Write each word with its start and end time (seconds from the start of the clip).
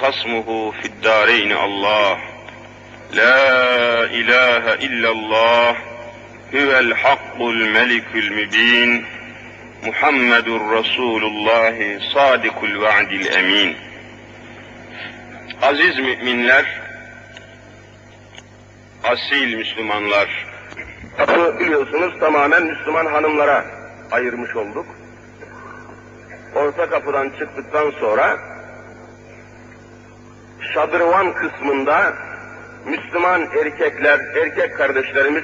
فخصمه 0.00 0.70
في 0.70 0.84
الدارين 0.84 1.52
الله 1.52 2.18
لا 3.12 4.04
إله 4.04 4.74
إلا 4.74 5.10
الله 5.10 5.70
هو 6.54 6.78
الحق 6.78 7.42
الملك 7.42 8.14
المبين 8.14 9.06
محمد 9.82 10.48
رسول 10.48 11.24
الله 11.24 11.98
صادق 12.14 12.64
الوعد 12.64 13.12
الأمين 13.12 13.76
Aziz 15.62 15.98
müminler, 15.98 16.64
asil 19.04 19.54
Müslümanlar, 19.56 20.46
Kapı 21.16 21.58
biliyorsunuz 21.60 22.20
tamamen 22.20 22.62
Müslüman 22.66 23.06
hanımlara 23.06 23.64
ayırmış 24.10 24.56
olduk. 24.56 24.86
Orta 26.54 26.90
kapıdan 26.90 27.30
çıktıktan 27.38 27.90
sonra 27.90 28.38
şadırvan 30.73 31.33
kısmında 31.33 32.13
Müslüman 32.85 33.41
erkekler, 33.41 34.19
erkek 34.19 34.77
kardeşlerimiz 34.77 35.43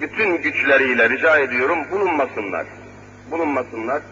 bütün 0.00 0.42
güçleriyle 0.42 1.10
rica 1.10 1.38
ediyorum 1.38 1.78
bulunmasınlar. 1.90 2.66
Bulunmasınlar. 3.30 4.02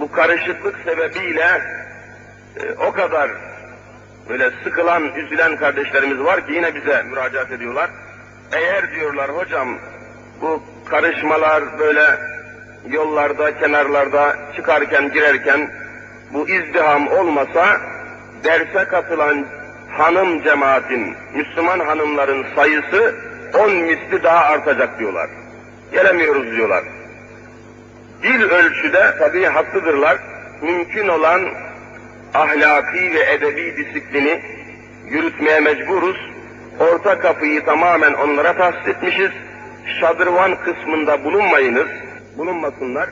Bu 0.00 0.12
karışıklık 0.12 0.76
sebebiyle 0.84 1.60
e, 2.56 2.72
o 2.72 2.92
kadar 2.92 3.30
böyle 4.28 4.50
sıkılan, 4.64 5.14
üzülen 5.14 5.56
kardeşlerimiz 5.56 6.18
var 6.18 6.46
ki 6.46 6.52
yine 6.52 6.74
bize 6.74 7.02
müracaat 7.02 7.52
ediyorlar. 7.52 7.90
Eğer 8.52 8.90
diyorlar 8.90 9.30
hocam 9.30 9.78
bu 10.40 10.62
karışmalar 10.90 11.78
böyle 11.78 12.18
yollarda, 12.88 13.58
kenarlarda 13.58 14.36
çıkarken, 14.56 15.12
girerken 15.12 15.70
bu 16.32 16.48
izdiham 16.48 17.08
olmasa 17.08 17.80
derse 18.44 18.88
katılan 18.88 19.46
hanım 19.90 20.42
cemaatin, 20.42 21.14
Müslüman 21.34 21.80
hanımların 21.80 22.46
sayısı 22.56 23.14
on 23.54 23.72
misli 23.72 24.22
daha 24.22 24.44
artacak 24.44 24.98
diyorlar. 24.98 25.30
Gelemiyoruz 25.92 26.56
diyorlar. 26.56 26.84
Bir 28.22 28.40
ölçüde 28.40 29.14
tabii 29.18 29.44
haklıdırlar. 29.44 30.18
Mümkün 30.62 31.08
olan 31.08 31.42
ahlaki 32.34 33.14
ve 33.14 33.32
edebi 33.32 33.76
disiplini 33.76 34.42
yürütmeye 35.06 35.60
mecburuz. 35.60 36.16
Orta 36.80 37.18
kapıyı 37.18 37.64
tamamen 37.64 38.12
onlara 38.12 38.56
tahsis 38.56 38.88
etmişiz. 38.88 39.30
Şadırvan 40.00 40.56
kısmında 40.56 41.24
bulunmayınız, 41.24 41.88
bulunmasınlar 42.38 43.08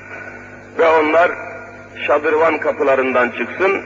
ve 0.79 0.89
onlar 0.89 1.31
şadırvan 2.07 2.59
kapılarından 2.59 3.31
çıksın. 3.31 3.83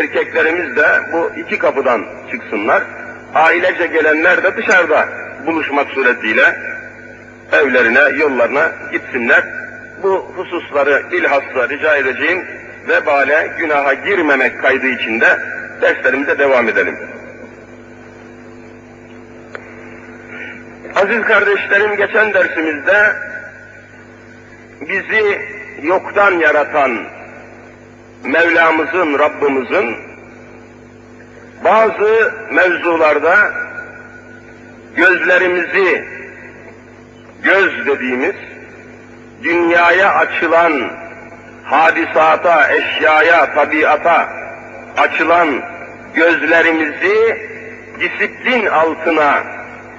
Erkeklerimiz 0.00 0.76
de 0.76 0.86
bu 1.12 1.30
iki 1.36 1.58
kapıdan 1.58 2.06
çıksınlar. 2.30 2.82
Ailece 3.34 3.86
gelenler 3.86 4.42
de 4.42 4.56
dışarıda 4.56 5.08
buluşmak 5.46 5.88
suretiyle 5.90 6.56
evlerine, 7.52 8.18
yollarına 8.18 8.72
gitsinler. 8.92 9.44
Bu 10.02 10.32
hususları 10.36 11.02
bilhassa 11.12 11.68
rica 11.68 11.96
edeceğim 11.96 12.44
vebale, 12.88 13.50
günaha 13.58 14.04
girmemek 14.04 14.62
kaydı 14.62 14.86
içinde 14.86 15.38
derslerimize 15.82 16.38
devam 16.38 16.68
edelim. 16.68 16.98
Aziz 20.94 21.22
kardeşlerim 21.22 21.96
geçen 21.96 22.34
dersimizde 22.34 23.16
bizi 24.80 25.40
yoktan 25.82 26.32
yaratan 26.32 27.06
Mevlamızın, 28.24 29.18
Rabbimizin 29.18 29.96
bazı 31.64 32.34
mevzularda 32.50 33.52
gözlerimizi 34.96 36.04
göz 37.42 37.86
dediğimiz 37.86 38.34
dünyaya 39.42 40.14
açılan 40.14 40.90
hadisata, 41.64 42.72
eşyaya, 42.72 43.54
tabiata 43.54 44.28
açılan 44.96 45.48
gözlerimizi 46.14 47.38
disiplin 48.00 48.66
altına 48.66 49.42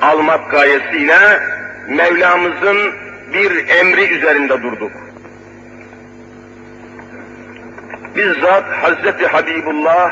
almak 0.01 0.51
gayesiyle 0.51 1.39
Mevlamızın 1.87 2.93
bir 3.33 3.67
emri 3.69 4.17
üzerinde 4.17 4.63
durduk. 4.63 4.91
Bizzat 8.15 8.65
Hazreti 8.83 9.27
Habibullah 9.27 10.11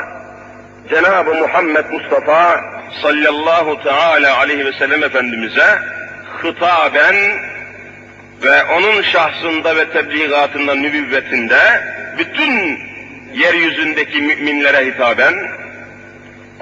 Cenab-ı 0.89 1.33
Muhammed 1.33 1.85
Mustafa 1.91 2.61
sallallahu 3.01 3.83
teala 3.83 4.37
aleyhi 4.37 4.65
ve 4.65 4.73
sellem 4.73 5.03
Efendimiz'e 5.03 5.79
hitaben 6.43 7.15
ve 8.43 8.63
onun 8.63 9.01
şahsında 9.01 9.75
ve 9.75 9.89
tebliğatında, 9.89 10.75
nübüvvetinde 10.75 11.83
bütün 12.17 12.79
yeryüzündeki 13.33 14.21
müminlere 14.21 14.85
hitaben 14.85 15.33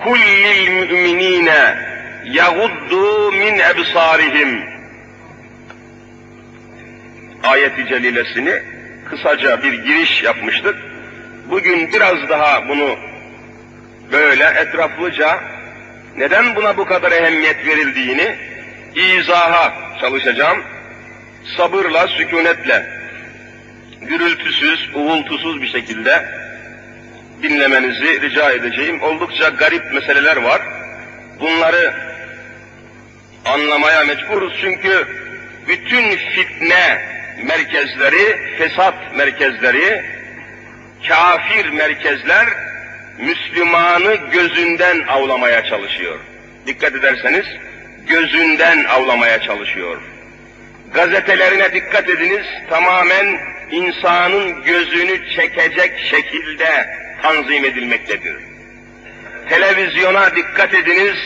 kullil 0.04 0.70
müminine 0.70 1.78
yaguddu 2.24 3.32
min 3.32 3.60
ebsarihim 3.60 4.64
ayeti 7.44 7.88
celilesini 7.88 8.54
kısaca 9.10 9.64
bir 9.64 9.74
giriş 9.74 10.24
yapmıştık. 10.24 10.89
Bugün 11.50 11.94
biraz 11.94 12.30
daha 12.30 12.70
bunu 12.70 12.96
böyle 14.12 14.44
etraflıca 14.44 15.40
neden 16.18 16.56
buna 16.56 16.78
bu 16.78 16.86
kadar 16.86 17.12
ehemmiyet 17.12 17.66
verildiğini 17.66 18.36
izaha 18.96 19.74
çalışacağım. 20.02 20.64
Sabırla, 21.58 22.08
sükunetle, 22.08 22.86
gürültüsüz, 24.02 24.90
uğultusuz 24.96 25.62
bir 25.62 25.68
şekilde 25.68 26.26
dinlemenizi 27.44 28.22
rica 28.22 28.52
edeceğim. 28.52 29.02
Oldukça 29.02 29.50
garip 29.50 29.94
meseleler 29.94 30.38
var. 30.38 30.62
Bunları 31.40 31.94
anlamaya 33.46 34.04
mecburuz 34.04 34.54
çünkü 34.62 35.08
bütün 35.68 36.18
fitne 36.18 37.02
merkezleri, 37.44 38.56
fesat 38.58 39.16
merkezleri, 39.16 40.19
kafir 41.08 41.70
merkezler 41.70 42.48
Müslümanı 43.18 44.16
gözünden 44.16 45.08
avlamaya 45.08 45.66
çalışıyor. 45.66 46.20
Dikkat 46.68 46.96
ederseniz 46.96 47.46
gözünden 48.08 48.84
avlamaya 48.84 49.42
çalışıyor. 49.42 50.02
Gazetelerine 50.94 51.74
dikkat 51.74 52.10
ediniz 52.10 52.46
tamamen 52.70 53.38
insanın 53.72 54.64
gözünü 54.64 55.30
çekecek 55.36 56.00
şekilde 56.10 56.90
tanzim 57.22 57.66
edilmektedir. 57.66 58.38
Televizyona 59.50 60.36
dikkat 60.36 60.74
ediniz 60.74 61.18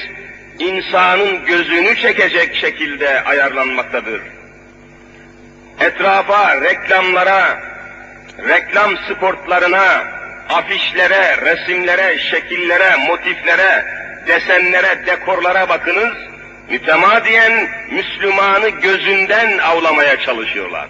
insanın 0.59 1.45
gözünü 1.45 1.95
çekecek 1.95 2.55
şekilde 2.55 3.23
ayarlanmaktadır. 3.23 4.21
Etrafa, 5.79 6.61
reklamlara, 6.61 7.72
reklam 8.49 8.97
spotlarına, 8.97 10.03
afişlere, 10.49 11.37
resimlere, 11.45 12.19
şekillere, 12.19 12.95
motiflere, 13.07 13.85
desenlere, 14.27 15.05
dekorlara 15.05 15.69
bakınız. 15.69 16.13
Mütemadiyen 16.69 17.69
Müslümanı 17.91 18.69
gözünden 18.69 19.57
avlamaya 19.57 20.19
çalışıyorlar. 20.19 20.87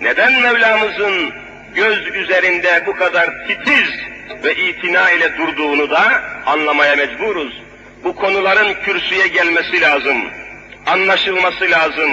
Neden 0.00 0.32
Mevlamızın 0.42 1.32
göz 1.74 2.06
üzerinde 2.06 2.82
bu 2.86 2.96
kadar 2.96 3.46
titiz 3.46 3.90
ve 4.44 4.54
itina 4.54 5.10
ile 5.10 5.38
durduğunu 5.38 5.90
da 5.90 6.22
anlamaya 6.46 6.96
mecburuz. 6.96 7.62
Bu 8.04 8.16
konuların 8.16 8.74
kürsüye 8.74 9.26
gelmesi 9.26 9.80
lazım, 9.80 10.24
anlaşılması 10.86 11.70
lazım, 11.70 12.10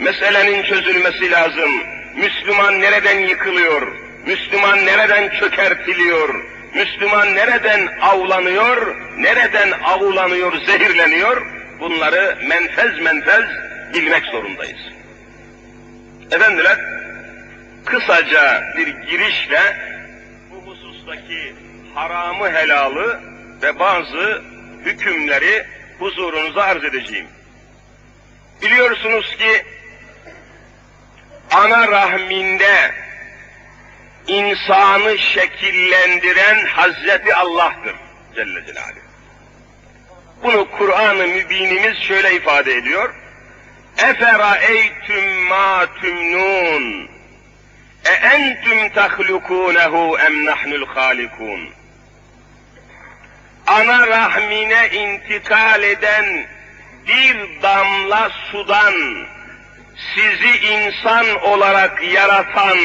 meselenin 0.00 0.62
çözülmesi 0.62 1.30
lazım. 1.30 1.70
Müslüman 2.16 2.80
nereden 2.80 3.18
yıkılıyor? 3.18 3.92
Müslüman 4.26 4.86
nereden 4.86 5.28
çökertiliyor? 5.40 6.44
Müslüman 6.74 7.34
nereden 7.34 7.98
avlanıyor? 8.00 8.96
Nereden 9.16 9.70
avulanıyor, 9.70 10.52
zehirleniyor? 10.66 11.46
Bunları 11.80 12.38
menfez 12.48 12.98
menfez 12.98 13.44
bilmek 13.94 14.24
zorundayız. 14.24 14.80
Efendiler, 16.30 16.78
kısaca 17.84 18.74
bir 18.76 18.86
girişle 18.86 19.76
bu 20.50 20.70
husustaki 20.70 21.54
haramı 21.94 22.50
helalı 22.52 23.20
ve 23.62 23.78
bazı 23.78 24.42
hükümleri 24.84 25.66
huzurunuza 25.98 26.62
arz 26.62 26.84
edeceğim. 26.84 27.26
Biliyorsunuz 28.62 29.36
ki 29.36 29.64
ana 31.50 31.88
rahminde 31.88 32.94
insanı 34.26 35.18
şekillendiren 35.18 36.66
Hazreti 36.66 37.34
Allah'tır. 37.34 37.94
Celle 38.34 38.66
Celaluhu. 38.66 39.10
Bunu 40.42 40.70
Kur'an-ı 40.70 41.26
Mübinimiz 41.26 41.98
şöyle 41.98 42.34
ifade 42.34 42.74
ediyor. 42.74 43.14
Eferaeytüm 43.98 45.44
ma 45.44 45.86
tümnun. 46.00 47.10
E 48.04 48.10
entüm 48.10 48.88
tahlukunehu 48.88 50.18
em 50.18 50.44
nahnul 50.44 50.86
halikun. 50.86 51.70
Ana 53.66 54.06
rahmine 54.06 54.88
intikal 54.88 55.82
eden 55.82 56.46
bir 57.08 57.62
damla 57.62 58.30
sudan 58.50 58.94
sizi 60.14 60.66
insan 60.66 61.26
olarak 61.42 62.02
yaratan 62.12 62.78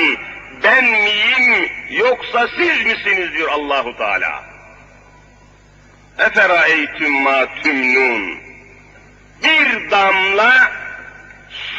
ben 0.63 0.85
miyim 0.85 1.69
yoksa 1.89 2.47
siz 2.57 2.85
misiniz 2.85 3.33
diyor 3.33 3.49
Allahu 3.51 3.97
Teala. 3.97 4.43
Eferaeytüm 6.19 7.13
ma 7.21 7.45
tümnun. 7.63 8.37
Bir 9.43 9.91
damla 9.91 10.71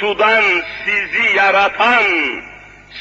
sudan 0.01 0.45
sizi 0.85 1.37
yaratan 1.37 2.05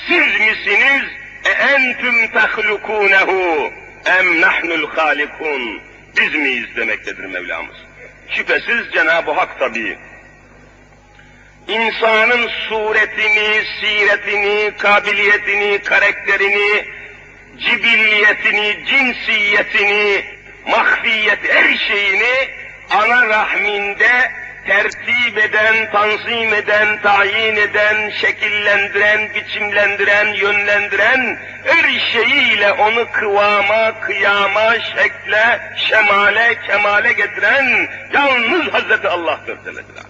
siz 0.08 0.40
misiniz? 0.40 1.04
E 1.46 1.50
entüm 1.50 2.28
tahlukunehu 2.28 3.72
em 4.06 4.42
nahnul 4.42 4.88
halikun. 4.90 5.82
Biz 6.18 6.36
miyiz 6.36 6.76
demektedir 6.76 7.26
Mevlamız. 7.26 7.76
Şüphesiz 8.30 8.92
Cenab-ı 8.94 9.32
Hak 9.32 9.60
tabii 9.60 9.98
insanın 11.68 12.48
suretini, 12.48 13.64
siretini, 13.80 14.72
kabiliyetini, 14.78 15.82
karakterini, 15.84 16.86
cibilliyetini, 17.58 18.86
cinsiyetini, 18.86 20.26
mahfiyet 20.68 21.54
her 21.54 21.78
şeyini 21.78 22.50
ana 22.90 23.28
rahminde 23.28 24.32
tertip 24.68 25.38
eden, 25.38 25.92
tanzim 25.92 26.54
eden, 26.54 27.02
tayin 27.02 27.56
eden, 27.56 28.10
şekillendiren, 28.10 29.30
biçimlendiren, 29.36 30.34
yönlendiren, 30.34 31.40
her 31.64 32.00
şeyiyle 32.14 32.72
onu 32.72 33.12
kıvama, 33.12 34.00
kıyama, 34.00 34.74
şekle, 34.80 35.60
şemale, 35.90 36.60
kemale 36.68 37.14
getiren 37.14 37.90
yalnız 38.14 38.74
Hazreti 38.74 39.08
Allah'tır 39.08 39.58
dediler. 39.66 40.06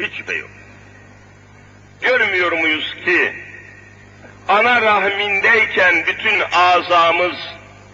Hiç 0.00 0.16
şüphe 0.16 0.34
yok. 0.34 0.50
Görmüyor 2.04 2.52
muyuz 2.52 2.94
ki 3.04 3.32
ana 4.48 4.82
rahmindeyken 4.82 6.06
bütün 6.06 6.42
azamız, 6.52 7.36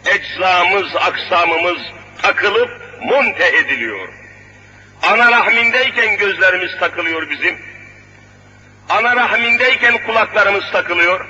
eczamız, 0.06 0.96
aksamımız 0.96 1.78
takılıp 2.22 2.70
monte 3.02 3.46
ediliyor. 3.46 4.08
Ana 5.02 5.30
rahmindeyken 5.30 6.16
gözlerimiz 6.16 6.78
takılıyor 6.80 7.30
bizim. 7.30 7.58
Ana 8.88 9.16
rahmindeyken 9.16 10.06
kulaklarımız 10.06 10.64
takılıyor. 10.72 11.26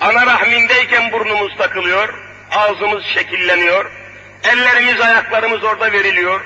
Ana 0.00 0.26
rahmindeyken 0.26 1.12
burnumuz 1.12 1.56
takılıyor. 1.56 2.14
Ağzımız 2.50 3.04
şekilleniyor. 3.04 3.90
Ellerimiz, 4.44 5.00
ayaklarımız 5.00 5.64
orada 5.64 5.92
veriliyor. 5.92 6.40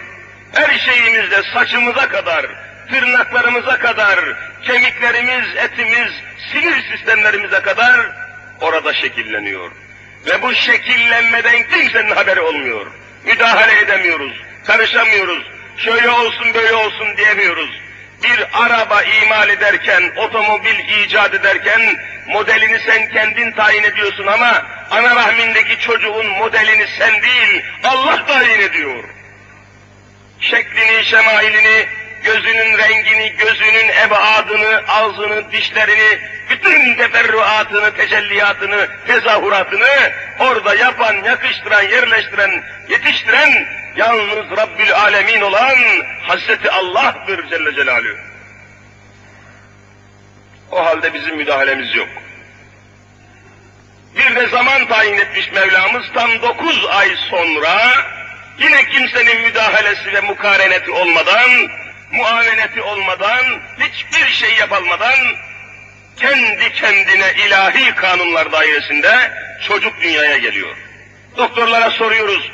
Her 0.52 0.78
şeyimizde 0.78 1.43
saçımıza 1.55 2.08
kadar, 2.08 2.46
tırnaklarımıza 2.93 3.79
kadar, 3.79 4.19
kemiklerimiz, 4.62 5.56
etimiz, 5.56 6.12
sinir 6.53 6.83
sistemlerimize 6.91 7.61
kadar 7.61 7.97
orada 8.61 8.94
şekilleniyor. 8.94 9.71
Ve 10.27 10.43
bu 10.43 10.55
şekillenmeden 10.55 11.62
kimsenin 11.69 12.11
haberi 12.11 12.41
olmuyor. 12.41 12.87
Müdahale 13.25 13.79
edemiyoruz, 13.79 14.33
karışamıyoruz, 14.67 15.43
şöyle 15.77 16.11
olsun 16.11 16.55
böyle 16.55 16.75
olsun 16.75 17.17
diyemiyoruz. 17.17 17.71
Bir 18.23 18.65
araba 18.65 19.03
imal 19.03 19.49
ederken, 19.49 20.03
otomobil 20.17 20.79
icat 20.89 21.35
ederken 21.35 21.81
modelini 22.27 22.79
sen 22.87 23.09
kendin 23.09 23.53
tayin 23.53 23.83
ediyorsun 23.83 24.27
ama 24.27 24.67
ana 24.91 25.17
rahmindeki 25.17 25.81
çocuğun 25.81 26.27
modelini 26.27 26.87
sen 26.99 27.23
değil 27.23 27.62
Allah 27.85 28.27
tayin 28.27 28.61
ediyor. 28.61 29.05
Şeklini, 30.41 31.05
şemailini, 31.05 31.87
gözünün 32.25 32.51
rengini, 33.22 33.36
gözünün 33.36 33.88
ebadını, 33.88 34.82
ağzını, 34.88 35.52
dişlerini, 35.52 36.19
bütün 36.50 36.94
teferruatını, 36.94 37.94
tecelliyatını, 37.94 38.88
tezahüratını 39.06 40.12
orada 40.40 40.74
yapan, 40.74 41.14
yakıştıran, 41.24 41.82
yerleştiren, 41.82 42.64
yetiştiren 42.88 43.69
yalnız 43.96 44.56
Rabbül 44.56 44.94
Alemin 44.94 45.40
olan 45.40 45.76
Hazreti 46.22 46.70
Allah'tır 46.70 47.48
Celle 47.48 47.74
Celaluhu. 47.74 48.16
O 50.70 50.84
halde 50.84 51.14
bizim 51.14 51.36
müdahalemiz 51.36 51.94
yok. 51.94 52.08
Bir 54.16 54.36
de 54.36 54.48
zaman 54.48 54.86
tayin 54.86 55.19
etmiş 55.19 55.52
Mevlamız 55.52 56.06
tam 56.14 56.42
dokuz 56.42 56.86
ay 56.86 57.08
sonra 57.30 57.92
yine 58.58 58.84
kimsenin 58.84 59.40
müdahalesi 59.40 60.12
ve 60.12 60.20
mukareneti 60.20 60.90
olmadan 60.90 61.69
muaveneti 62.12 62.82
olmadan, 62.82 63.44
hiçbir 63.81 64.32
şey 64.32 64.55
yapılmadan 64.55 65.19
kendi 66.17 66.73
kendine 66.73 67.32
ilahi 67.47 67.94
kanunlar 67.94 68.53
dairesinde 68.53 69.32
çocuk 69.69 70.00
dünyaya 70.03 70.38
geliyor. 70.38 70.76
Doktorlara 71.37 71.91
soruyoruz, 71.91 72.50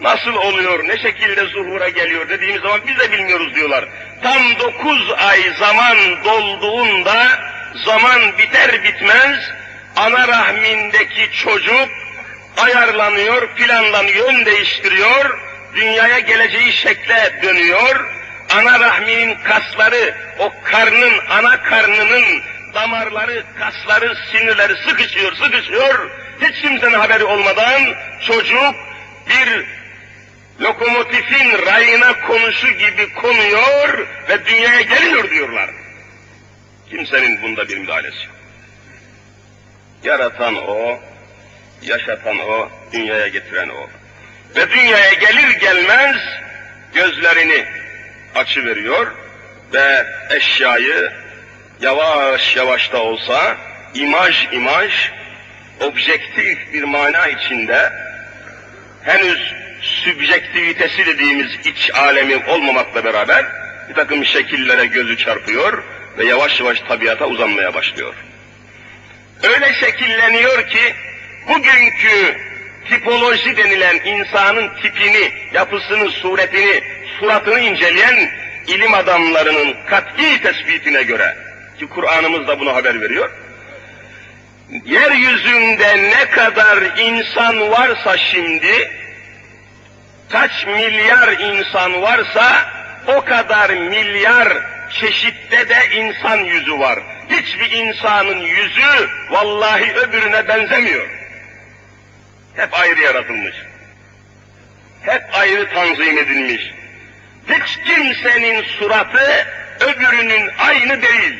nasıl 0.00 0.34
oluyor, 0.34 0.88
ne 0.88 0.98
şekilde 0.98 1.46
zuhura 1.46 1.88
geliyor 1.88 2.28
dediğimiz 2.28 2.62
zaman 2.62 2.80
biz 2.86 2.98
de 2.98 3.12
bilmiyoruz 3.12 3.54
diyorlar. 3.54 3.84
Tam 4.22 4.58
dokuz 4.58 5.10
ay 5.10 5.42
zaman 5.58 6.24
dolduğunda, 6.24 7.26
zaman 7.84 8.38
biter 8.38 8.84
bitmez, 8.84 9.50
ana 9.96 10.28
rahmindeki 10.28 11.32
çocuk 11.32 11.88
ayarlanıyor, 12.56 13.48
planlanıyor, 13.48 14.32
yön 14.32 14.46
değiştiriyor, 14.46 15.38
dünyaya 15.74 16.18
geleceği 16.18 16.72
şekle 16.72 17.40
dönüyor, 17.42 18.19
ana 18.50 18.80
rahminin 18.80 19.34
kasları, 19.34 20.14
o 20.38 20.52
karnın, 20.64 21.12
ana 21.30 21.62
karnının 21.62 22.24
damarları, 22.74 23.44
kasları, 23.58 24.16
sinirleri 24.30 24.76
sıkışıyor, 24.88 25.32
sıkışıyor. 25.36 26.10
Hiç 26.40 26.62
kimsenin 26.62 26.98
haberi 26.98 27.24
olmadan 27.24 27.82
çocuk 28.26 28.74
bir 29.28 29.66
lokomotifin 30.60 31.66
rayına 31.66 32.20
konuşu 32.20 32.68
gibi 32.68 33.14
konuyor 33.14 34.06
ve 34.28 34.46
dünyaya 34.46 34.80
geliyor 34.80 35.30
diyorlar. 35.30 35.70
Kimsenin 36.90 37.42
bunda 37.42 37.68
bir 37.68 37.78
müdahalesi 37.78 38.26
yok. 38.26 38.36
Yaratan 40.04 40.56
o, 40.56 41.00
yaşatan 41.82 42.38
o, 42.38 42.68
dünyaya 42.92 43.28
getiren 43.28 43.68
o. 43.68 43.88
Ve 44.56 44.70
dünyaya 44.70 45.14
gelir 45.14 45.50
gelmez 45.50 46.16
gözlerini 46.94 47.79
açı 48.34 48.66
veriyor 48.66 49.06
ve 49.72 50.06
eşyayı 50.30 51.12
yavaş 51.80 52.56
yavaş 52.56 52.92
da 52.92 53.02
olsa 53.02 53.56
imaj 53.94 54.48
imaj 54.52 55.10
objektif 55.80 56.72
bir 56.72 56.82
mana 56.82 57.28
içinde 57.28 57.92
henüz 59.02 59.54
sübjektivitesi 59.80 61.06
dediğimiz 61.06 61.54
iç 61.64 61.90
alemi 61.94 62.36
olmamakla 62.36 63.04
beraber 63.04 63.46
bir 63.88 63.94
takım 63.94 64.24
şekillere 64.24 64.86
gözü 64.86 65.16
çarpıyor 65.16 65.82
ve 66.18 66.24
yavaş 66.24 66.60
yavaş 66.60 66.80
tabiata 66.80 67.26
uzanmaya 67.26 67.74
başlıyor. 67.74 68.14
Öyle 69.42 69.74
şekilleniyor 69.74 70.68
ki 70.68 70.94
bugünkü 71.48 72.36
tipoloji 72.88 73.56
denilen 73.56 74.00
insanın 74.04 74.70
tipini, 74.82 75.32
yapısını, 75.52 76.10
suretini, 76.10 76.82
suratını 77.20 77.60
inceleyen 77.60 78.30
ilim 78.66 78.94
adamlarının 78.94 79.76
kat'i 79.86 80.42
tespitine 80.42 81.02
göre 81.02 81.36
ki 81.78 81.86
Kur'an'ımız 81.86 82.48
da 82.48 82.60
bunu 82.60 82.74
haber 82.74 83.00
veriyor. 83.00 83.30
Yeryüzünde 84.84 86.10
ne 86.10 86.30
kadar 86.30 86.98
insan 86.98 87.70
varsa 87.70 88.16
şimdi, 88.16 88.90
kaç 90.28 90.66
milyar 90.66 91.28
insan 91.28 92.02
varsa 92.02 92.72
o 93.06 93.24
kadar 93.24 93.70
milyar 93.70 94.58
çeşitte 95.00 95.68
de 95.68 95.96
insan 95.96 96.36
yüzü 96.36 96.78
var. 96.78 96.98
Hiçbir 97.30 97.70
insanın 97.70 98.38
yüzü 98.38 99.10
vallahi 99.30 99.92
öbürüne 99.92 100.48
benzemiyor. 100.48 101.08
Hep 102.56 102.80
ayrı 102.80 103.00
yaratılmış. 103.00 103.54
Hep 105.02 105.22
ayrı 105.32 105.70
tanzim 105.74 106.18
edilmiş. 106.18 106.79
Hiç 107.48 107.78
kimsenin 107.86 108.62
suratı 108.62 109.46
öbürünün 109.80 110.50
aynı 110.58 111.02
değil. 111.02 111.38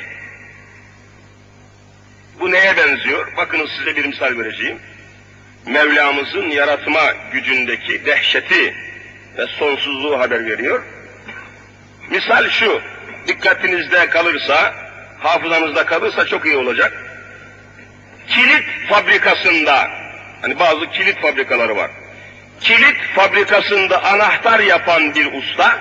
Bu 2.40 2.52
neye 2.52 2.76
benziyor? 2.76 3.36
Bakınız 3.36 3.70
size 3.78 3.96
bir 3.96 4.04
misal 4.04 4.38
vereceğim. 4.38 4.78
Mevlamızın 5.66 6.50
yaratma 6.50 7.00
gücündeki 7.32 8.06
dehşeti 8.06 8.74
ve 9.38 9.46
sonsuzluğu 9.46 10.18
haber 10.18 10.46
veriyor. 10.46 10.82
Misal 12.10 12.50
şu, 12.50 12.82
dikkatinizde 13.26 14.08
kalırsa, 14.08 14.74
hafızanızda 15.18 15.86
kalırsa 15.86 16.26
çok 16.26 16.46
iyi 16.46 16.56
olacak. 16.56 16.92
Kilit 18.28 18.64
fabrikasında, 18.88 19.90
hani 20.40 20.58
bazı 20.58 20.90
kilit 20.90 21.20
fabrikaları 21.20 21.76
var. 21.76 21.90
Kilit 22.60 22.96
fabrikasında 23.14 24.04
anahtar 24.04 24.60
yapan 24.60 25.14
bir 25.14 25.32
usta, 25.32 25.78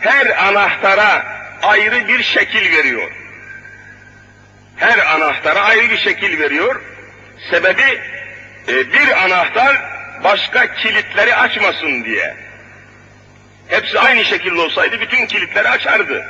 her 0.00 0.46
anahtara 0.48 1.26
ayrı 1.62 2.08
bir 2.08 2.22
şekil 2.22 2.72
veriyor. 2.72 3.10
Her 4.76 4.98
anahtara 4.98 5.60
ayrı 5.60 5.90
bir 5.90 5.98
şekil 5.98 6.38
veriyor. 6.38 6.80
Sebebi 7.50 8.00
e, 8.68 8.92
bir 8.92 9.24
anahtar 9.24 9.82
başka 10.24 10.74
kilitleri 10.74 11.36
açmasın 11.36 12.04
diye. 12.04 12.36
Hepsi 13.68 14.00
aynı 14.00 14.24
şekilde 14.24 14.60
olsaydı 14.60 15.00
bütün 15.00 15.26
kilitleri 15.26 15.68
açardı. 15.68 16.24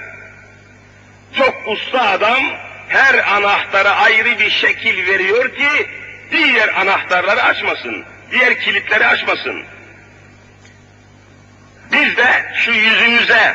Çok 1.37 1.69
usta 1.69 2.11
adam 2.11 2.43
her 2.89 3.35
anahtara 3.35 3.91
ayrı 3.97 4.39
bir 4.39 4.51
şekil 4.51 5.07
veriyor 5.07 5.55
ki 5.55 5.89
diğer 6.33 6.81
anahtarları 6.81 7.43
açmasın, 7.43 8.05
diğer 8.31 8.61
kilitleri 8.61 9.07
açmasın. 9.07 9.63
Biz 11.93 12.17
de 12.17 12.45
şu 12.55 12.73
yüzümüze 12.73 13.55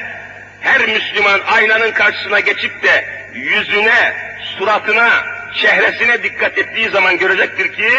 her 0.62 0.88
Müslüman 0.88 1.40
aynanın 1.40 1.92
karşısına 1.92 2.40
geçip 2.40 2.84
de 2.84 3.06
yüzüne, 3.34 4.14
suratına, 4.58 5.26
çehresine 5.62 6.24
dikkat 6.24 6.58
ettiği 6.58 6.90
zaman 6.90 7.18
görecektir 7.18 7.74
ki 7.74 7.90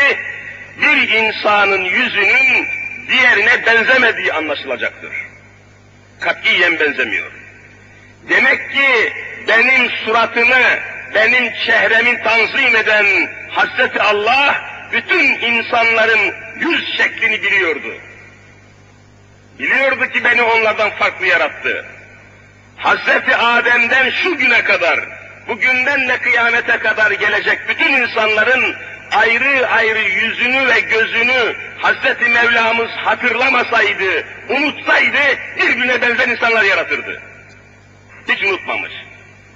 bir 0.82 1.08
insanın 1.08 1.84
yüzünün 1.84 2.66
diğerine 3.08 3.66
benzemediği 3.66 4.32
anlaşılacaktır. 4.32 5.12
Katiyen 6.20 6.80
benzemiyor. 6.80 7.32
Demek 8.28 8.72
ki 8.72 9.12
benim 9.48 9.90
suratımı, 9.90 10.60
benim 11.14 11.52
çehremin 11.66 12.22
tanzim 12.22 12.76
eden 12.76 13.06
Hazreti 13.50 14.02
Allah 14.02 14.69
bütün 14.92 15.40
insanların 15.40 16.34
yüz 16.60 16.96
şeklini 16.96 17.42
biliyordu. 17.42 17.94
Biliyordu 19.58 20.06
ki 20.06 20.24
beni 20.24 20.42
onlardan 20.42 20.90
farklı 20.90 21.26
yarattı. 21.26 21.86
Hazreti 22.76 23.36
Adem'den 23.36 24.10
şu 24.10 24.36
güne 24.36 24.64
kadar, 24.64 25.00
bugünden 25.48 26.08
de 26.08 26.18
kıyamete 26.18 26.78
kadar 26.78 27.10
gelecek 27.10 27.68
bütün 27.68 27.92
insanların 27.92 28.76
ayrı 29.10 29.68
ayrı 29.68 30.00
yüzünü 30.00 30.66
ve 30.68 30.80
gözünü 30.80 31.56
Hazreti 31.78 32.28
Mevlamız 32.28 32.90
hatırlamasaydı, 32.90 34.24
unutsaydı 34.48 35.18
birbirine 35.56 36.02
benzer 36.02 36.28
insanlar 36.28 36.64
yaratırdı. 36.64 37.22
Hiç 38.28 38.42
unutmamış, 38.42 38.92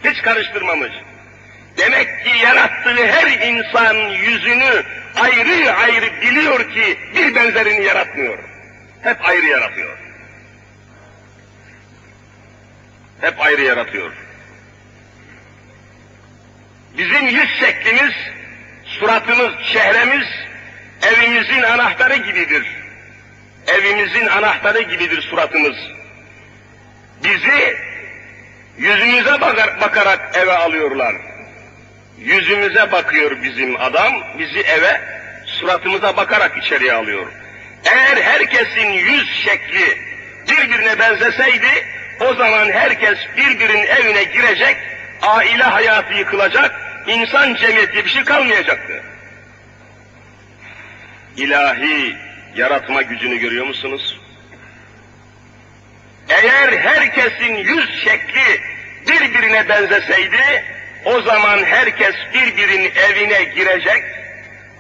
hiç 0.05 0.23
karıştırmamış. 0.23 0.93
Demek 1.79 2.25
ki 2.25 2.31
yarattığı 2.45 3.07
her 3.07 3.27
insan 3.49 3.97
yüzünü 3.97 4.85
ayrı 5.17 5.73
ayrı 5.75 6.21
biliyor 6.21 6.73
ki 6.73 6.99
bir 7.15 7.35
benzerini 7.35 7.85
yaratmıyor. 7.85 8.39
Hep 9.03 9.29
ayrı 9.29 9.47
yaratıyor. 9.47 9.99
Hep 13.21 13.41
ayrı 13.41 13.63
yaratıyor. 13.63 14.13
Bizim 16.99 17.27
yüz 17.27 17.51
şeklimiz, 17.61 18.13
suratımız, 18.85 19.53
çehremiz 19.73 20.27
evimizin 21.03 21.63
anahtarı 21.63 22.17
gibidir. 22.17 22.67
Evimizin 23.67 24.27
anahtarı 24.27 24.83
gibidir 24.83 25.23
suratımız. 25.23 25.77
Bizi 27.25 27.77
yüzümüze 28.79 29.41
bakar, 29.41 29.81
bakarak 29.81 30.37
eve 30.37 30.53
alıyorlar. 30.53 31.15
Yüzümüze 32.19 32.93
bakıyor 32.93 33.43
bizim 33.43 33.81
adam, 33.81 34.13
bizi 34.39 34.61
eve 34.61 35.01
suratımıza 35.47 36.17
bakarak 36.17 36.65
içeriye 36.65 36.93
alıyor. 36.93 37.27
Eğer 37.85 38.17
herkesin 38.17 38.91
yüz 38.91 39.31
şekli 39.45 39.99
birbirine 40.51 40.99
benzeseydi, 40.99 41.87
o 42.21 42.35
zaman 42.35 42.71
herkes 42.73 43.19
birbirinin 43.37 43.87
evine 43.87 44.25
girecek, 44.25 44.77
aile 45.23 45.63
hayatı 45.63 46.15
yıkılacak, 46.15 46.75
insan 47.07 47.55
cemiyeti 47.55 48.05
bir 48.05 48.11
şey 48.11 48.25
kalmayacaktı. 48.25 49.03
İlahi 51.37 52.17
yaratma 52.57 53.03
gücünü 53.03 53.39
görüyor 53.39 53.67
musunuz? 53.67 54.21
Eğer 56.29 56.73
herkesin 56.73 57.55
yüz 57.55 58.05
şekli 58.05 58.61
birbirine 59.09 59.69
benzeseydi, 59.69 60.65
o 61.05 61.21
zaman 61.23 61.65
herkes 61.65 62.15
birbirinin 62.35 62.93
evine 63.11 63.45
girecek, 63.45 64.05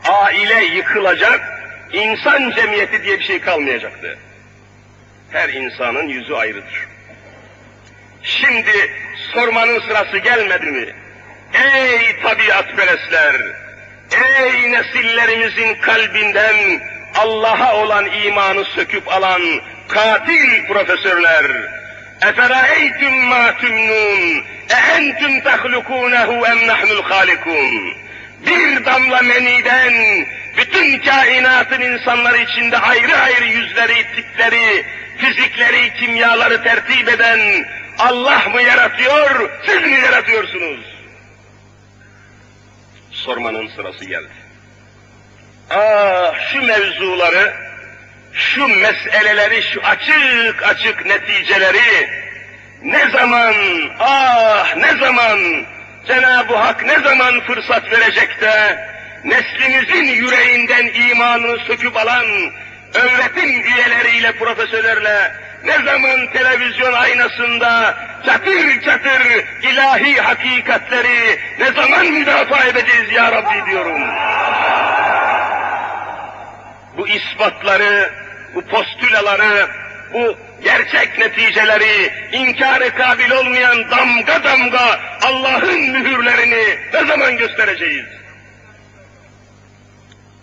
aile 0.05 0.65
yıkılacak, 0.65 1.41
insan 1.93 2.51
cemiyeti 2.51 3.03
diye 3.03 3.19
bir 3.19 3.25
şey 3.25 3.41
kalmayacaktı. 3.41 4.19
Her 5.31 5.49
insanın 5.49 6.09
yüzü 6.09 6.35
ayrıdır. 6.35 6.87
Şimdi 8.23 8.91
sormanın 9.33 9.81
sırası 9.81 10.19
gelmedi 10.19 10.67
mi? 10.67 10.87
Ey 11.55 12.21
tabiatperestler! 12.23 13.35
Ey 14.13 14.73
nesillerimizin 14.73 15.75
kalbinden 15.75 16.81
Allah'a 17.15 17.77
olan 17.77 18.07
imanı 18.07 18.65
söküp 18.65 19.09
alan 19.09 19.43
katil 19.89 20.67
profesörler! 20.67 21.45
Eferâeytüm 22.23 23.15
mâ 23.15 23.57
tümnûn, 23.57 24.45
entüm 24.71 25.41
tehlukûnehu 25.41 26.47
em 26.47 26.67
nahnul 26.67 27.03
hâlikûn. 27.03 27.95
Bir 28.47 28.85
damla 28.85 29.23
meniden 29.23 30.27
bütün 30.57 30.99
kainatın 30.99 31.81
insanları 31.81 32.39
içinde 32.39 32.79
ayrı 32.79 33.17
ayrı 33.17 33.45
yüzleri, 33.45 34.07
tipleri, 34.17 34.87
fizikleri, 35.19 35.95
kimyaları 35.95 36.63
tertip 36.63 37.09
eden 37.09 37.67
Allah 37.99 38.43
mı 38.53 38.63
yaratıyor, 38.63 39.51
siz 39.67 39.83
mi 39.83 40.01
yaratıyorsunuz? 40.01 40.81
Sormanın 43.11 43.69
sırası 43.69 44.05
geldi. 44.05 44.29
Ah 45.71 46.53
şu 46.53 46.63
mevzuları, 46.63 47.55
şu 48.33 48.69
meseleleri, 48.69 49.63
şu 49.63 49.81
açık 49.83 50.63
açık 50.63 51.07
neticeleri 51.07 52.24
ne 52.85 53.11
zaman, 53.11 53.55
ah 54.01 54.77
ne 54.77 54.97
zaman 54.97 55.39
Cenab-ı 56.07 56.55
Hak 56.55 56.85
ne 56.85 56.99
zaman 56.99 57.41
fırsat 57.41 57.93
verecek 57.93 58.41
de 58.41 58.79
neslimizin 59.25 60.05
yüreğinden 60.05 60.87
imanını 61.09 61.59
söküp 61.67 61.97
alan 61.97 62.25
öğretim 62.95 63.51
üyeleriyle, 63.51 64.33
profesörlerle 64.33 65.33
ne 65.65 65.73
zaman 65.73 66.33
televizyon 66.33 66.93
aynasında 66.93 67.95
çatır 68.27 68.81
çatır 68.85 69.45
ilahi 69.63 70.21
hakikatleri 70.21 71.41
ne 71.59 71.73
zaman 71.73 72.07
müdafaa 72.07 72.65
edeceğiz 72.65 73.13
ya 73.13 73.33
Rabbi 73.33 73.71
diyorum. 73.71 74.03
Bu 76.97 77.09
ispatları, 77.09 78.13
bu 78.55 78.67
postülaları, 78.67 79.69
bu 80.13 80.37
gerçek 80.63 81.19
neticeleri, 81.19 82.13
inkarı 82.33 82.95
kabil 82.95 83.31
olmayan 83.31 83.91
damga 83.91 84.45
damga 84.45 85.01
Allah'ın 85.23 85.91
mühürlerini 85.91 86.79
ne 86.95 87.07
zaman 87.07 87.37
göstereceğiz? 87.37 88.07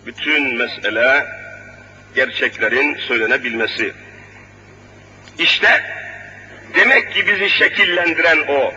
Bütün 0.06 0.56
mesele 0.58 1.26
gerçeklerin 2.14 2.98
söylenebilmesi. 2.98 3.92
İşte 5.38 5.82
demek 6.74 7.14
ki 7.14 7.26
bizi 7.26 7.50
şekillendiren 7.50 8.38
o. 8.48 8.74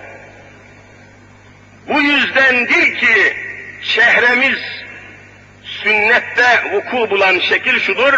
Bu 1.87 2.01
yüzdendir 2.01 2.95
ki 2.95 3.33
şehremiz 3.81 4.59
sünnette 5.63 6.71
vuku 6.71 7.09
bulan 7.09 7.39
şekil 7.39 7.79
şudur, 7.79 8.13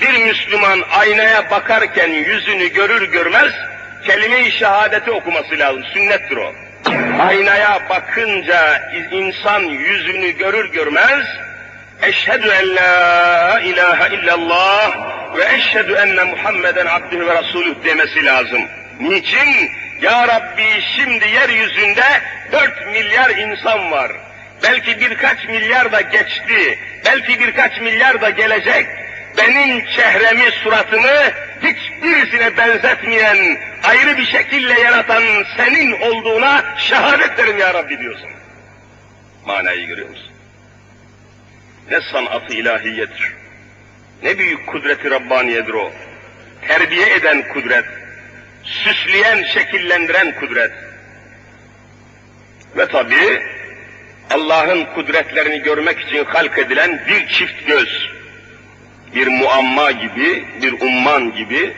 bir 0.00 0.24
Müslüman 0.24 0.82
aynaya 0.90 1.50
bakarken 1.50 2.08
yüzünü 2.08 2.68
görür 2.68 3.12
görmez 3.12 3.52
kelime-i 4.06 4.52
şehadeti 4.52 5.10
okuması 5.10 5.58
lazım. 5.58 5.84
Sünnettir 5.84 6.36
o. 6.36 6.52
Aynaya 7.20 7.88
bakınca 7.88 8.90
insan 9.10 9.60
yüzünü 9.60 10.30
görür 10.30 10.72
görmez 10.72 11.26
Eşhedü 12.02 12.48
en 12.48 12.76
la 12.76 13.60
ilahe 13.60 14.14
illallah 14.14 14.92
ve 15.36 15.54
eşhedü 15.54 15.92
enne 15.92 16.24
Muhammeden 16.24 16.86
abdühü 16.86 17.26
ve 17.26 17.34
rasulüh 17.34 17.84
demesi 17.84 18.24
lazım. 18.24 18.62
Niçin? 19.00 19.70
Ya 20.00 20.28
Rabbi 20.28 20.82
şimdi 20.96 21.28
yeryüzünde 21.28 22.04
dört 22.52 22.86
milyar 22.86 23.30
insan 23.30 23.90
var. 23.90 24.12
Belki 24.62 25.00
birkaç 25.00 25.44
milyar 25.44 25.92
da 25.92 26.00
geçti. 26.00 26.78
belki 27.04 27.40
birkaç 27.40 27.80
milyar 27.80 28.20
da 28.20 28.30
gelecek, 28.30 28.86
benim 29.38 29.86
çehremi, 29.86 30.50
suratımı 30.50 31.32
hiçbirisine 31.62 32.56
benzetmeyen, 32.56 33.58
ayrı 33.82 34.18
bir 34.18 34.26
şekilde 34.26 34.72
yaratan 34.72 35.22
senin 35.56 36.00
olduğuna 36.00 36.64
şehadet 36.78 37.30
ederim 37.38 37.58
ya 37.58 37.74
Rabbi 37.74 37.98
diyorsun. 37.98 38.28
Manayı 39.46 39.86
görüyor 39.86 40.08
musun? 40.08 40.32
Ne 41.90 42.00
sanatı 42.12 42.54
ilahiyedir. 42.54 43.32
Ne 44.22 44.38
büyük 44.38 44.66
kudreti 44.66 45.10
Rabbaniyedir 45.10 45.74
o. 45.74 45.92
Terbiye 46.68 47.14
eden 47.14 47.48
kudret, 47.48 47.84
süsleyen, 48.62 49.42
şekillendiren 49.42 50.40
kudret. 50.40 50.72
Ve 52.76 52.86
tabi 52.86 53.42
Allah'ın 54.30 54.84
kudretlerini 54.84 55.62
görmek 55.62 56.00
için 56.00 56.24
halk 56.24 56.58
edilen 56.58 57.04
bir 57.06 57.28
çift 57.28 57.66
göz, 57.66 58.10
bir 59.14 59.26
muamma 59.26 59.90
gibi, 59.90 60.44
bir 60.62 60.72
umman 60.72 61.34
gibi, 61.34 61.74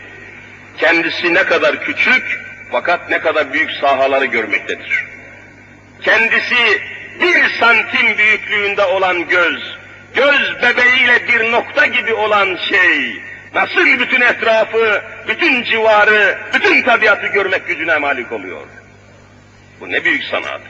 kendisi 0.78 1.34
ne 1.34 1.44
kadar 1.44 1.84
küçük 1.84 2.40
fakat 2.72 3.10
ne 3.10 3.18
kadar 3.18 3.52
büyük 3.52 3.70
sahaları 3.70 4.24
görmektedir. 4.24 5.04
Kendisi 6.02 6.82
bir 7.20 7.48
santim 7.60 8.18
büyüklüğünde 8.18 8.84
olan 8.84 9.28
göz, 9.28 9.78
göz 10.14 10.62
bebeğiyle 10.62 11.28
bir 11.28 11.52
nokta 11.52 11.86
gibi 11.86 12.14
olan 12.14 12.58
şey, 12.68 13.22
nasıl 13.54 13.86
bütün 13.86 14.20
etrafı, 14.20 15.02
bütün 15.28 15.62
civarı, 15.62 16.38
bütün 16.54 16.82
tabiatı 16.82 17.26
görmek 17.26 17.66
gücüne 17.66 17.98
malik 17.98 18.32
oluyor. 18.32 18.66
Bu 19.80 19.90
ne 19.92 20.04
büyük 20.04 20.24
sanat. 20.24 20.60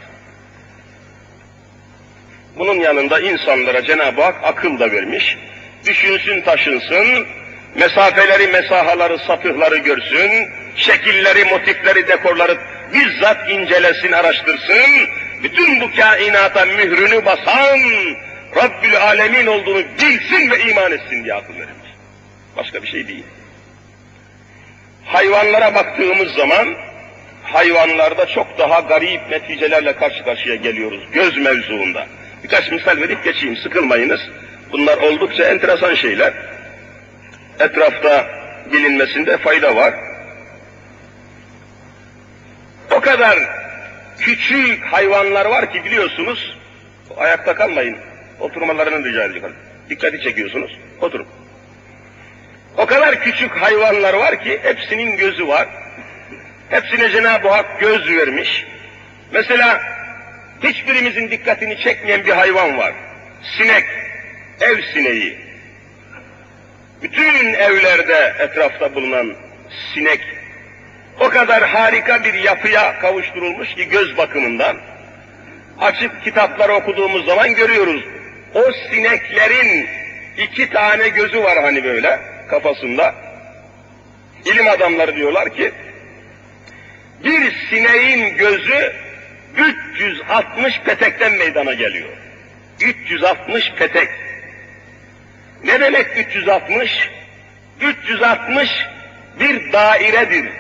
Bunun 2.59 2.75
yanında 2.75 3.21
insanlara 3.21 3.83
Cenab-ı 3.83 4.23
Hak 4.23 4.37
akıl 4.43 4.79
da 4.79 4.91
vermiş. 4.91 5.39
Düşünsün 5.87 6.41
taşınsın, 6.41 7.27
mesafeleri, 7.75 8.47
mesahaları, 8.47 9.19
satıhları 9.19 9.77
görsün, 9.77 10.49
şekilleri, 10.77 11.45
motifleri, 11.45 12.09
dekorları 12.09 12.59
bizzat 12.95 13.51
incelesin, 13.51 14.13
araştırsın, 14.13 15.09
bütün 15.43 15.81
bu 15.81 15.91
kainata 15.97 16.65
mührünü 16.65 17.25
basan 17.25 17.79
Rabbül 18.57 18.97
Alemin 18.97 19.47
olduğunu 19.47 19.83
bilsin 20.03 20.51
ve 20.51 20.71
iman 20.71 20.93
etsin 20.93 21.25
diye 21.25 21.35
akıl 21.35 21.55
verilmiş. 21.55 21.91
Başka 22.57 22.83
bir 22.83 22.89
şey 22.89 23.09
değil. 23.09 23.25
Hayvanlara 25.05 25.75
baktığımız 25.75 26.33
zaman 26.33 26.75
hayvanlarda 27.43 28.27
çok 28.27 28.59
daha 28.59 28.81
garip 28.81 29.31
neticelerle 29.31 29.97
karşı 29.97 30.25
karşıya 30.25 30.55
geliyoruz 30.55 31.01
göz 31.13 31.37
mevzuunda. 31.37 32.07
Birkaç 32.45 32.71
misal 32.71 32.97
verip 33.01 33.25
geçeyim, 33.25 33.57
sıkılmayınız. 33.57 34.21
Bunlar 34.75 34.99
oldukça 34.99 35.45
enteresan 35.45 35.95
şeyler. 35.95 36.33
Etrafta 37.61 38.27
bilinmesinde 38.73 39.39
fayda 39.39 39.77
var. 39.77 39.95
O 42.91 43.01
kadar 43.01 43.39
küçük 44.19 44.85
hayvanlar 44.85 45.47
var 45.47 45.73
ki 45.73 45.85
biliyorsunuz, 45.85 46.59
ayakta 47.17 47.55
kalmayın, 47.55 47.99
oturmalarını 48.41 49.09
rica 49.09 49.25
ediyorum. 49.25 49.57
Dikkati 49.91 50.21
çekiyorsunuz, 50.21 50.79
oturun. 51.01 51.27
O 52.77 52.87
kadar 52.87 53.21
küçük 53.21 53.57
hayvanlar 53.57 54.15
var 54.15 54.45
ki 54.45 54.61
hepsinin 54.63 55.17
gözü 55.17 55.49
var. 55.49 55.69
Hepsine 56.71 57.11
Cenab-ı 57.11 57.49
Hak 57.49 57.81
göz 57.81 58.09
vermiş. 58.09 58.67
Mesela 59.33 59.83
hiçbirimizin 60.63 61.31
dikkatini 61.31 61.81
çekmeyen 61.81 62.27
bir 62.27 62.33
hayvan 62.33 62.79
var. 62.79 62.93
Sinek, 63.59 63.85
ev 64.61 64.83
sineği. 64.95 65.39
Bütün 67.03 67.55
evlerde 67.55 68.35
etrafta 68.39 68.95
bulunan 68.95 69.35
sinek 69.95 70.21
o 71.21 71.29
kadar 71.29 71.63
harika 71.63 72.25
bir 72.25 72.35
yapıya 72.35 72.99
kavuşturulmuş 72.99 73.75
ki 73.75 73.89
göz 73.89 74.17
bakımından. 74.17 74.77
Açıp 75.81 76.25
kitapları 76.25 76.73
okuduğumuz 76.73 77.27
zaman 77.27 77.55
görüyoruz. 77.55 78.05
O 78.55 78.63
sineklerin 78.91 79.89
iki 80.39 80.71
tane 80.71 81.09
gözü 81.09 81.43
var 81.43 81.63
hani 81.63 81.85
böyle 81.85 82.21
kafasında. 82.51 83.15
İlim 84.45 84.69
adamları 84.69 85.17
diyorlar 85.17 85.55
ki 85.55 85.73
bir 87.25 87.53
sineğin 87.71 88.37
gözü 88.37 88.93
360 89.57 90.81
petekten 90.81 91.33
meydana 91.33 91.75
geliyor. 91.75 92.09
360 92.81 93.73
petek. 93.79 94.09
Ne 95.65 95.81
demek 95.81 96.07
360? 96.17 97.11
360 97.81 98.71
bir 99.41 99.73
dairedir. 99.73 100.53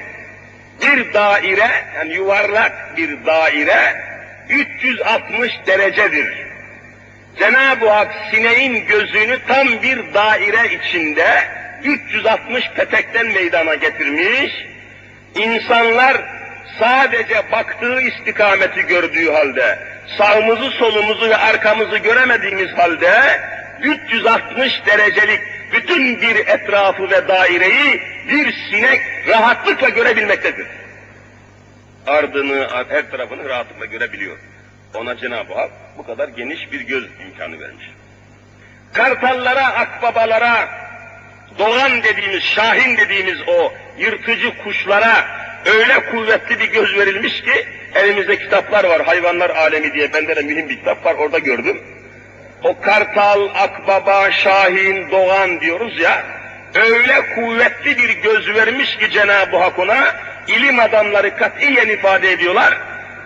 Bir 0.82 1.14
daire, 1.14 1.70
yani 1.96 2.14
yuvarlak 2.14 2.96
bir 2.96 3.26
daire 3.26 4.04
360 4.48 5.52
derecedir. 5.66 6.28
Cenab-ı 7.38 7.90
Hak 7.90 8.14
sineğin 8.30 8.86
gözünü 8.86 9.38
tam 9.48 9.68
bir 9.82 10.14
daire 10.14 10.74
içinde 10.74 11.44
360 11.84 12.70
petekten 12.76 13.26
meydana 13.26 13.74
getirmiş. 13.74 14.52
İnsanlar 15.34 16.16
sadece 16.78 17.52
baktığı 17.52 18.00
istikameti 18.00 18.82
gördüğü 18.82 19.32
halde, 19.32 19.78
sağımızı 20.18 20.70
solumuzu 20.70 21.30
ve 21.30 21.36
arkamızı 21.36 21.98
göremediğimiz 21.98 22.72
halde 22.72 23.40
360 23.82 24.86
derecelik 24.86 25.40
bütün 25.72 26.20
bir 26.20 26.36
etrafı 26.36 27.10
ve 27.10 27.28
daireyi 27.28 28.02
bir 28.28 28.52
sinek 28.70 29.00
rahatlıkla 29.28 29.88
görebilmektedir. 29.88 30.66
Ardını, 32.06 32.68
her 32.88 33.10
tarafını 33.10 33.48
rahatlıkla 33.48 33.86
görebiliyor. 33.86 34.36
Ona 34.94 35.16
Cenab-ı 35.16 35.54
Hak 35.54 35.70
bu 35.98 36.06
kadar 36.06 36.28
geniş 36.28 36.72
bir 36.72 36.80
göz 36.80 37.04
imkanı 37.04 37.60
vermiş. 37.60 37.86
Kartallara, 38.92 39.66
akbabalara, 39.66 40.68
doğan 41.58 42.02
dediğimiz, 42.02 42.42
şahin 42.42 42.96
dediğimiz 42.96 43.38
o 43.48 43.72
yırtıcı 43.98 44.58
kuşlara 44.64 45.26
öyle 45.66 46.10
kuvvetli 46.10 46.60
bir 46.60 46.72
göz 46.72 46.96
verilmiş 46.96 47.42
ki 47.42 47.66
elimizde 47.94 48.38
kitaplar 48.38 48.84
var, 48.84 49.04
hayvanlar 49.04 49.50
alemi 49.50 49.94
diye 49.94 50.12
bende 50.12 50.36
de 50.36 50.42
mühim 50.42 50.68
bir 50.68 50.78
kitap 50.78 51.04
var, 51.04 51.14
orada 51.14 51.38
gördüm. 51.38 51.82
O 52.64 52.80
kartal, 52.80 53.48
akbaba, 53.54 54.30
şahin, 54.30 55.10
doğan 55.10 55.60
diyoruz 55.60 56.00
ya, 56.00 56.24
öyle 56.74 57.34
kuvvetli 57.34 57.98
bir 57.98 58.10
göz 58.10 58.54
vermiş 58.54 58.96
ki 58.96 59.10
Cenab-ı 59.10 59.56
Hak 59.56 59.78
ona, 59.78 60.14
ilim 60.48 60.80
adamları 60.80 61.36
katiyen 61.36 61.88
ifade 61.88 62.32
ediyorlar, 62.32 62.78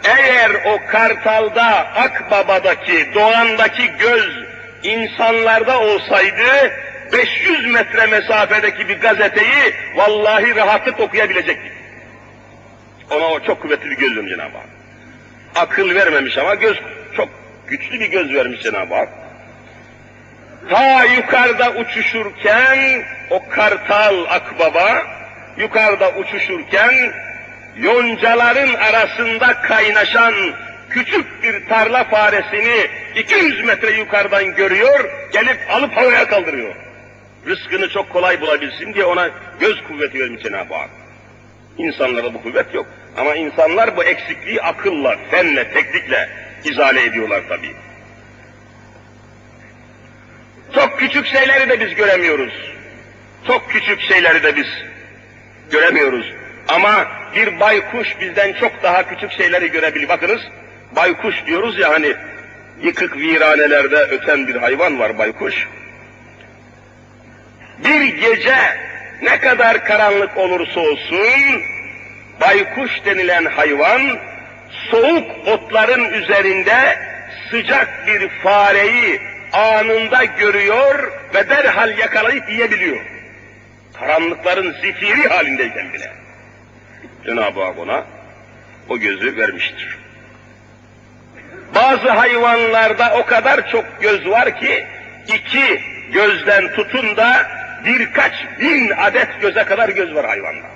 eğer 0.05 0.51
o 0.51 0.81
kartalda, 0.91 1.65
akbabadaki, 1.95 3.15
doğandaki 3.15 3.91
göz 3.99 4.45
insanlarda 4.83 5.81
olsaydı, 5.81 6.73
500 7.13 7.67
metre 7.67 8.07
mesafedeki 8.07 8.89
bir 8.89 9.01
gazeteyi 9.01 9.75
vallahi 9.95 10.57
rahatlık 10.57 11.01
okuyabilecektik. 11.01 11.73
Ona 13.11 13.29
o 13.29 13.41
çok 13.41 13.63
kuvvetli 13.63 13.91
bir 13.91 13.97
göz 13.97 14.17
vermiş 14.17 14.33
Cenab-ı 14.33 14.59
Hak. 14.59 14.69
Akıl 15.55 15.95
vermemiş 15.95 16.39
ama 16.39 16.55
göz 16.55 16.77
çok 17.17 17.29
güçlü 17.67 18.01
bir 18.01 18.07
göz 18.07 18.35
vermiş 18.35 18.63
Cenab-ı 18.63 18.95
Hak. 18.95 19.28
Ta 20.71 21.05
yukarıda 21.05 21.71
uçuşurken 21.71 23.05
o 23.31 23.49
kartal 23.49 24.25
akbaba 24.29 25.03
yukarıda 25.57 26.11
uçuşurken 26.11 27.13
yoncaların 27.77 28.75
arasında 28.75 29.63
kaynaşan 29.63 30.35
küçük 30.91 31.43
bir 31.43 31.69
tarla 31.69 32.05
faresini 32.05 32.87
200 33.17 33.65
metre 33.65 33.91
yukarıdan 33.91 34.55
görüyor, 34.55 35.11
gelip 35.33 35.59
alıp 35.71 35.97
havaya 35.97 36.29
kaldırıyor. 36.29 36.75
Rızkını 37.47 37.89
çok 37.89 38.11
kolay 38.11 38.41
bulabilsin 38.41 38.95
diye 38.95 39.05
ona 39.05 39.31
göz 39.61 39.83
kuvveti 39.83 40.21
vermiş 40.21 40.43
Cenab-ı 40.43 40.75
Hak. 40.75 40.91
İnsanlarda 41.79 42.35
bu 42.35 42.43
kuvvet 42.43 42.75
yok. 42.75 42.87
Ama 43.17 43.35
insanlar 43.35 43.97
bu 43.97 44.05
eksikliği 44.05 44.63
akılla, 44.63 45.17
fenle, 45.31 45.73
teknikle 45.73 46.29
izale 46.65 47.05
ediyorlar 47.05 47.43
tabii. 47.49 47.88
Çok 50.75 50.99
küçük 50.99 51.27
şeyleri 51.27 51.69
de 51.69 51.81
biz 51.81 51.95
göremiyoruz. 51.95 52.53
Çok 53.47 53.71
küçük 53.71 54.01
şeyleri 54.01 54.43
de 54.43 54.57
biz 54.57 54.67
göremiyoruz. 55.71 56.33
Ama 56.69 57.07
bir 57.35 57.61
baykuş 57.61 58.21
bizden 58.21 58.53
çok 58.53 58.83
daha 58.83 59.09
küçük 59.09 59.33
şeyleri 59.33 59.71
görebilir. 59.71 60.09
Bakınız, 60.09 60.41
baykuş 60.97 61.47
diyoruz 61.47 61.79
ya 61.79 61.91
hani 61.91 62.15
yıkık 62.83 63.17
viranelerde 63.17 63.97
öten 63.97 64.47
bir 64.47 64.55
hayvan 64.55 64.99
var 64.99 65.19
baykuş. 65.19 65.69
Bir 67.85 68.01
gece 68.01 68.57
ne 69.23 69.41
kadar 69.41 69.85
karanlık 69.85 70.37
olursa 70.37 70.81
olsun, 70.81 71.63
baykuş 72.41 72.91
denilen 73.05 73.45
hayvan, 73.45 74.19
soğuk 74.91 75.31
otların 75.47 76.13
üzerinde 76.13 76.99
sıcak 77.51 78.07
bir 78.07 78.29
fareyi 78.29 79.21
anında 79.53 80.25
görüyor 80.25 81.13
ve 81.35 81.49
derhal 81.49 81.99
yakalayıp 81.99 82.51
yiyebiliyor. 82.51 82.99
Karanlıkların 83.99 84.73
zifiri 84.73 85.29
halindeyken 85.29 85.93
bile. 85.93 86.13
Cenab-ı 87.25 87.65
Hak 87.65 87.79
ona 87.79 88.05
o 88.89 88.99
gözü 88.99 89.37
vermiştir. 89.37 89.99
Bazı 91.75 92.11
hayvanlarda 92.11 93.19
o 93.19 93.27
kadar 93.27 93.71
çok 93.71 94.01
göz 94.01 94.29
var 94.29 94.61
ki 94.61 94.87
iki 95.27 95.83
gözden 96.13 96.75
tutun 96.75 97.17
da 97.17 97.47
birkaç 97.85 98.33
bin 98.61 98.91
adet 98.91 99.41
göze 99.41 99.65
kadar 99.65 99.89
göz 99.89 100.15
var 100.15 100.27
hayvanda. 100.27 100.67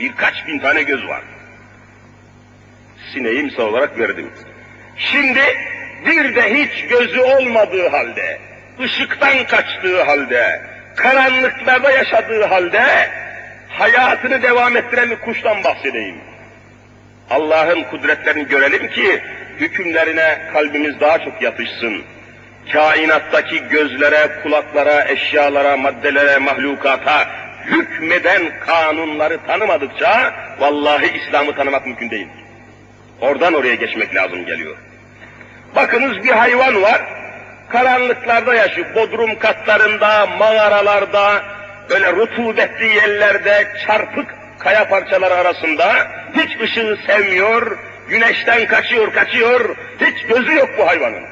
Birkaç 0.00 0.46
bin 0.46 0.58
tane 0.58 0.82
göz 0.82 1.08
var. 1.08 1.22
Sineği 3.12 3.42
misal 3.42 3.62
olarak 3.62 3.98
verdim. 3.98 4.30
Şimdi 4.96 5.40
bir 6.06 6.34
de 6.34 6.54
hiç 6.54 6.88
gözü 6.88 7.20
olmadığı 7.20 7.88
halde, 7.88 8.38
ışıktan 8.80 9.44
kaçtığı 9.46 10.02
halde, 10.02 10.60
karanlıklarda 10.96 11.90
yaşadığı 11.90 12.44
halde 12.44 13.10
hayatını 13.68 14.42
devam 14.42 14.76
ettiren 14.76 15.10
bir 15.10 15.16
kuştan 15.16 15.64
bahsedeyim. 15.64 16.20
Allah'ın 17.30 17.82
kudretlerini 17.82 18.48
görelim 18.48 18.88
ki 18.88 19.22
hükümlerine 19.60 20.38
kalbimiz 20.52 21.00
daha 21.00 21.18
çok 21.18 21.42
yatışsın. 21.42 22.02
Kainattaki 22.72 23.68
gözlere, 23.68 24.30
kulaklara, 24.42 25.04
eşyalara, 25.08 25.76
maddelere, 25.76 26.38
mahlukata 26.38 27.28
hükmeden 27.64 28.42
kanunları 28.66 29.38
tanımadıkça 29.46 30.34
vallahi 30.58 31.18
İslam'ı 31.18 31.54
tanımak 31.54 31.86
mümkün 31.86 32.10
değil. 32.10 32.28
Oradan 33.20 33.54
oraya 33.54 33.74
geçmek 33.74 34.14
lazım 34.14 34.46
geliyor. 34.46 34.76
Bakınız 35.76 36.24
bir 36.24 36.30
hayvan 36.30 36.82
var, 36.82 37.02
karanlıklarda 37.68 38.54
yaşıyor, 38.54 38.86
bodrum 38.94 39.38
katlarında, 39.38 40.26
mağaralarda, 40.26 41.42
böyle 41.90 42.12
rutubetli 42.12 42.86
yerlerde, 42.86 43.66
çarpık 43.86 44.34
kaya 44.58 44.88
parçaları 44.88 45.34
arasında, 45.34 45.92
hiç 46.36 46.60
ışığı 46.60 46.98
sevmiyor, 47.06 47.78
güneşten 48.08 48.66
kaçıyor, 48.66 49.12
kaçıyor, 49.12 49.76
hiç 50.00 50.26
gözü 50.26 50.54
yok 50.54 50.68
bu 50.78 50.86
hayvanın. 50.86 51.24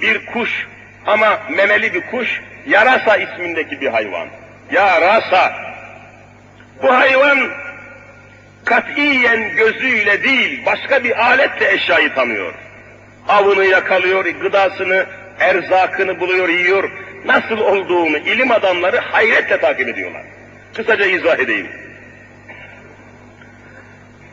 Bir 0.00 0.26
kuş 0.26 0.66
ama 1.06 1.38
memeli 1.50 1.94
bir 1.94 2.06
kuş, 2.10 2.40
yarasa 2.66 3.16
ismindeki 3.16 3.80
bir 3.80 3.88
hayvan. 3.88 4.28
Yarasa. 4.70 5.52
Bu 6.82 6.94
hayvan 6.94 7.38
katiyen 8.64 9.56
gözüyle 9.56 10.22
değil, 10.22 10.66
başka 10.66 11.04
bir 11.04 11.24
aletle 11.24 11.72
eşyayı 11.72 12.14
tanıyor. 12.14 12.54
Avını 13.28 13.64
yakalıyor, 13.64 14.24
gıdasını, 14.24 15.06
erzakını 15.40 16.20
buluyor, 16.20 16.48
yiyor. 16.48 16.90
Nasıl 17.24 17.58
olduğunu 17.58 18.18
ilim 18.18 18.50
adamları 18.52 18.98
hayretle 18.98 19.60
takip 19.60 19.88
ediyorlar. 19.88 20.22
Kısaca 20.74 21.06
izah 21.06 21.38
edeyim. 21.38 21.68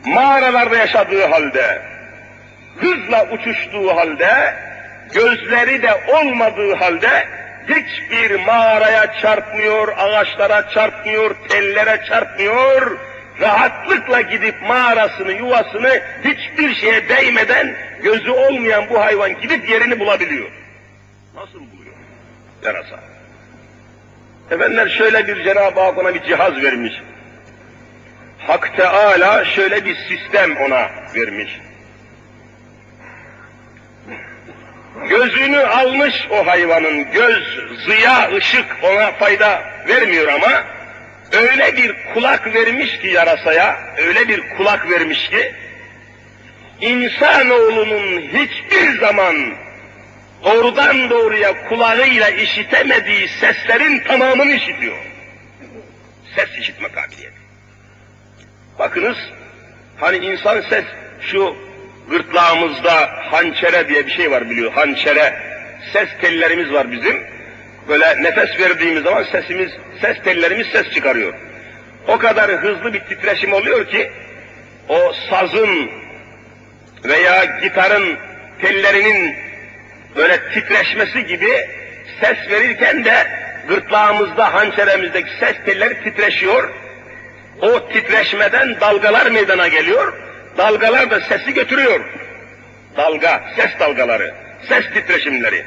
Mağaralarda 0.04 0.76
yaşadığı 0.76 1.26
halde, 1.26 1.82
hızla 2.76 3.28
uçuştuğu 3.30 3.96
halde, 3.96 4.54
gözleri 5.12 5.82
de 5.82 5.94
olmadığı 6.08 6.74
halde 6.74 7.28
hiçbir 7.68 8.40
mağaraya 8.46 9.20
çarpmıyor, 9.22 9.88
ağaçlara 9.98 10.70
çarpmıyor, 10.70 11.36
tellere 11.48 12.04
çarpmıyor, 12.08 12.98
rahatlıkla 13.40 14.20
gidip 14.20 14.62
mağarasını, 14.62 15.32
yuvasını 15.32 16.02
hiçbir 16.24 16.74
şeye 16.74 17.08
değmeden 17.08 17.76
gözü 18.02 18.30
olmayan 18.30 18.88
bu 18.90 19.00
hayvan 19.00 19.40
gidip 19.40 19.70
yerini 19.70 20.00
bulabiliyor. 20.00 20.50
Nasıl 21.34 21.58
buluyor? 21.58 21.94
Yarasa. 22.62 23.00
Efendiler 24.50 24.88
şöyle 24.88 25.28
bir 25.28 25.44
Cenab-ı 25.44 25.80
Hak 25.80 25.98
ona 25.98 26.14
bir 26.14 26.22
cihaz 26.22 26.56
vermiş. 26.56 26.92
Hak 28.38 28.76
Teala 28.76 29.44
şöyle 29.44 29.84
bir 29.84 29.96
sistem 29.96 30.56
ona 30.56 30.90
vermiş. 31.14 31.60
Gözünü 35.08 35.58
almış 35.58 36.14
o 36.30 36.46
hayvanın, 36.46 37.12
göz, 37.12 37.60
ziya, 37.86 38.30
ışık 38.36 38.66
ona 38.82 39.12
fayda 39.12 39.62
vermiyor 39.88 40.28
ama 40.28 40.64
öyle 41.32 41.76
bir 41.76 41.94
kulak 42.14 42.54
vermiş 42.54 42.98
ki 42.98 43.08
yarasaya, 43.08 43.78
öyle 43.96 44.28
bir 44.28 44.48
kulak 44.56 44.90
vermiş 44.90 45.28
ki, 45.28 45.54
insanoğlunun 46.80 48.20
hiçbir 48.20 49.00
zaman 49.00 49.54
doğrudan 50.44 51.10
doğruya 51.10 51.68
kulağıyla 51.68 52.28
işitemediği 52.28 53.28
seslerin 53.28 53.98
tamamını 53.98 54.52
işitiyor. 54.52 54.96
Ses 56.36 56.58
işitme 56.58 56.88
kabiliyeti. 56.88 57.36
Bakınız, 58.78 59.16
hani 59.96 60.16
insan 60.16 60.60
ses, 60.60 60.84
şu 61.20 61.56
gırtlağımızda 62.10 63.10
hançere 63.30 63.88
diye 63.88 64.06
bir 64.06 64.12
şey 64.12 64.30
var 64.30 64.50
biliyor, 64.50 64.72
hançere, 64.72 65.38
ses 65.92 66.08
tellerimiz 66.20 66.72
var 66.72 66.92
bizim. 66.92 67.33
Böyle 67.88 68.22
nefes 68.22 68.60
verdiğimiz 68.60 69.02
zaman 69.02 69.22
sesimiz, 69.22 69.70
ses 70.00 70.16
tellerimiz 70.24 70.66
ses 70.66 70.90
çıkarıyor. 70.90 71.34
O 72.08 72.18
kadar 72.18 72.50
hızlı 72.50 72.94
bir 72.94 73.00
titreşim 73.00 73.52
oluyor 73.52 73.90
ki, 73.90 74.10
o 74.88 75.12
sazın 75.30 75.90
veya 77.04 77.44
gitarın 77.44 78.18
tellerinin 78.60 79.36
böyle 80.16 80.50
titreşmesi 80.54 81.26
gibi 81.26 81.50
ses 82.20 82.50
verirken 82.50 83.04
de 83.04 83.26
gırtlağımızda, 83.68 84.54
hançeremizdeki 84.54 85.30
ses 85.40 85.56
telleri 85.66 86.04
titreşiyor. 86.04 86.70
O 87.62 87.88
titreşmeden 87.88 88.80
dalgalar 88.80 89.26
meydana 89.26 89.68
geliyor. 89.68 90.12
Dalgalar 90.58 91.10
da 91.10 91.20
sesi 91.20 91.54
götürüyor. 91.54 92.00
Dalga, 92.96 93.44
ses 93.56 93.70
dalgaları, 93.80 94.34
ses 94.68 94.84
titreşimleri. 94.94 95.64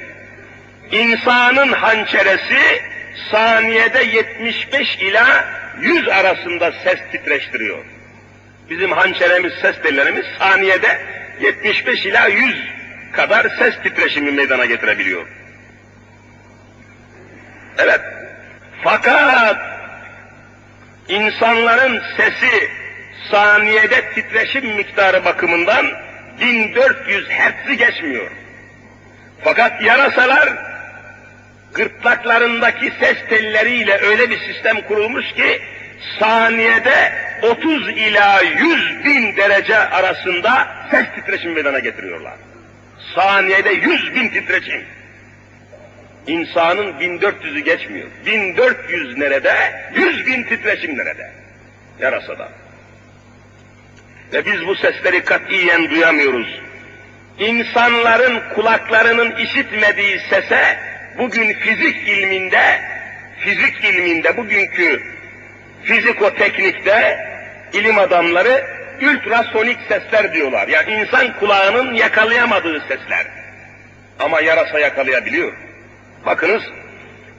İnsanın 0.92 1.72
hançeresi 1.72 2.82
saniyede 3.32 4.04
75 4.04 4.96
ila 4.96 5.46
100 5.82 6.08
arasında 6.08 6.72
ses 6.84 7.00
titreştiriyor. 7.12 7.86
Bizim 8.70 8.92
hançeremiz, 8.92 9.54
ses 9.62 9.82
tellerimiz 9.82 10.26
saniyede 10.40 11.02
75 11.42 12.06
ila 12.06 12.28
100 12.28 12.56
kadar 13.12 13.50
ses 13.60 13.84
titreşimi 13.84 14.32
meydana 14.32 14.66
getirebiliyor. 14.66 15.28
Evet. 17.78 18.02
Fakat 18.84 19.58
insanların 21.08 22.04
sesi 22.18 22.70
saniyede 23.32 24.14
titreşim 24.14 24.76
miktarı 24.76 25.26
bakımından 25.26 25.86
1400 26.42 27.30
hertzi 27.30 27.78
geçmiyor. 27.78 28.32
Fakat 29.44 29.82
yarasalar 29.82 30.77
gırtlaklarındaki 31.78 32.94
ses 33.00 33.18
telleriyle 33.30 33.98
öyle 33.98 34.30
bir 34.30 34.40
sistem 34.40 34.82
kurulmuş 34.82 35.26
ki 35.34 35.62
saniyede 36.20 37.14
30 37.42 37.90
ila 37.90 38.42
100 38.42 39.06
bin 39.06 39.38
derece 39.38 39.78
arasında 39.78 40.68
ses 40.92 41.06
titreşim 41.16 41.54
meydana 41.54 41.80
getiriyorlar. 41.80 42.34
Saniyede 43.16 43.70
100 43.70 44.16
bin 44.16 44.30
titreşim. 44.30 44.86
İnsanın 46.28 46.94
1400'ü 46.94 47.60
geçmiyor. 47.60 48.08
1400 48.26 49.18
nerede? 49.18 49.56
100 49.96 50.26
bin 50.26 50.44
titreşim 50.44 50.98
nerede? 50.98 51.32
Yarasada. 52.00 52.50
Ve 54.34 54.46
biz 54.46 54.68
bu 54.68 54.76
sesleri 54.76 55.24
katiyen 55.24 55.90
duyamıyoruz. 55.90 56.62
İnsanların 57.40 58.42
kulaklarının 58.56 59.36
işitmediği 59.36 60.20
sese 60.30 60.78
bugün 61.18 61.54
fizik 61.54 62.08
ilminde, 62.08 62.82
fizik 63.40 63.84
ilminde 63.84 64.38
bugünkü 64.38 65.04
fizikoteknikte 65.84 67.28
ilim 67.74 68.00
adamları 68.00 68.66
ultrasonik 69.02 69.80
sesler 69.88 70.34
diyorlar. 70.34 70.68
Yani 70.68 70.94
insan 70.94 71.40
kulağının 71.40 71.94
yakalayamadığı 71.94 72.80
sesler. 72.80 73.26
Ama 74.20 74.42
yarasa 74.42 74.80
yakalayabiliyor. 74.80 75.54
Bakınız, 76.26 76.64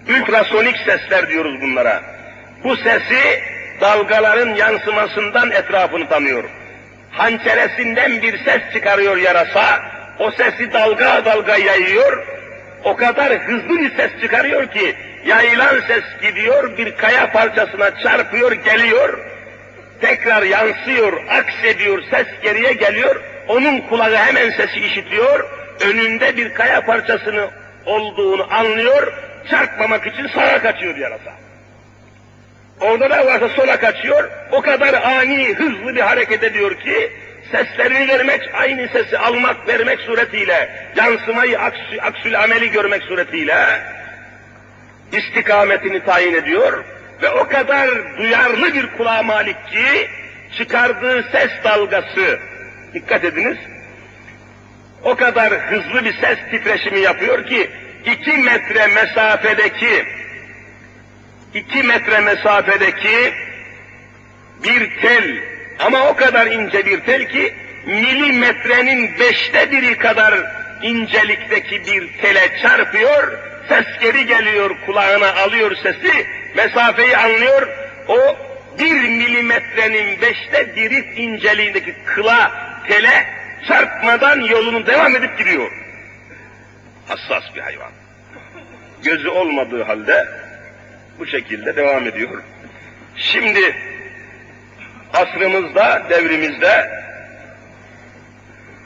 ultrasonik 0.09 0.77
sesler 0.77 1.29
diyoruz 1.29 1.61
bunlara. 1.63 2.03
Bu 2.65 2.77
sesi 2.77 3.43
dalgaların 3.81 4.55
yansımasından 4.55 5.51
etrafını 5.51 6.09
tanıyor. 6.09 6.45
Hançeresinden 7.11 8.23
bir 8.23 8.45
ses 8.45 8.63
çıkarıyor 8.73 9.17
yarasa, 9.17 9.81
o 10.19 10.31
sesi 10.31 10.73
dalga 10.73 11.25
dalga 11.25 11.57
yayıyor, 11.57 12.27
o 12.85 12.97
kadar 12.97 13.33
hızlı 13.39 13.81
bir 13.81 13.97
ses 13.97 14.11
çıkarıyor 14.21 14.67
ki, 14.67 14.97
yayılan 15.27 15.81
ses 15.87 16.05
gidiyor, 16.23 16.79
bir 16.79 16.97
kaya 16.97 17.33
parçasına 17.33 18.01
çarpıyor, 18.03 18.53
geliyor, 18.53 19.19
tekrar 20.01 20.43
yansıyor, 20.43 21.27
aksediyor, 21.29 22.03
ses 22.11 22.27
geriye 22.43 22.73
geliyor, 22.73 23.21
onun 23.49 23.81
kulağı 23.81 24.17
hemen 24.17 24.51
sesi 24.51 24.81
işitiyor, 24.81 25.51
önünde 25.81 26.37
bir 26.37 26.55
kaya 26.55 26.87
parçasını 26.87 27.51
olduğunu 27.87 28.55
anlıyor, 28.55 29.13
çarpmamak 29.51 30.07
için 30.07 30.27
sağa 30.27 30.63
kaçıyor 30.63 30.97
yarasa. 30.97 31.33
Orada 32.81 33.11
da 33.11 33.27
varsa 33.27 33.49
sola 33.49 33.81
kaçıyor, 33.81 34.31
o 34.53 34.61
kadar 34.63 34.95
ani, 34.95 35.55
hızlı 35.55 35.95
bir 35.97 36.01
hareket 36.01 36.43
ediyor 36.43 36.81
ki, 36.81 37.13
seslerini 37.51 38.09
vermek, 38.09 38.51
aynı 38.55 38.89
sesi 38.89 39.19
almak, 39.19 39.69
vermek 39.69 40.01
suretiyle, 40.01 40.91
yansımayı, 40.97 41.59
aksü, 41.59 42.01
aksül 42.03 42.41
ameli 42.41 42.71
görmek 42.71 43.03
suretiyle, 43.03 43.67
istikametini 45.13 46.05
tayin 46.05 46.35
ediyor 46.35 46.85
ve 47.23 47.29
o 47.31 47.49
kadar 47.49 48.19
duyarlı 48.19 48.75
bir 48.75 48.87
kulağa 48.97 49.23
malik 49.23 49.67
ki, 49.69 50.09
çıkardığı 50.59 51.23
ses 51.33 51.51
dalgası, 51.65 52.39
dikkat 52.95 53.25
ediniz, 53.25 53.59
o 55.03 55.17
kadar 55.17 55.53
hızlı 55.53 56.05
bir 56.05 56.15
ses 56.21 56.39
titreşimi 56.51 57.01
yapıyor 57.01 57.47
ki, 57.47 57.71
iki 58.05 58.33
metre 58.33 58.87
mesafedeki 58.87 60.05
iki 61.55 61.83
metre 61.83 62.21
mesafedeki 62.21 63.35
bir 64.65 65.01
tel 65.01 65.48
ama 65.79 66.09
o 66.09 66.17
kadar 66.17 66.47
ince 66.47 66.87
bir 66.87 67.01
tel 67.01 67.29
ki 67.29 67.55
milimetrenin 67.87 69.19
beşte 69.21 69.71
biri 69.71 69.99
kadar 69.99 70.35
incelikteki 70.83 71.87
bir 71.87 72.19
tele 72.19 72.61
çarpıyor, 72.63 73.39
ses 73.69 73.87
geri 74.01 74.27
geliyor 74.27 74.71
kulağına 74.87 75.35
alıyor 75.35 75.77
sesi, 75.83 76.27
mesafeyi 76.57 77.17
anlıyor, 77.17 77.69
o 78.09 78.37
bir 78.79 79.09
milimetrenin 79.09 80.21
beşte 80.21 80.77
biri 80.77 80.99
inceliğindeki 81.17 81.95
kıla 82.07 82.53
tele 82.89 83.27
çarpmadan 83.69 84.41
yolunu 84.41 84.87
devam 84.87 85.17
edip 85.17 85.39
gidiyor. 85.39 85.73
Hassas 87.09 87.55
bir 87.55 87.61
hayvan. 87.61 87.93
Gözü 89.03 89.29
olmadığı 89.29 89.83
halde 89.83 90.29
bu 91.19 91.27
şekilde 91.27 91.77
devam 91.77 92.07
ediyor. 92.07 92.43
Şimdi 93.17 93.77
asrımızda, 95.15 96.03
devrimizde 96.11 96.91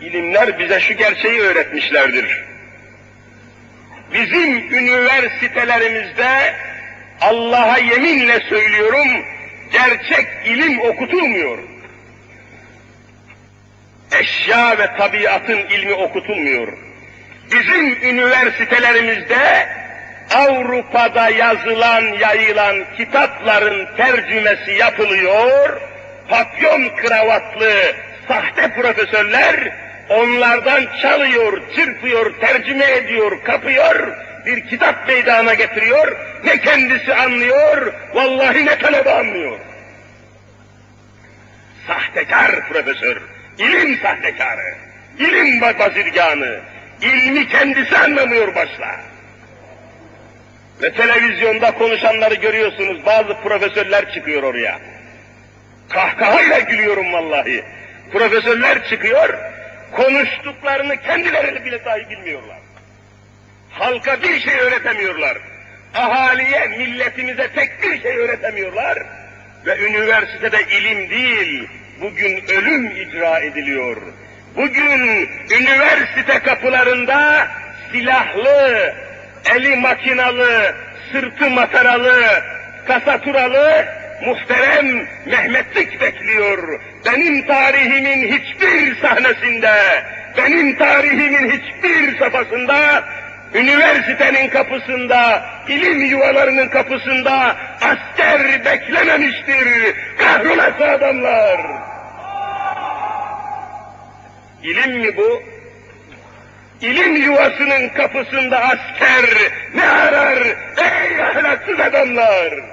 ilimler 0.00 0.58
bize 0.58 0.80
şu 0.80 0.94
gerçeği 0.94 1.40
öğretmişlerdir. 1.40 2.44
Bizim 4.12 4.74
üniversitelerimizde 4.74 6.54
Allah'a 7.20 7.78
yeminle 7.78 8.40
söylüyorum, 8.40 9.08
gerçek 9.72 10.26
ilim 10.44 10.80
okutulmuyor. 10.80 11.58
Eşya 14.20 14.78
ve 14.78 14.86
tabiatın 14.98 15.58
ilmi 15.58 15.94
okutulmuyor. 15.94 16.72
Bizim 17.52 17.86
üniversitelerimizde 18.02 19.68
Avrupa'da 20.34 21.28
yazılan, 21.30 22.02
yayılan 22.02 22.84
kitapların 22.96 23.96
tercümesi 23.96 24.70
yapılıyor, 24.72 25.80
papyon 26.32 26.88
kravatlı 26.96 27.72
sahte 28.28 28.74
profesörler 28.74 29.72
onlardan 30.08 30.86
çalıyor, 31.02 31.62
çırpıyor, 31.76 32.40
tercüme 32.40 32.92
ediyor, 32.92 33.44
kapıyor, 33.44 34.16
bir 34.46 34.66
kitap 34.66 35.08
meydana 35.08 35.54
getiriyor, 35.54 36.16
ne 36.44 36.60
kendisi 36.60 37.14
anlıyor, 37.14 37.92
vallahi 38.14 38.66
ne 38.66 38.78
talebe 38.78 39.12
anlıyor. 39.12 39.58
Sahtekar 41.86 42.68
profesör, 42.68 43.22
ilim 43.58 43.98
sahtekarı, 44.02 44.74
ilim 45.18 45.60
bazirganı, 45.60 46.60
ilmi 47.00 47.48
kendisi 47.48 47.96
anlamıyor 47.98 48.54
başla. 48.54 49.00
Ve 50.82 50.92
televizyonda 50.92 51.74
konuşanları 51.74 52.34
görüyorsunuz, 52.34 53.06
bazı 53.06 53.34
profesörler 53.34 54.14
çıkıyor 54.14 54.42
oraya. 54.42 54.91
Kahkahayla 55.88 56.58
gülüyorum 56.58 57.12
vallahi. 57.12 57.64
Profesörler 58.12 58.88
çıkıyor, 58.88 59.38
konuştuklarını 59.92 60.96
kendileri 60.96 61.64
bile 61.64 61.84
dahi 61.84 62.10
bilmiyorlar. 62.10 62.58
Halka 63.70 64.22
bir 64.22 64.40
şey 64.40 64.58
öğretemiyorlar. 64.58 65.38
Ahaliye, 65.94 66.66
milletimize 66.66 67.48
tek 67.54 67.82
bir 67.82 68.02
şey 68.02 68.16
öğretemiyorlar. 68.16 68.98
Ve 69.66 69.78
üniversitede 69.78 70.62
ilim 70.62 71.10
değil, 71.10 71.68
bugün 72.00 72.42
ölüm 72.48 72.90
icra 72.90 73.38
ediliyor. 73.38 73.96
Bugün 74.56 75.28
üniversite 75.50 76.38
kapılarında 76.38 77.48
silahlı, 77.92 78.94
eli 79.56 79.76
makinalı, 79.76 80.74
sırtı 81.12 81.50
mataralı, 81.50 82.42
kasaturalı, 82.86 83.86
muhterem 84.26 85.08
Mehmetlik 85.26 86.00
bekliyor. 86.00 86.80
Benim 87.06 87.46
tarihimin 87.46 88.32
hiçbir 88.32 89.00
sahnesinde, 89.00 90.04
benim 90.36 90.78
tarihimin 90.78 91.50
hiçbir 91.50 92.18
safhasında, 92.18 93.04
üniversitenin 93.54 94.48
kapısında, 94.48 95.46
ilim 95.68 96.04
yuvalarının 96.04 96.68
kapısında 96.68 97.56
asker 97.80 98.64
beklememiştir. 98.64 99.94
Kahrolası 100.18 100.84
adamlar! 100.84 101.60
İlim 104.62 105.00
mi 105.00 105.16
bu? 105.16 105.42
İlim 106.80 107.16
yuvasının 107.16 107.88
kapısında 107.88 108.58
asker 108.58 109.52
ne 109.74 109.88
arar 109.88 110.38
ey 110.76 111.22
ahlaksız 111.22 111.80
adamlar? 111.80 112.71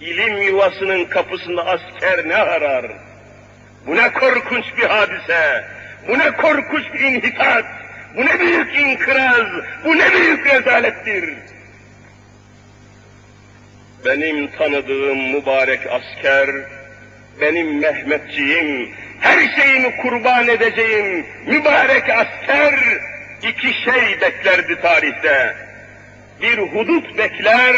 İlim 0.00 0.42
yuvasının 0.42 1.04
kapısında 1.04 1.66
asker 1.66 2.28
ne 2.28 2.36
arar? 2.36 2.86
Bu 3.86 3.96
ne 3.96 4.12
korkunç 4.12 4.64
bir 4.76 4.84
hadise, 4.84 5.64
bu 6.08 6.18
ne 6.18 6.30
korkunç 6.30 6.84
bir 6.94 7.00
inhitat, 7.00 7.64
bu 8.16 8.26
ne 8.26 8.40
büyük 8.40 8.76
inkıraz, 8.76 9.46
bu 9.84 9.98
ne 9.98 10.12
büyük 10.12 10.46
rezalettir. 10.46 11.34
Benim 14.04 14.50
tanıdığım 14.50 15.32
mübarek 15.32 15.80
asker, 15.90 16.50
benim 17.40 17.80
Mehmetçiğim, 17.80 18.94
her 19.20 19.56
şeyimi 19.56 19.96
kurban 19.96 20.48
edeceğim 20.48 21.26
mübarek 21.46 22.10
asker 22.10 22.74
iki 23.42 23.82
şey 23.84 24.20
beklerdi 24.20 24.80
tarihte. 24.80 25.56
Bir 26.42 26.58
hudut 26.58 27.18
bekler, 27.18 27.76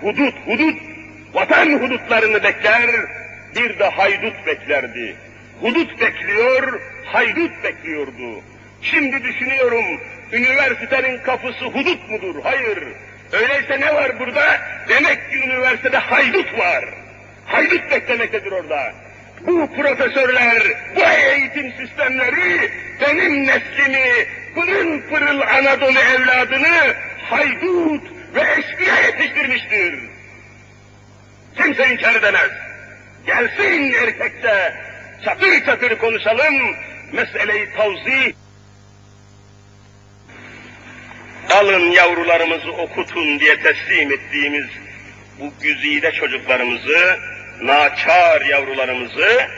hudut, 0.00 0.34
hudut, 0.46 0.93
vatan 1.34 1.72
hudutlarını 1.72 2.42
bekler, 2.42 2.90
bir 3.56 3.78
de 3.78 3.88
haydut 3.88 4.46
beklerdi. 4.46 5.16
Hudut 5.60 6.00
bekliyor, 6.00 6.80
haydut 7.04 7.64
bekliyordu. 7.64 8.42
Şimdi 8.82 9.24
düşünüyorum, 9.24 9.84
üniversitenin 10.32 11.18
kapısı 11.18 11.64
hudut 11.64 12.10
mudur? 12.10 12.34
Hayır. 12.42 12.84
Öyleyse 13.32 13.80
ne 13.80 13.94
var 13.94 14.18
burada? 14.18 14.60
Demek 14.88 15.30
ki 15.30 15.36
üniversitede 15.36 15.98
haydut 15.98 16.58
var. 16.58 16.84
Haydut 17.46 17.90
beklemektedir 17.90 18.52
orada 18.52 18.92
bu 19.46 19.70
profesörler, 19.76 20.62
bu 20.96 21.00
eğitim 21.00 21.72
sistemleri 21.72 22.70
benim 23.00 23.46
neslimi, 23.46 24.26
pırıl 24.54 25.02
pırıl 25.02 25.40
Anadolu 25.40 25.98
evladını 25.98 26.94
haydut 27.22 28.02
ve 28.34 28.40
eşkıya 28.58 29.00
yetiştirmiştir. 29.00 30.13
Kimse 31.56 31.92
inkar 31.92 32.14
edemez. 32.14 32.50
Gelsin 33.26 33.92
erkekse, 34.02 34.74
çatır 35.24 35.64
çatır 35.66 35.98
konuşalım, 35.98 36.54
meseleyi 37.12 37.68
tavzih. 37.76 38.32
Alın 41.50 41.90
yavrularımızı 41.90 42.72
okutun 42.72 43.40
diye 43.40 43.62
teslim 43.62 44.12
ettiğimiz 44.12 44.66
bu 45.40 45.52
güzide 45.60 46.12
çocuklarımızı, 46.12 47.18
naçar 47.62 48.40
yavrularımızı 48.40 49.48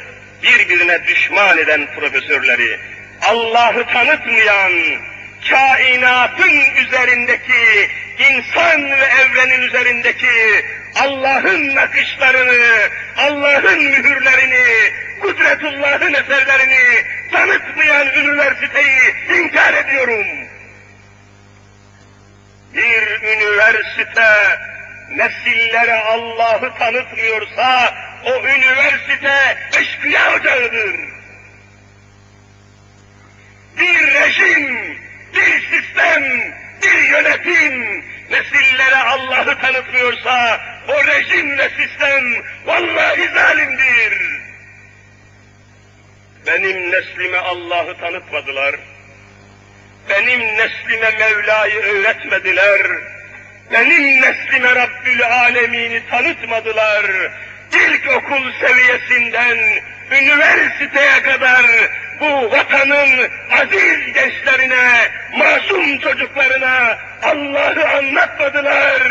birbirine 0.42 1.04
düşman 1.06 1.58
eden 1.58 1.86
profesörleri, 1.94 2.80
Allah'ı 3.22 3.86
tanıtmayan, 3.86 4.72
kainatın 5.50 6.52
üzerindeki, 6.84 7.90
insan 8.30 8.90
ve 8.90 9.06
evrenin 9.22 9.62
üzerindeki 9.62 10.26
Allah'ın 10.96 11.74
nakışlarını, 11.74 12.88
Allah'ın 13.16 13.82
mühürlerini, 13.82 14.92
Kudretullah'ın 15.20 16.14
eserlerini 16.14 17.04
tanıtmayan 17.32 18.08
üniversiteyi 18.08 19.14
inkar 19.38 19.74
ediyorum. 19.74 20.26
Bir 22.74 23.22
üniversite 23.22 24.58
nesillere 25.10 25.94
Allah'ı 25.94 26.74
tanıtmıyorsa 26.78 27.94
o 28.24 28.46
üniversite 28.46 29.56
eşkıya 29.80 30.34
ocağıdır. 30.34 30.96
Bir 33.78 34.14
rejim, 34.14 34.98
bir 35.34 35.60
sistem 35.70 36.24
bir 36.82 37.08
yönetim 37.08 38.04
nesillere 38.30 38.96
Allah'ı 38.96 39.58
tanıtmıyorsa 39.60 40.60
o 40.88 41.04
rejim 41.04 41.58
ve 41.58 41.68
sistem 41.68 42.44
vallahi 42.64 43.28
zalimdir. 43.34 44.46
Benim 46.46 46.90
neslime 46.90 47.38
Allah'ı 47.38 47.96
tanıtmadılar. 47.98 48.76
Benim 50.08 50.40
neslime 50.40 51.10
Mevla'yı 51.10 51.80
öğretmediler. 51.80 52.80
Benim 53.72 54.22
neslime 54.22 54.74
Rabbül 54.74 55.26
Alemini 55.26 56.02
tanıtmadılar. 56.10 57.06
İlkokul 57.72 58.52
seviyesinden 58.60 59.58
üniversiteye 60.10 61.22
kadar 61.22 61.64
bu 62.20 62.50
vatanın 62.50 63.28
aziz 63.50 64.12
gençlerine, 64.14 65.10
masum 65.36 65.98
çocuklarına 65.98 66.98
Allah'ı 67.22 67.88
anlatmadılar. 67.88 69.02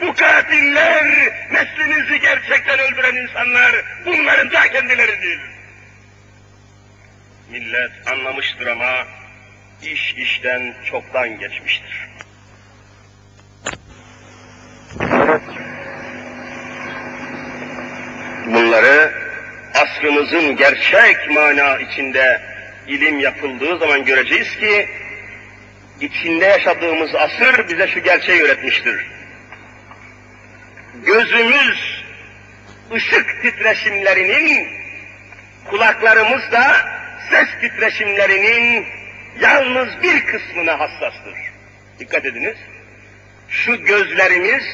Bu 0.00 0.14
katiller, 0.14 1.04
neslinizi 1.50 2.20
gerçekten 2.20 2.78
öldüren 2.78 3.16
insanlar 3.16 3.72
bunların 4.06 4.52
da 4.52 4.68
kendileridir. 4.68 5.40
Millet 7.50 7.90
anlamıştır 8.12 8.66
ama 8.66 9.06
iş 9.82 10.14
işten 10.14 10.74
çoktan 10.90 11.38
geçmiştir. 11.38 12.08
Bunları 18.46 19.12
asrımızın 19.74 20.56
gerçek 20.56 21.30
mana 21.30 21.78
içinde 21.78 22.53
ilim 22.86 23.20
yapıldığı 23.20 23.78
zaman 23.78 24.04
göreceğiz 24.04 24.56
ki 24.56 24.88
içinde 26.00 26.44
yaşadığımız 26.44 27.14
asır 27.14 27.68
bize 27.68 27.88
şu 27.88 28.00
gerçeği 28.00 28.42
öğretmiştir. 28.42 29.06
Gözümüz 31.06 32.04
ışık 32.92 33.42
titreşimlerinin, 33.42 34.68
kulaklarımız 35.70 36.52
da 36.52 36.88
ses 37.30 37.48
titreşimlerinin 37.60 38.86
yalnız 39.40 39.88
bir 40.02 40.26
kısmına 40.26 40.80
hassastır. 40.80 41.34
Dikkat 41.98 42.24
ediniz. 42.24 42.56
Şu 43.48 43.84
gözlerimiz, 43.84 44.64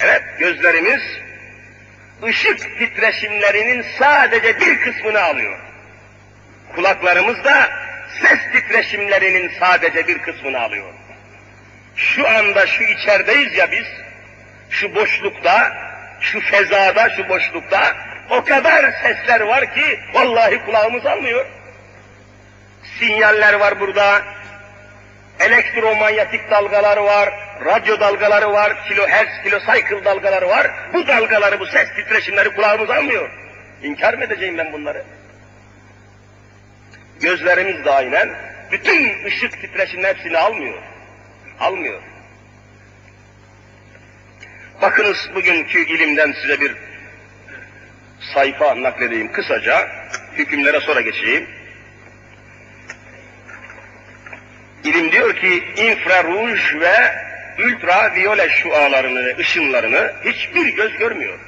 evet 0.00 0.22
gözlerimiz 0.38 1.02
ışık 2.22 2.78
titreşimlerinin 2.78 3.84
sadece 3.98 4.60
bir 4.60 4.80
kısmını 4.80 5.20
alıyor. 5.22 5.71
Kulaklarımız 6.74 7.44
da 7.44 7.70
ses 8.20 8.38
titreşimlerinin 8.52 9.52
sadece 9.60 10.06
bir 10.06 10.18
kısmını 10.18 10.60
alıyor. 10.60 10.92
Şu 11.96 12.28
anda 12.28 12.66
şu 12.66 12.82
içerideyiz 12.82 13.56
ya 13.56 13.72
biz, 13.72 13.86
şu 14.70 14.94
boşlukta, 14.94 15.72
şu 16.20 16.40
fezada, 16.40 17.10
şu 17.10 17.28
boşlukta 17.28 17.96
o 18.30 18.44
kadar 18.44 18.92
sesler 19.02 19.40
var 19.40 19.74
ki 19.74 20.00
vallahi 20.14 20.64
kulağımız 20.64 21.06
almıyor. 21.06 21.46
Sinyaller 22.98 23.54
var 23.54 23.80
burada, 23.80 24.22
elektromanyetik 25.40 26.50
dalgalar 26.50 26.96
var, 26.96 27.28
radyo 27.64 28.00
dalgaları 28.00 28.52
var, 28.52 28.88
kilohertz, 28.88 29.42
kilocycle 29.42 30.04
dalgaları 30.04 30.48
var. 30.48 30.70
Bu 30.94 31.06
dalgaları, 31.06 31.60
bu 31.60 31.66
ses 31.66 31.88
titreşimleri 31.94 32.50
kulağımız 32.50 32.90
almıyor. 32.90 33.30
İnkar 33.82 34.14
mı 34.14 34.24
edeceğim 34.24 34.58
ben 34.58 34.72
bunları? 34.72 35.02
Gözlerimiz 37.22 37.84
de 37.84 37.90
aynen 37.90 38.30
bütün 38.72 39.24
ışık 39.24 39.60
titreşiminin 39.60 40.08
hepsini 40.08 40.38
almıyor. 40.38 40.82
Almıyor. 41.60 42.02
Bakınız 44.82 45.30
bugünkü 45.34 45.86
ilimden 45.86 46.34
size 46.42 46.60
bir 46.60 46.76
sayfa 48.34 48.82
nakledeyim 48.82 49.32
kısaca. 49.32 49.88
Hükümlere 50.36 50.80
sonra 50.80 51.00
geçeyim. 51.00 51.48
İlim 54.84 55.12
diyor 55.12 55.36
ki 55.36 55.64
infraruj 55.76 56.74
ve 56.74 57.14
ultraviyole 57.58 58.48
şualarını 58.48 59.36
ışınlarını 59.38 60.12
hiçbir 60.24 60.68
göz 60.68 60.98
görmüyor. 60.98 61.38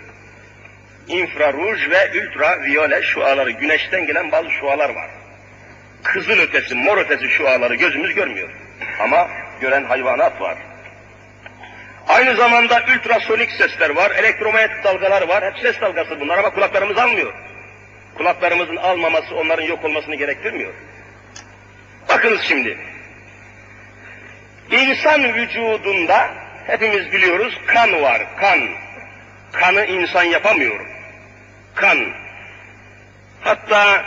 İnfraruj 1.08 1.90
ve 1.90 2.10
ultraviyole 2.20 3.02
şuaları, 3.02 3.50
güneşten 3.50 4.06
gelen 4.06 4.32
bazı 4.32 4.50
şualar 4.50 4.90
var. 4.90 5.10
Kızıl 6.04 6.38
ötesi, 6.38 6.74
mor 6.74 6.98
ötesi 6.98 7.28
şuaları 7.28 7.74
gözümüz 7.74 8.14
görmüyor. 8.14 8.48
Ama 9.00 9.28
gören 9.60 9.84
hayvanat 9.84 10.40
var. 10.40 10.58
Aynı 12.08 12.36
zamanda 12.36 12.82
ultrasonik 12.94 13.50
sesler 13.50 13.90
var, 13.90 14.10
elektromanyetik 14.10 14.84
dalgalar 14.84 15.28
var. 15.28 15.44
Hep 15.44 15.58
ses 15.58 15.80
dalgası 15.80 16.20
bunlar 16.20 16.38
ama 16.38 16.50
kulaklarımız 16.50 16.98
almıyor. 16.98 17.34
Kulaklarımızın 18.14 18.76
almaması 18.76 19.34
onların 19.34 19.64
yok 19.64 19.84
olmasını 19.84 20.14
gerektirmiyor. 20.14 20.72
Bakınız 22.08 22.40
şimdi. 22.40 22.78
İnsan 24.70 25.34
vücudunda 25.34 26.30
hepimiz 26.66 27.12
biliyoruz 27.12 27.58
kan 27.66 28.02
var, 28.02 28.22
kan. 28.40 28.60
Kanı 29.52 29.84
insan 29.84 30.22
yapamıyor. 30.22 30.80
Kan. 31.74 31.98
Hatta 33.40 34.04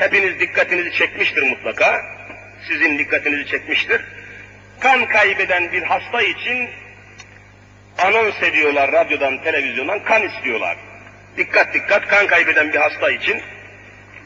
hepiniz 0.00 0.40
dikkatinizi 0.40 0.92
çekmiştir 0.92 1.42
mutlaka. 1.42 2.02
Sizin 2.68 2.98
dikkatinizi 2.98 3.46
çekmiştir. 3.46 4.00
Kan 4.80 5.06
kaybeden 5.06 5.72
bir 5.72 5.82
hasta 5.82 6.22
için 6.22 6.68
anons 7.98 8.42
ediyorlar 8.42 8.92
radyodan, 8.92 9.42
televizyondan 9.42 10.04
kan 10.04 10.22
istiyorlar. 10.22 10.76
Dikkat 11.36 11.74
dikkat 11.74 12.08
kan 12.08 12.26
kaybeden 12.26 12.72
bir 12.72 12.78
hasta 12.78 13.10
için 13.10 13.42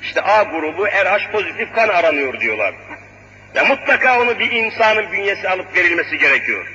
işte 0.03 0.23
A 0.23 0.43
grubu 0.43 0.87
RH 0.87 1.33
pozitif 1.33 1.75
kan 1.75 1.89
aranıyor 1.89 2.41
diyorlar. 2.41 2.75
Ya 3.55 3.65
mutlaka 3.65 4.21
onu 4.21 4.39
bir 4.39 4.51
insanın 4.51 5.13
bünyesi 5.13 5.49
alıp 5.49 5.77
verilmesi 5.77 6.19
gerekiyor. 6.19 6.67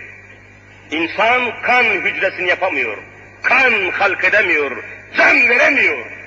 İnsan 0.92 1.62
kan 1.62 1.84
hücresini 1.84 2.50
yapamıyor. 2.50 2.98
Kan 3.44 3.92
halk 3.92 4.24
edemiyor. 4.24 4.84
Can 5.18 5.50
veremiyor. 5.50 6.18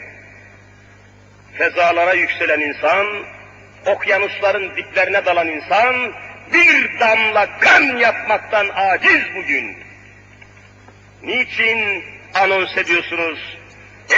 Fezalara 1.59 2.12
yükselen 2.12 2.61
insan, 2.61 3.07
okyanusların 3.87 4.77
diplerine 4.77 5.25
dalan 5.25 5.49
insan, 5.49 6.12
bir 6.53 7.01
damla 7.01 7.59
kan 7.59 7.83
yapmaktan 7.97 8.69
aciz 8.75 9.35
bugün. 9.37 9.77
Niçin 11.23 12.05
anons 12.35 12.77
ediyorsunuz? 12.77 13.59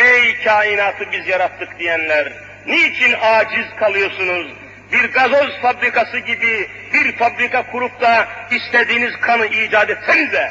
Ey 0.05 0.37
kainatı 0.45 1.13
biz 1.13 1.27
yarattık 1.29 1.79
diyenler, 1.79 2.33
niçin 2.67 3.15
aciz 3.21 3.67
kalıyorsunuz? 3.77 4.53
Bir 4.93 5.13
gazoz 5.13 5.61
fabrikası 5.63 6.19
gibi 6.19 6.69
bir 6.95 7.17
fabrika 7.17 7.71
kurup 7.71 8.01
da 8.01 8.29
istediğiniz 8.51 9.21
kanı 9.21 9.47
icat 9.47 9.91
etsenize. 9.91 10.49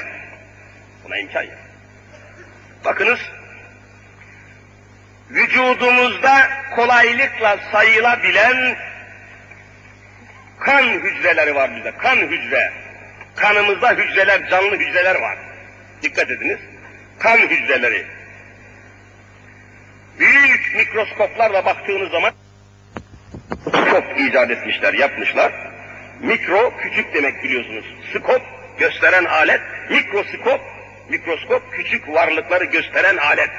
Buna 1.04 1.18
imkan 1.18 1.44
yok. 1.44 1.60
Bakınız, 2.86 3.20
vücudumuzda 5.34 6.50
kolaylıkla 6.76 7.58
sayılabilen 7.72 8.76
kan 10.60 10.84
hücreleri 10.84 11.56
var 11.56 11.76
bizde, 11.76 11.92
kan 11.98 12.18
hücre. 12.18 12.72
Kanımızda 13.36 13.92
hücreler, 13.92 14.50
canlı 14.50 14.76
hücreler 14.76 15.16
var. 15.16 15.38
Dikkat 16.04 16.32
ediniz. 16.32 16.60
Kan 17.20 17.38
hücreleri. 17.38 18.06
Büyük 20.20 20.76
mikroskoplarla 20.76 21.66
baktığınız 21.66 22.12
zaman 22.12 22.32
skop 23.68 24.20
icat 24.20 24.52
etmişler, 24.52 24.94
yapmışlar. 24.94 25.54
Mikro, 26.22 26.74
küçük 26.78 27.14
demek 27.14 27.44
biliyorsunuz. 27.44 27.86
Skop, 28.14 28.42
gösteren 28.78 29.26
alet. 29.26 29.62
Mikroskop, 29.90 30.62
mikroskop, 31.10 31.72
küçük 31.72 32.10
varlıkları 32.10 32.64
gösteren 32.66 33.18
alet. 33.18 33.50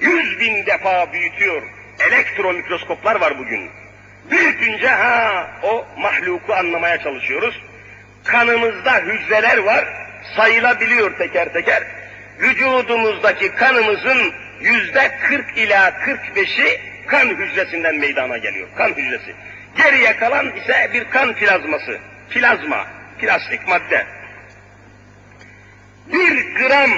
Yüz 0.00 0.40
bin 0.40 0.66
defa 0.66 1.12
büyütüyor. 1.12 1.62
Elektro 1.98 2.52
mikroskoplar 2.52 3.20
var 3.20 3.38
bugün. 3.38 3.70
Büyütünce 4.30 4.88
ha 4.88 5.50
o 5.62 5.86
mahluku 5.96 6.54
anlamaya 6.54 6.98
çalışıyoruz. 7.02 7.62
Kanımızda 8.24 8.98
hücreler 8.98 9.58
var, 9.58 9.84
sayılabiliyor 10.36 11.18
teker 11.18 11.52
teker. 11.52 11.82
Vücudumuzdaki 12.40 13.54
kanımızın 13.54 14.32
yüzde 14.60 15.18
40 15.28 15.58
ila 15.58 15.88
45'i 15.88 16.80
kan 17.06 17.26
hücresinden 17.26 17.96
meydana 17.96 18.38
geliyor. 18.38 18.68
Kan 18.76 18.88
hücresi. 18.88 19.34
Geriye 19.76 20.16
kalan 20.16 20.56
ise 20.56 20.90
bir 20.94 21.04
kan 21.10 21.34
plazması. 21.34 21.98
Plazma, 22.30 22.86
plastik 23.18 23.68
madde. 23.68 24.06
Bir 26.12 26.54
gram 26.54 26.90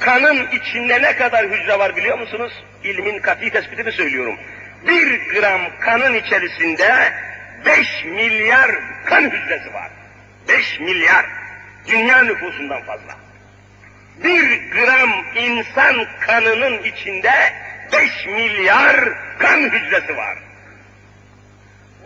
kanın 0.00 0.46
içinde 0.50 1.02
ne 1.02 1.16
kadar 1.16 1.46
hücre 1.46 1.78
var 1.78 1.96
biliyor 1.96 2.18
musunuz? 2.18 2.52
İlmin 2.84 3.18
kat'i 3.18 3.50
tespitini 3.50 3.92
söylüyorum. 3.92 4.38
Bir 4.86 5.20
gram 5.34 5.60
kanın 5.80 6.14
içerisinde 6.14 7.12
5 7.66 8.04
milyar 8.04 8.70
kan 9.04 9.22
hücresi 9.22 9.74
var. 9.74 9.90
5 10.48 10.80
milyar. 10.80 11.26
Dünya 11.88 12.22
nüfusundan 12.22 12.82
fazla. 12.82 13.16
Bir 14.24 14.70
gram 14.70 15.10
insan 15.36 16.06
kanının 16.20 16.82
içinde 16.82 17.52
5 17.92 18.26
milyar 18.26 18.96
kan 19.38 19.60
hücresi 19.60 20.16
var. 20.16 20.38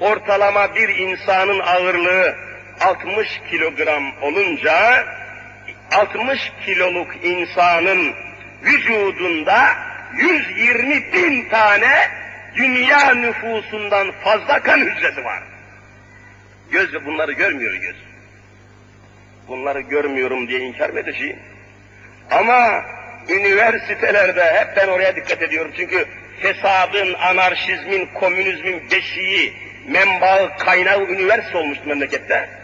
Ortalama 0.00 0.74
bir 0.74 0.88
insanın 0.88 1.60
ağırlığı 1.60 2.36
60 2.80 3.40
kilogram 3.50 4.22
olunca 4.22 5.04
60 5.90 6.52
kiloluk 6.64 7.24
insanın 7.24 8.14
vücudunda 8.62 9.76
120 10.16 11.12
bin 11.12 11.48
tane 11.48 12.10
dünya 12.56 13.14
nüfusundan 13.14 14.12
fazla 14.24 14.62
kan 14.62 14.78
hücresi 14.78 15.24
var. 15.24 15.42
Göz 16.70 17.06
bunları 17.06 17.32
görmüyor 17.32 17.74
göz. 17.74 17.96
Bunları 19.48 19.80
görmüyorum 19.80 20.48
diye 20.48 20.60
inkar 20.60 20.90
mı 20.90 21.00
edeceğim? 21.00 21.38
Ama 22.30 22.84
üniversitelerde 23.28 24.44
hep 24.44 24.76
ben 24.76 24.88
oraya 24.88 25.16
dikkat 25.16 25.42
ediyorum 25.42 25.72
çünkü 25.76 26.06
fesadın, 26.42 27.14
anarşizmin, 27.14 28.06
komünizmin 28.06 28.90
beşiği, 28.90 29.52
menbaı, 29.88 30.56
kaynağı 30.58 31.04
üniversite 31.04 31.58
olmuştu 31.58 31.88
memlekette. 31.88 32.59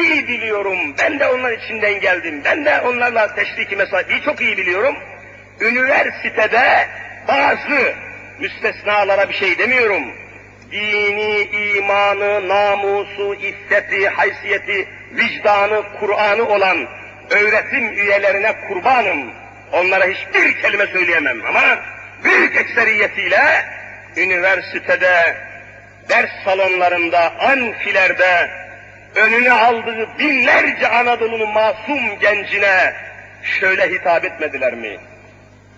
İyi 0.00 0.28
biliyorum, 0.28 0.78
ben 0.98 1.20
de 1.20 1.26
onlar 1.26 1.52
içinden 1.52 2.00
geldim, 2.00 2.42
ben 2.44 2.64
de 2.64 2.80
onlarla 2.80 3.34
teşriki 3.34 3.76
mesaiyi 3.76 4.22
çok 4.24 4.40
iyi 4.40 4.56
biliyorum. 4.56 4.96
Üniversitede 5.60 6.88
bazı 7.28 7.94
müstesnalara 8.40 9.28
bir 9.28 9.34
şey 9.34 9.58
demiyorum. 9.58 10.02
Dini, 10.72 11.42
imanı, 11.76 12.48
namusu, 12.48 13.34
iffeti, 13.34 14.08
haysiyeti, 14.08 14.88
vicdanı, 15.12 15.82
Kur'an'ı 16.00 16.48
olan 16.48 16.88
öğretim 17.30 17.92
üyelerine 17.92 18.52
kurbanım. 18.68 19.30
Onlara 19.72 20.04
hiçbir 20.04 20.62
kelime 20.62 20.86
söyleyemem 20.86 21.44
ama 21.46 21.78
büyük 22.24 22.56
ekseriyetiyle 22.56 23.64
üniversitede, 24.16 25.36
ders 26.08 26.30
salonlarında, 26.44 27.32
anfilerde 27.40 28.50
önüne 29.16 29.52
aldığı 29.52 30.08
binlerce 30.18 30.88
Anadolu'nun 30.88 31.52
masum 31.52 32.18
gencine 32.20 32.94
şöyle 33.42 33.90
hitap 33.90 34.24
etmediler 34.24 34.74
mi? 34.74 34.98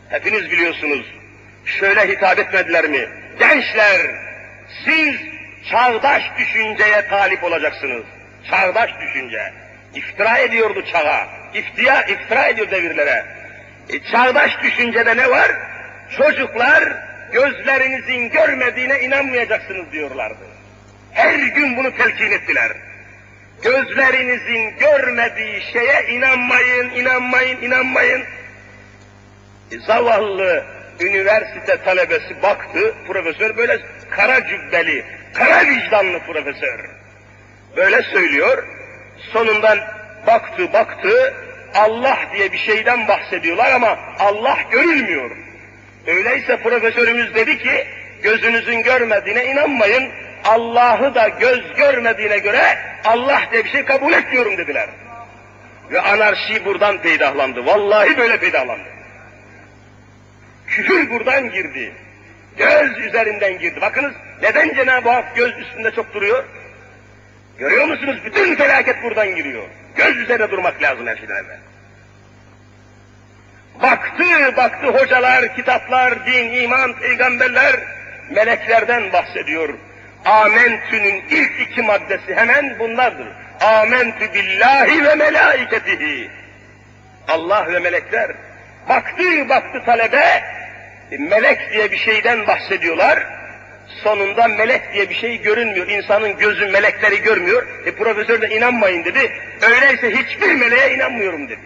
Hepiniz 0.09 0.51
biliyorsunuz. 0.51 1.07
Şöyle 1.64 2.09
hitap 2.09 2.39
etmediler 2.39 2.84
mi? 2.84 3.09
Gençler, 3.39 4.01
siz 4.84 5.14
çağdaş 5.70 6.22
düşünceye 6.39 7.09
talip 7.09 7.45
olacaksınız. 7.45 8.05
Çağdaş 8.51 8.91
düşünce. 9.01 9.53
İftira 9.95 10.39
ediyordu 10.39 10.84
çağa. 10.93 11.28
İftira, 11.55 12.03
iftira 12.03 12.47
ediyor 12.47 12.70
devirlere. 12.70 13.24
E, 13.89 14.12
çağdaş 14.12 14.62
düşüncede 14.62 15.16
ne 15.16 15.30
var? 15.30 15.51
Çocuklar 16.16 16.93
gözlerinizin 17.32 18.30
görmediğine 18.30 19.01
inanmayacaksınız 19.01 19.93
diyorlardı. 19.93 20.45
Her 21.12 21.39
gün 21.39 21.76
bunu 21.76 21.97
telkin 21.97 22.30
ettiler. 22.30 22.72
Gözlerinizin 23.63 24.79
görmediği 24.79 25.63
şeye 25.73 26.07
inanmayın, 26.09 26.91
inanmayın, 26.91 27.63
inanmayın. 27.63 28.25
E, 29.73 29.79
zavallı 29.87 30.65
üniversite 31.01 31.77
talebesi 31.85 32.43
baktı, 32.43 32.95
profesör 33.07 33.57
böyle 33.57 33.79
kara 34.11 34.47
cübbeli, 34.47 35.05
kara 35.35 35.67
vicdanlı 35.67 36.19
profesör. 36.19 36.91
Böyle 37.77 38.03
söylüyor, 38.03 38.65
sonundan 39.33 39.79
baktı 40.27 40.73
baktı, 40.73 41.35
Allah 41.75 42.19
diye 42.35 42.53
bir 42.53 42.59
şeyden 42.59 43.09
bahsediyorlar 43.09 43.73
ama 43.73 43.99
Allah 44.19 44.59
görülmüyor. 44.71 45.31
Öyleyse 46.07 46.57
profesörümüz 46.57 47.35
dedi 47.35 47.59
ki, 47.59 47.87
gözünüzün 48.23 48.83
görmediğine 48.83 49.45
inanmayın, 49.45 50.13
Allah'ı 50.49 51.14
da 51.14 51.28
göz 51.28 51.74
görmediğine 51.76 52.38
göre 52.38 52.78
Allah 53.05 53.42
diye 53.53 53.64
bir 53.64 53.70
şey 53.70 53.84
kabul 53.84 54.12
etmiyorum 54.12 54.59
dediler. 54.59 54.88
Ve 55.90 56.01
anarşi 56.01 56.64
buradan 56.64 56.99
peydahlandı. 56.99 57.66
Vallahi 57.66 58.18
böyle 58.18 58.38
peydahlandı. 58.38 58.88
Küfür 60.66 61.11
buradan 61.11 61.51
girdi. 61.51 61.92
Göz 62.57 62.99
üzerinden 62.99 63.59
girdi. 63.59 63.80
Bakınız 63.80 64.12
neden 64.42 64.74
Cenab-ı 64.74 65.11
Hak 65.11 65.36
göz 65.36 65.59
üstünde 65.59 65.90
çok 65.90 66.14
duruyor? 66.14 66.44
Görüyor 67.59 67.84
musunuz? 67.84 68.16
Bütün 68.24 68.57
felaket 68.57 69.03
buradan 69.03 69.34
giriyor. 69.36 69.62
Göz 69.96 70.16
üzerine 70.16 70.51
durmak 70.51 70.82
lazım 70.82 71.07
her 71.07 71.16
şeyden 71.16 71.34
evvel. 71.34 71.59
Baktı, 73.82 74.57
baktı 74.57 74.86
hocalar, 74.86 75.57
kitaplar, 75.57 76.26
din, 76.26 76.53
iman, 76.53 76.92
peygamberler, 76.92 77.80
meleklerden 78.30 79.12
bahsediyor. 79.12 79.74
Amentü'nün 80.29 81.24
ilk 81.31 81.61
iki 81.61 81.83
maddesi 81.83 82.35
hemen 82.35 82.79
bunlardır. 82.79 83.29
Amentü 83.61 84.35
billahi 84.35 85.05
ve 85.05 85.14
melaiketihi. 85.14 86.31
Allah 87.29 87.66
ve 87.72 87.79
melekler. 87.79 88.31
Baktı, 88.89 89.49
baktı 89.49 89.83
talebe, 89.87 90.43
melek 91.18 91.72
diye 91.72 91.91
bir 91.91 91.97
şeyden 91.97 92.47
bahsediyorlar. 92.47 93.26
Sonunda 94.03 94.49
melek 94.49 94.93
diye 94.93 95.11
bir 95.11 95.14
şey 95.14 95.43
görünmüyor. 95.43 95.89
İnsanın 95.89 96.39
gözü 96.39 96.66
melekleri 96.66 97.22
görmüyor. 97.22 97.66
E 97.87 97.91
profesör 97.91 98.43
de 98.43 98.49
inanmayın 98.49 99.05
dedi. 99.05 99.33
Öyleyse 99.62 100.11
hiçbir 100.11 100.55
meleğe 100.55 100.95
inanmıyorum 100.95 101.49
dedi. 101.49 101.61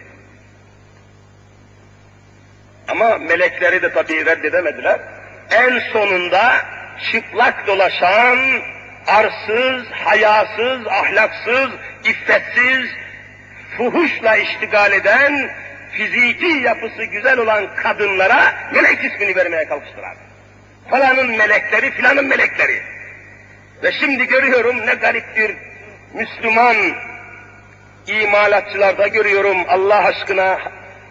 Ama 2.87 3.17
melekleri 3.17 3.81
de 3.81 3.93
tabii 3.93 4.25
reddedemediler. 4.25 4.99
En 5.51 5.79
sonunda 5.79 6.65
çıplak 7.11 7.67
dolaşan, 7.67 8.37
arsız, 9.07 9.91
hayasız, 9.91 10.87
ahlaksız, 10.87 11.69
iffetsiz, 12.03 12.89
fuhuşla 13.77 14.35
iştigal 14.35 14.91
eden, 14.91 15.49
fiziki 15.91 16.47
yapısı 16.47 17.03
güzel 17.03 17.37
olan 17.37 17.75
kadınlara 17.75 18.53
melek 18.73 19.05
ismini 19.05 19.35
vermeye 19.35 19.65
kalkıştılar. 19.65 20.15
Falanın 20.89 21.37
melekleri, 21.37 21.91
filanın 21.91 22.25
melekleri. 22.25 22.81
Ve 23.83 23.91
şimdi 23.91 24.27
görüyorum 24.27 24.85
ne 24.85 24.93
garip 24.93 25.37
bir 25.37 25.55
Müslüman 26.13 26.75
imalatçılarda 28.07 29.07
görüyorum 29.07 29.57
Allah 29.67 30.05
aşkına 30.05 30.59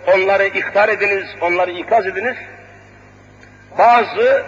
onları 0.07 0.47
ihtar 0.47 0.89
ediniz, 0.89 1.27
onları 1.41 1.71
ikaz 1.71 2.07
ediniz. 2.07 2.37
Bazı 3.79 4.45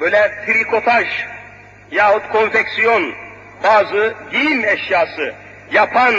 böyle 0.00 0.32
trikotaj 0.46 1.06
yahut 1.90 2.28
konfeksiyon, 2.32 3.14
bazı 3.64 4.14
giyim 4.32 4.64
eşyası 4.64 5.34
yapan 5.72 6.14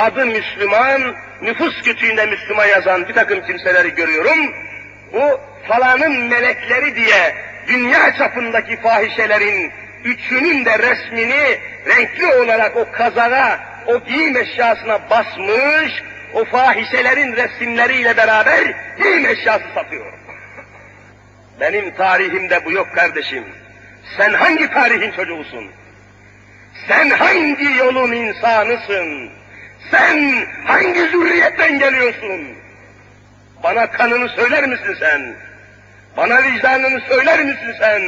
adı 0.00 0.26
Müslüman, 0.26 1.14
nüfus 1.42 1.82
kütüğünde 1.82 2.26
Müslüman 2.26 2.66
yazan 2.66 3.08
bir 3.08 3.14
takım 3.14 3.46
kimseleri 3.46 3.94
görüyorum. 3.94 4.52
Bu 5.12 5.40
falanın 5.68 6.28
melekleri 6.28 6.96
diye 6.96 7.34
dünya 7.68 8.14
çapındaki 8.18 8.76
fahişelerin 8.76 9.72
üçünün 10.04 10.64
de 10.64 10.78
resmini 10.78 11.58
renkli 11.86 12.26
olarak 12.26 12.76
o 12.76 12.86
kazağa, 12.92 13.60
o 13.86 14.04
giyim 14.04 14.36
eşyasına 14.36 15.10
basmış, 15.10 16.02
o 16.34 16.44
fahişelerin 16.44 17.36
resimleriyle 17.36 18.16
beraber 18.16 18.74
giyim 19.02 19.26
eşyası 19.26 19.64
satıyor. 19.74 20.12
Benim 21.60 21.94
tarihimde 21.94 22.64
bu 22.64 22.72
yok 22.72 22.94
kardeşim. 22.94 23.44
Sen 24.16 24.32
hangi 24.32 24.70
tarihin 24.70 25.12
çocuğusun? 25.12 25.70
Sen 26.88 27.10
hangi 27.10 27.76
yolun 27.78 28.12
insanısın? 28.12 29.30
Sen 29.90 30.46
hangi 30.64 31.00
zürriyetten 31.00 31.78
geliyorsun? 31.78 32.48
Bana 33.62 33.90
kanını 33.90 34.28
söyler 34.28 34.66
misin 34.66 34.96
sen? 35.00 35.34
Bana 36.16 36.42
vicdanını 36.42 37.00
söyler 37.00 37.44
misin 37.44 37.74
sen? 37.78 38.02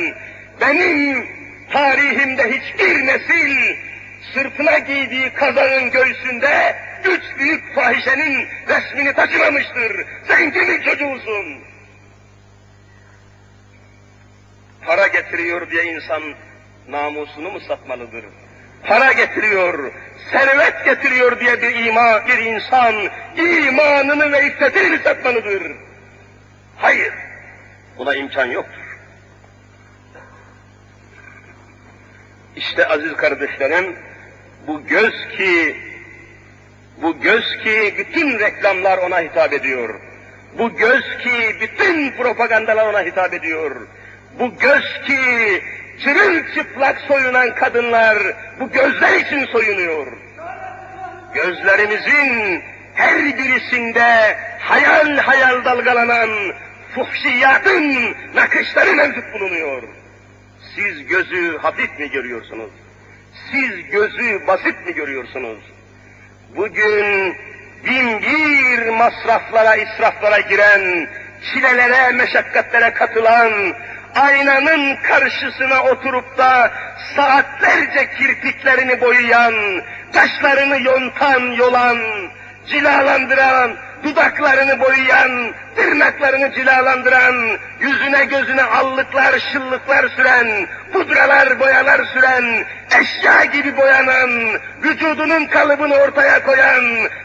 Benim 0.60 1.26
tarihimde 1.72 2.50
hiçbir 2.50 3.06
nesil 3.06 3.76
sırtına 4.34 4.78
giydiği 4.78 5.32
kazanın 5.32 5.90
göğsünde 5.90 6.76
üç 7.04 7.22
büyük 7.38 7.74
fahişenin 7.74 8.48
resmini 8.68 9.12
taşımamıştır. 9.12 10.06
Sen 10.28 10.50
kimin 10.52 10.82
çocuğusun? 10.82 11.58
Para 14.86 15.06
getiriyor 15.06 15.70
diye 15.70 15.84
insan 15.84 16.22
namusunu 16.88 17.50
mu 17.50 17.60
satmalıdır? 17.60 18.24
Para 18.82 19.12
getiriyor, 19.12 19.92
servet 20.32 20.84
getiriyor 20.84 21.40
diye 21.40 21.62
bir 21.62 21.84
ima, 21.86 22.26
bir 22.28 22.38
insan 22.38 22.94
imanını 23.36 24.32
ve 24.32 24.46
iffetini 24.46 24.88
mi 24.88 24.98
satmalıdır? 25.04 25.72
Hayır, 26.76 27.12
buna 27.98 28.14
imkan 28.14 28.46
yoktur. 28.46 28.98
İşte 32.56 32.86
aziz 32.86 33.12
kardeşlerim, 33.16 33.96
bu 34.66 34.86
göz 34.86 35.28
ki 35.36 35.76
Bu 37.02 37.20
göz 37.20 37.56
ki 37.56 37.94
bütün 37.98 38.38
reklamlar 38.38 38.98
ona 38.98 39.20
hitap 39.20 39.52
ediyor. 39.52 40.00
Bu 40.58 40.76
göz 40.76 41.18
ki 41.18 41.56
bütün 41.60 42.10
propagandalar 42.10 42.86
ona 42.86 43.00
hitap 43.02 43.34
ediyor. 43.34 43.86
Bu 44.38 44.58
göz 44.58 45.00
ki 45.06 45.18
çırılçıplak 46.04 47.00
soyunan 47.00 47.54
kadınlar 47.54 48.18
bu 48.60 48.70
gözler 48.70 49.20
için 49.20 49.46
soyunuyor. 49.46 50.06
Gözlerimizin 51.34 52.62
her 52.94 53.24
birisinde 53.24 54.36
hayal 54.60 55.16
hayal 55.16 55.64
dalgalanan 55.64 56.30
fuhşiyatın 56.94 58.14
nakışları 58.34 58.92
mevcut 58.92 59.24
bulunuyor. 59.34 59.82
Siz 60.74 61.06
gözü 61.06 61.58
hafif 61.58 61.98
mi 61.98 62.10
görüyorsunuz? 62.10 62.70
Siz 63.52 63.90
gözü 63.90 64.46
basit 64.46 64.86
mi 64.86 64.94
görüyorsunuz? 64.94 65.58
Bugün 66.56 67.36
bin 67.86 68.22
bir 68.22 68.88
masraflara, 68.88 69.76
israflara 69.76 70.40
giren, 70.40 71.08
çilelere, 71.52 72.12
meşakkatlere 72.12 72.92
katılan, 72.92 73.74
aynanın 74.14 74.96
karşısına 74.96 75.82
oturup 75.82 76.38
da 76.38 76.72
saatlerce 77.16 78.10
kirpiklerini 78.18 79.00
boyayan, 79.00 79.54
taşlarını 80.12 80.80
yontan, 80.80 81.40
yolan, 81.40 81.98
cilalandıran, 82.66 83.76
dudaklarını 84.04 84.80
boyayan, 84.80 85.52
tırnaklarını 85.76 86.52
cilalandıran, 86.52 87.58
yüzüne 87.80 88.24
gözüne 88.24 88.62
allıklar, 88.62 89.38
şıllıklar 89.52 90.08
süren, 90.08 90.66
pudralar, 90.92 91.60
boyalar 91.60 92.00
süren, 92.04 92.64
eşya 93.00 93.44
gibi 93.44 93.76
boyanan, 93.76 94.60
vücudunun 94.82 95.46
kalıbını 95.46 95.94
ortaya 95.94 96.44
koyan, 96.44 96.84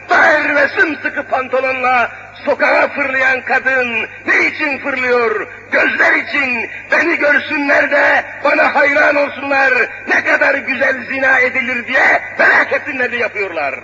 dar 0.09 0.55
ve 0.55 0.67
sımsıkı 0.67 1.23
pantolonla 1.23 2.11
sokağa 2.45 2.87
fırlayan 2.87 3.41
kadın 3.41 4.07
ne 4.27 4.47
için 4.47 4.79
fırlıyor? 4.79 5.47
Gözler 5.71 6.13
için, 6.13 6.69
beni 6.91 7.15
görsünler 7.15 7.91
de 7.91 8.23
bana 8.43 8.75
hayran 8.75 9.15
olsunlar, 9.15 9.73
ne 10.07 10.23
kadar 10.23 10.55
güzel 10.55 11.05
zina 11.07 11.39
edilir 11.39 11.87
diye 11.87 12.21
merak 12.39 12.73
etsinler 12.73 13.11
diye 13.11 13.21
yapıyorlar. 13.21 13.75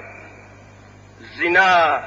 Zina 1.37 2.01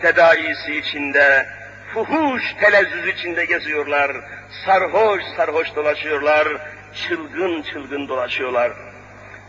tedaisi 0.00 0.76
içinde, 0.76 1.46
fuhuş 1.94 2.42
telezzüz 2.60 3.06
içinde 3.06 3.44
geziyorlar, 3.44 4.16
sarhoş 4.64 5.22
sarhoş 5.36 5.74
dolaşıyorlar, 5.76 6.48
çılgın 6.94 7.62
çılgın 7.62 8.08
dolaşıyorlar. 8.08 8.72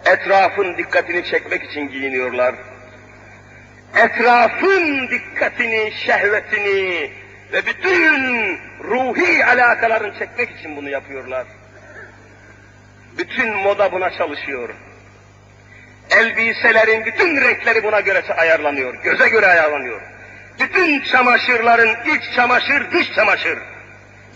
Etrafın 0.05 0.77
dikkatini 0.77 1.25
çekmek 1.25 1.63
için 1.63 1.89
giyiniyorlar. 1.89 2.55
Etrafın 3.95 5.07
dikkatini, 5.09 5.91
şehvetini 5.91 7.11
ve 7.53 7.65
bütün 7.65 8.59
ruhi 8.83 9.45
alakalarını 9.45 10.19
çekmek 10.19 10.49
için 10.59 10.75
bunu 10.75 10.89
yapıyorlar. 10.89 11.45
Bütün 13.17 13.55
moda 13.55 13.91
buna 13.91 14.11
çalışıyor. 14.11 14.69
Elbiselerin 16.09 17.05
bütün 17.05 17.41
renkleri 17.41 17.83
buna 17.83 17.99
göre 17.99 18.23
ayarlanıyor, 18.37 19.03
göze 19.03 19.29
göre 19.29 19.47
ayarlanıyor. 19.47 20.01
Bütün 20.60 21.01
çamaşırların 21.01 21.89
iç 22.05 22.36
çamaşır, 22.36 22.91
dış 22.91 23.14
çamaşır. 23.16 23.60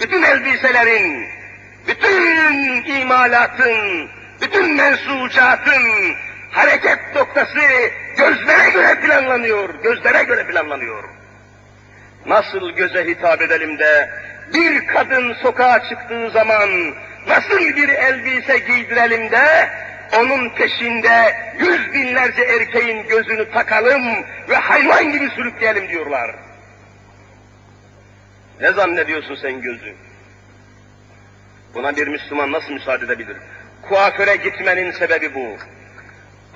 Bütün 0.01 0.23
elbiselerin, 0.23 1.27
bütün 1.87 2.83
imalatın, 2.83 4.09
bütün 4.41 4.75
mensucatın 4.75 5.83
hareket 6.51 7.15
noktası 7.15 7.59
gözlere 8.17 8.69
göre 8.69 8.99
planlanıyor, 8.99 9.69
gözlere 9.83 10.23
göre 10.23 10.47
planlanıyor. 10.47 11.03
Nasıl 12.25 12.71
göze 12.71 13.05
hitap 13.05 13.41
edelim 13.41 13.79
de 13.79 14.09
bir 14.53 14.87
kadın 14.87 15.33
sokağa 15.33 15.89
çıktığı 15.89 16.29
zaman 16.31 16.69
nasıl 17.27 17.59
bir 17.59 17.89
elbise 17.89 18.57
giydirelim 18.57 19.31
de 19.31 19.69
onun 20.19 20.49
peşinde 20.49 21.35
yüz 21.59 21.93
binlerce 21.93 22.41
erkeğin 22.43 23.07
gözünü 23.07 23.51
takalım 23.51 24.03
ve 24.49 24.55
hayvan 24.55 25.11
gibi 25.11 25.29
sürükleyelim 25.29 25.89
diyorlar. 25.89 26.35
Ne 28.61 28.71
zannediyorsun 28.71 29.35
sen 29.35 29.61
gözü? 29.61 29.95
Buna 31.73 31.95
bir 31.95 32.07
Müslüman 32.07 32.51
nasıl 32.51 32.73
müsaade 32.73 33.05
edebilir? 33.05 33.37
Kuaföre 33.81 34.35
gitmenin 34.35 34.91
sebebi 34.91 35.35
bu. 35.35 35.57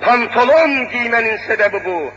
Pantolon 0.00 0.88
giymenin 0.88 1.36
sebebi 1.46 1.84
bu. 1.84 2.12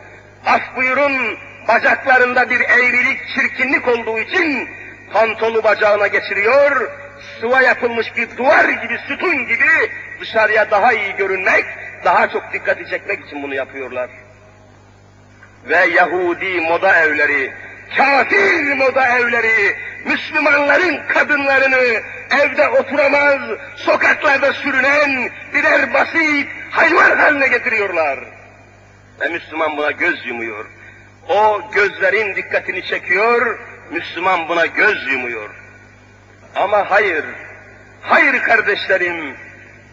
Af 0.45 0.75
buyurun, 0.75 1.37
bacaklarında 1.67 2.49
bir 2.49 2.59
eğrilik, 2.59 3.19
çirkinlik 3.35 3.87
olduğu 3.87 4.19
için 4.19 4.69
pantolu 5.13 5.63
bacağına 5.63 6.07
geçiriyor, 6.07 6.91
sıva 7.39 7.61
yapılmış 7.61 8.15
bir 8.17 8.37
duvar 8.37 8.69
gibi, 8.69 8.99
sütun 9.07 9.47
gibi 9.47 9.91
dışarıya 10.19 10.71
daha 10.71 10.93
iyi 10.93 11.15
görünmek, 11.15 11.65
daha 12.05 12.29
çok 12.29 12.53
dikkati 12.53 12.89
çekmek 12.89 13.25
için 13.25 13.43
bunu 13.43 13.55
yapıyorlar. 13.55 14.09
Ve 15.69 15.85
Yahudi 15.85 16.61
moda 16.61 16.99
evleri, 16.99 17.53
kafir 17.97 18.73
moda 18.77 19.17
evleri, 19.17 19.75
Müslümanların 20.05 21.07
kadınlarını 21.07 22.01
evde 22.31 22.69
oturamaz, 22.69 23.41
sokaklarda 23.75 24.53
sürünen 24.53 25.29
birer 25.53 25.93
basit 25.93 26.47
hayvan 26.71 27.17
haline 27.17 27.47
getiriyorlar. 27.47 28.19
Ve 29.21 29.29
Müslüman 29.29 29.77
buna 29.77 29.91
göz 29.91 30.25
yumuyor. 30.25 30.65
O 31.29 31.61
gözlerin 31.73 32.35
dikkatini 32.35 32.83
çekiyor, 32.85 33.59
Müslüman 33.91 34.49
buna 34.49 34.65
göz 34.65 35.07
yumuyor. 35.07 35.60
Ama 36.55 36.91
hayır, 36.91 37.25
hayır 38.01 38.43
kardeşlerim, 38.43 39.37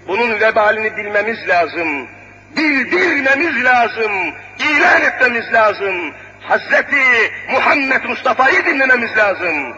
bunun 0.09 0.41
vebalini 0.41 0.97
bilmemiz 0.97 1.49
lazım. 1.49 2.09
Bildirmemiz 2.57 3.65
lazım, 3.65 4.13
ilan 4.59 5.03
etmemiz 5.03 5.53
lazım. 5.53 6.15
Hazreti 6.41 7.33
Muhammed 7.51 8.05
Mustafa'yı 8.05 8.65
dinlememiz 8.65 9.17
lazım. 9.17 9.77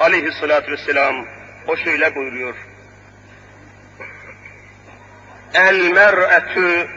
Aleyhissalatü 0.00 0.72
vesselam 0.72 1.26
o 1.66 1.76
şöyle 1.76 2.14
buyuruyor. 2.14 2.54
El 5.54 5.90
mer'etü 5.90 6.88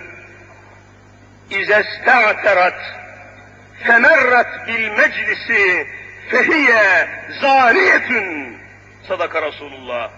izesta'terat 1.50 2.82
femerrat 3.84 4.68
bil 4.68 4.90
meclisi 4.90 5.88
fehiye 6.30 7.08
zaniyetün 7.42 8.58
sadaka 9.12 9.42
Resulullah. 9.42 10.10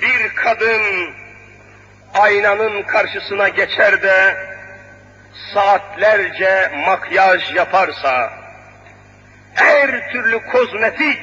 Bir 0.00 0.34
kadın 0.34 0.82
aynanın 2.14 2.82
karşısına 2.82 3.48
geçer 3.48 4.02
de 4.02 4.36
saatlerce 5.54 6.70
makyaj 6.86 7.54
yaparsa, 7.54 8.32
her 9.54 10.12
türlü 10.12 10.46
kozmetik, 10.46 11.18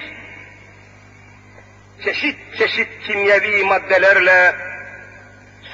çeşit 2.04 2.38
çeşit 2.58 2.88
kimyevi 3.08 3.64
maddelerle 3.64 4.56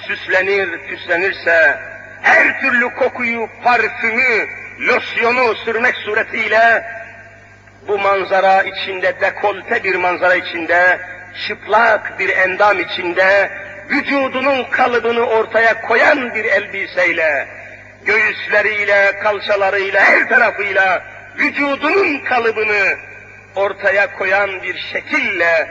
süslenir, 0.07 0.88
püslenirse, 0.88 1.79
her 2.21 2.61
türlü 2.61 2.95
kokuyu, 2.95 3.47
parfümü, 3.63 4.47
losyonu 4.79 5.55
sürmek 5.55 5.95
suretiyle 5.95 6.84
bu 7.88 7.99
manzara 7.99 8.63
içinde, 8.63 9.21
dekolte 9.21 9.84
bir 9.84 9.95
manzara 9.95 10.36
içinde, 10.36 10.99
çıplak 11.47 12.19
bir 12.19 12.29
endam 12.29 12.79
içinde, 12.79 13.51
vücudunun 13.89 14.63
kalıbını 14.63 15.25
ortaya 15.25 15.82
koyan 15.82 16.36
bir 16.36 16.45
elbiseyle, 16.45 17.47
göğüsleriyle, 18.05 19.19
kalçalarıyla, 19.23 20.01
her 20.01 20.29
tarafıyla 20.29 21.03
vücudunun 21.38 22.19
kalıbını 22.19 22.97
ortaya 23.55 24.17
koyan 24.17 24.63
bir 24.63 24.77
şekille 24.77 25.67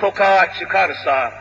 sokağa 0.00 0.52
çıkarsa, 0.58 1.32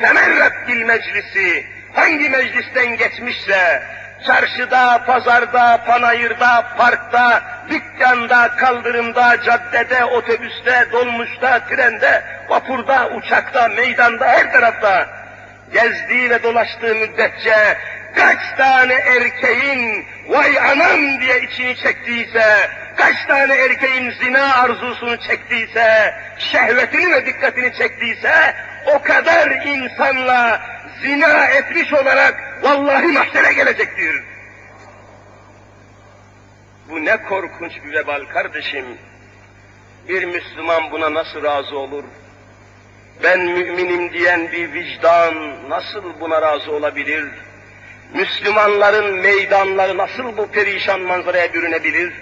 temerret 0.00 0.68
bil 0.68 0.82
meclisi, 0.82 1.66
hangi 1.94 2.30
meclisten 2.30 2.96
geçmişse, 2.96 3.82
çarşıda, 4.26 5.04
pazarda, 5.06 5.80
panayırda, 5.86 6.66
parkta, 6.78 7.42
dükkanda, 7.70 8.48
kaldırımda, 8.56 9.42
caddede, 9.42 10.04
otobüste, 10.04 10.86
dolmuşta, 10.92 11.60
trende, 11.66 12.24
vapurda, 12.48 13.10
uçakta, 13.16 13.68
meydanda, 13.68 14.26
her 14.26 14.52
tarafta. 14.52 15.06
Gezdiği 15.72 16.30
ve 16.30 16.42
dolaştığı 16.42 16.94
müddetçe 16.94 17.78
kaç 18.16 18.38
tane 18.56 18.94
erkeğin 18.94 20.06
vay 20.28 20.58
anam 20.58 21.20
diye 21.20 21.40
içini 21.42 21.76
çektiyse, 21.76 22.70
kaç 22.96 23.24
tane 23.28 23.54
erkeğin 23.54 24.10
zina 24.10 24.54
arzusunu 24.54 25.16
çektiyse, 25.16 26.14
şehvetini 26.38 27.12
ve 27.12 27.26
dikkatini 27.26 27.74
çektiyse, 27.74 28.54
o 28.94 29.02
kadar 29.02 29.50
insanla 29.50 30.60
zina 31.02 31.44
etmiş 31.46 31.92
olarak 31.92 32.62
vallahi 32.62 33.06
mahşere 33.06 33.52
gelecektir. 33.52 34.22
Bu 36.90 37.04
ne 37.04 37.22
korkunç 37.22 37.72
bir 37.84 37.92
vebal 37.92 38.24
kardeşim. 38.24 38.86
Bir 40.08 40.24
Müslüman 40.24 40.90
buna 40.90 41.14
nasıl 41.14 41.44
razı 41.44 41.78
olur? 41.78 42.04
Ben 43.22 43.40
müminim 43.40 44.12
diyen 44.12 44.52
bir 44.52 44.72
vicdan 44.72 45.34
nasıl 45.70 46.20
buna 46.20 46.42
razı 46.42 46.72
olabilir? 46.72 47.24
Müslümanların 48.14 49.18
meydanları 49.18 49.98
nasıl 49.98 50.36
bu 50.36 50.50
perişan 50.50 51.00
manzaraya 51.00 51.54
bürünebilir? 51.54 52.12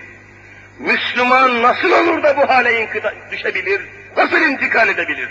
Müslüman 0.79 1.62
nasıl 1.62 1.91
olur 1.91 2.22
da 2.22 2.37
bu 2.37 2.49
hale 2.49 2.81
inkıda 2.81 3.14
düşebilir? 3.31 3.89
Nasıl 4.16 4.41
intikal 4.41 4.89
edebilir? 4.89 5.29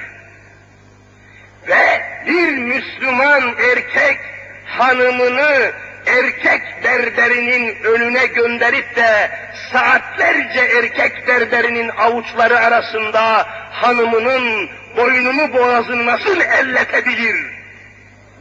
Ve 1.68 2.02
bir 2.28 2.58
Müslüman 2.58 3.56
erkek 3.72 4.20
hanımını 4.66 5.72
erkek 6.06 6.62
berberinin 6.84 7.84
önüne 7.84 8.26
gönderip 8.26 8.96
de 8.96 9.32
saatlerce 9.72 10.60
erkek 10.60 11.28
berberinin 11.28 11.90
avuçları 11.90 12.60
arasında 12.60 13.48
hanımının 13.72 14.70
boynunu 14.98 15.54
boğazını 15.54 16.06
nasıl 16.06 16.42
elletebilir? 16.42 17.36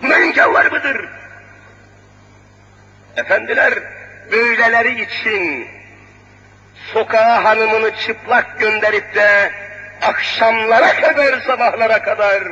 Buna 0.02 0.52
var 0.52 0.66
mıdır? 0.66 1.08
Efendiler, 3.16 3.74
böyleleri 4.32 5.02
için 5.02 5.68
sokağa 6.92 7.44
hanımını 7.44 7.96
çıplak 7.96 8.58
gönderip 8.58 9.14
de 9.14 9.52
akşamlara 10.02 11.00
kadar, 11.00 11.40
sabahlara 11.40 12.02
kadar 12.02 12.42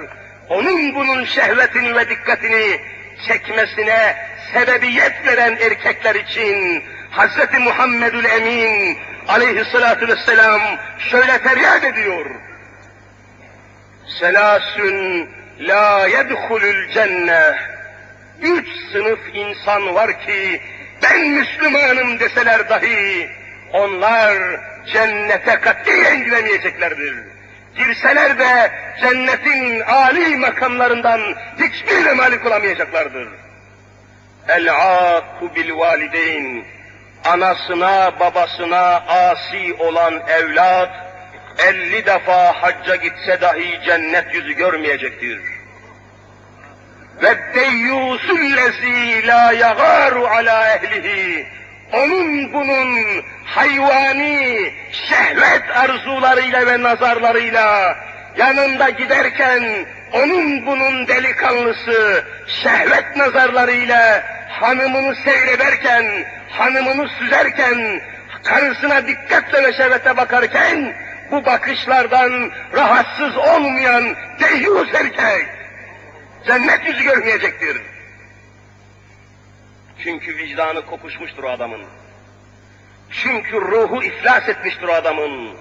onun 0.48 0.94
bunun 0.94 1.24
şehvetini 1.24 1.96
ve 1.96 2.08
dikkatini 2.08 2.80
çekmesine 3.28 4.16
sebebiyet 4.52 5.26
veren 5.26 5.56
erkekler 5.56 6.14
için 6.14 6.84
Hz. 7.10 7.60
Muhammedül 7.60 8.24
Emin 8.24 8.98
aleyhissalatu 9.28 10.08
vesselam 10.08 10.60
şöyle 10.98 11.38
feryat 11.38 11.84
ediyor. 11.84 12.26
Selasün 14.20 15.28
la 15.60 16.06
yedhulül 16.08 16.92
cenne. 16.92 17.54
Üç 18.42 18.68
sınıf 18.92 19.20
insan 19.34 19.94
var 19.94 20.20
ki 20.20 20.60
ben 21.02 21.28
Müslümanım 21.28 22.20
deseler 22.20 22.68
dahi 22.68 23.30
onlar 23.72 24.60
cennete 24.92 25.60
katiyen 25.60 26.24
giremeyeceklerdir. 26.24 27.31
Girseler 27.76 28.38
de 28.38 28.70
cennetin 29.00 29.80
âli 29.80 30.36
makamlarından 30.36 31.20
hiçbirine 31.58 32.12
malik 32.12 32.46
olamayacaklardır. 32.46 33.28
El-âkku 34.48 35.54
bil 35.54 35.76
valideyn, 35.76 36.64
anasına 37.24 38.20
babasına 38.20 39.02
asi 39.08 39.74
olan 39.74 40.22
evlat, 40.28 40.90
elli 41.58 42.06
defa 42.06 42.62
hacca 42.62 42.96
gitse 42.96 43.40
dahi 43.40 43.80
cennet 43.86 44.34
yüzü 44.34 44.52
görmeyecektir. 44.52 45.40
Ve 47.22 47.38
deyyûsüllezî 47.54 49.26
lâ 49.26 49.52
yagâru 49.52 50.26
alâ 50.26 50.74
ehlihi, 50.74 51.46
onun 51.92 52.52
bunun 52.52 53.22
hayvani 53.44 54.72
şehvet 54.92 55.76
arzularıyla 55.76 56.66
ve 56.66 56.82
nazarlarıyla 56.82 57.96
yanında 58.36 58.90
giderken 58.90 59.86
onun 60.12 60.66
bunun 60.66 61.08
delikanlısı 61.08 62.24
şehvet 62.62 63.16
nazarlarıyla 63.16 64.24
hanımını 64.48 65.14
seyrederken, 65.14 66.26
hanımını 66.50 67.08
süzerken, 67.08 68.00
karısına 68.44 69.06
dikkatle 69.06 69.62
ve 69.62 69.72
şehvete 69.72 70.16
bakarken 70.16 70.94
bu 71.30 71.44
bakışlardan 71.46 72.52
rahatsız 72.72 73.36
olmayan 73.36 74.16
deyyus 74.40 74.94
erkek 74.94 75.48
cennet 76.46 76.86
yüzü 76.86 77.04
görmeyecektir. 77.04 77.82
Çünkü 80.04 80.36
vicdanı 80.36 80.86
kokuşmuştur 80.86 81.44
o 81.44 81.48
adamın. 81.48 81.82
Çünkü 83.12 83.60
ruhu 83.60 84.02
iflas 84.02 84.48
etmiştir 84.48 84.88
o 84.88 84.92
adamın. 84.92 85.56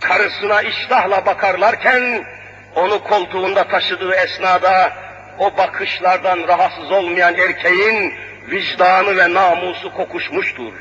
Karısına 0.00 0.62
iştahla 0.62 1.26
bakarlarken, 1.26 2.24
onu 2.74 3.04
koltuğunda 3.04 3.68
taşıdığı 3.68 4.14
esnada, 4.14 4.92
o 5.38 5.56
bakışlardan 5.56 6.48
rahatsız 6.48 6.90
olmayan 6.90 7.34
erkeğin 7.34 8.14
vicdanı 8.50 9.16
ve 9.16 9.34
namusu 9.34 9.92
kokuşmuştur. 9.92 10.72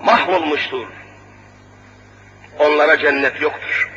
Mahvolmuştur. 0.00 0.86
Onlara 2.58 2.98
cennet 2.98 3.40
yoktur. 3.40 3.90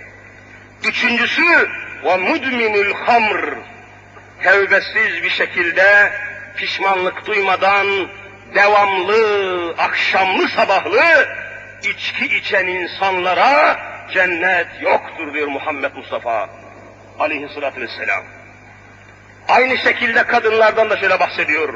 Üçüncüsü, 0.83 1.69
ve 2.03 2.17
mudminul 2.17 2.93
hamr, 2.93 3.57
tevbesiz 4.43 5.23
bir 5.23 5.29
şekilde 5.29 6.11
pişmanlık 6.55 7.25
duymadan 7.25 7.87
devamlı, 8.55 9.75
akşamlı 9.77 10.47
sabahlı 10.47 11.27
içki 11.83 12.25
içen 12.37 12.67
insanlara 12.67 13.79
cennet 14.13 14.67
yoktur 14.81 15.33
diyor 15.33 15.47
Muhammed 15.47 15.93
Mustafa 15.95 16.49
aleyhissalatü 17.19 17.81
vesselam. 17.81 18.23
Aynı 19.47 19.77
şekilde 19.77 20.23
kadınlardan 20.23 20.89
da 20.89 20.97
şöyle 20.97 21.19
bahsediyor. 21.19 21.73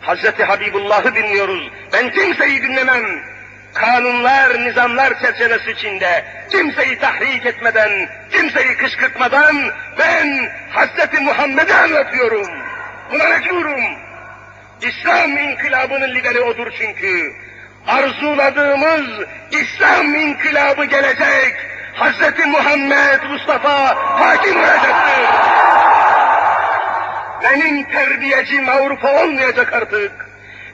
Hazreti 0.00 0.44
Habibullah'ı 0.44 1.14
dinliyoruz. 1.14 1.70
Ben 1.92 2.10
kimseyi 2.10 2.62
dinlemem. 2.62 3.04
Kanunlar, 3.74 4.64
nizamlar 4.64 5.20
çerçevesi 5.20 5.70
içinde 5.70 6.24
kimseyi 6.50 6.98
tahrik 6.98 7.46
etmeden, 7.46 8.08
kimseyi 8.32 8.76
kışkırtmadan 8.76 9.56
ben 9.98 10.52
Hazreti 10.70 11.20
Muhammed'i 11.20 11.74
anlatıyorum. 11.74 12.48
Buna 13.12 13.24
mecburum. 13.28 14.05
İslam 14.82 15.38
inkılabının 15.38 16.14
lideri 16.14 16.40
odur 16.40 16.72
çünkü. 16.78 17.32
Arzuladığımız 17.86 19.26
İslam 19.50 20.14
inkılabı 20.14 20.84
gelecek. 20.84 21.54
Hazreti 21.94 22.46
Muhammed 22.46 23.22
Mustafa 23.30 23.96
hakim 24.20 24.56
olacaktır. 24.56 25.26
Benim 27.42 27.84
terbiyecim 27.84 28.68
Avrupa 28.68 29.22
olmayacak 29.22 29.72
artık. 29.72 30.12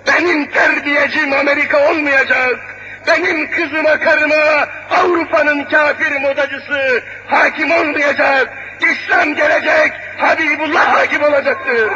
Benim 0.07 0.51
terbiyecim 0.51 1.33
Amerika 1.33 1.91
olmayacak. 1.91 2.59
Benim 3.07 3.51
kızıma 3.51 3.99
karıma 3.99 4.69
Avrupa'nın 4.91 5.65
kafir 5.65 6.21
modacısı 6.21 7.03
hakim 7.27 7.71
olmayacak. 7.71 8.49
İslam 8.81 9.35
gelecek, 9.35 9.93
Habibullah 10.19 10.95
hakim 10.95 11.23
olacaktır. 11.23 11.91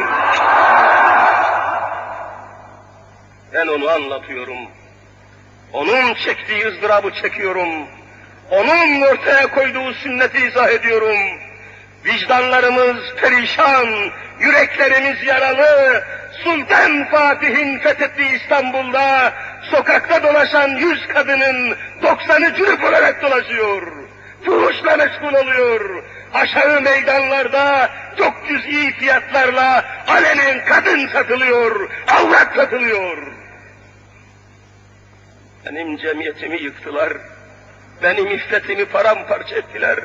Ben 3.57 3.67
onu 3.67 3.91
anlatıyorum. 3.91 4.59
Onun 5.73 6.15
çektiği 6.15 6.67
ızdırabı 6.67 7.11
çekiyorum. 7.23 7.69
Onun 8.51 9.01
ortaya 9.01 9.47
koyduğu 9.47 9.95
sünneti 9.95 10.47
izah 10.47 10.69
ediyorum. 10.69 11.19
Vicdanlarımız 12.05 13.15
perişan, 13.21 13.89
yüreklerimiz 14.41 15.23
yaralı. 15.27 16.05
Sultan 16.45 17.09
Fatih'in 17.11 17.79
fethettiği 17.79 18.41
İstanbul'da 18.41 19.33
sokakta 19.71 20.23
dolaşan 20.23 20.69
yüz 20.69 21.07
kadının 21.09 21.77
doksanı 22.03 22.55
cürüp 22.55 22.85
olarak 22.85 23.23
dolaşıyor. 23.23 23.93
Fuhuşla 24.45 24.97
meşgul 24.97 25.35
oluyor. 25.35 26.05
Aşağı 26.35 26.81
meydanlarda 26.81 27.91
çok 28.19 28.49
cüz'i 28.49 28.93
fiyatlarla 28.93 29.85
alenen 30.09 30.65
kadın 30.65 31.09
satılıyor, 31.09 31.91
avrat 32.09 32.57
satılıyor. 32.57 33.36
Benim 35.67 35.97
cemiyetimi 35.97 36.63
yıktılar. 36.63 37.13
Benim 38.03 38.27
iffetimi 38.27 38.85
paramparça 38.85 39.57
ettiler. 39.57 39.99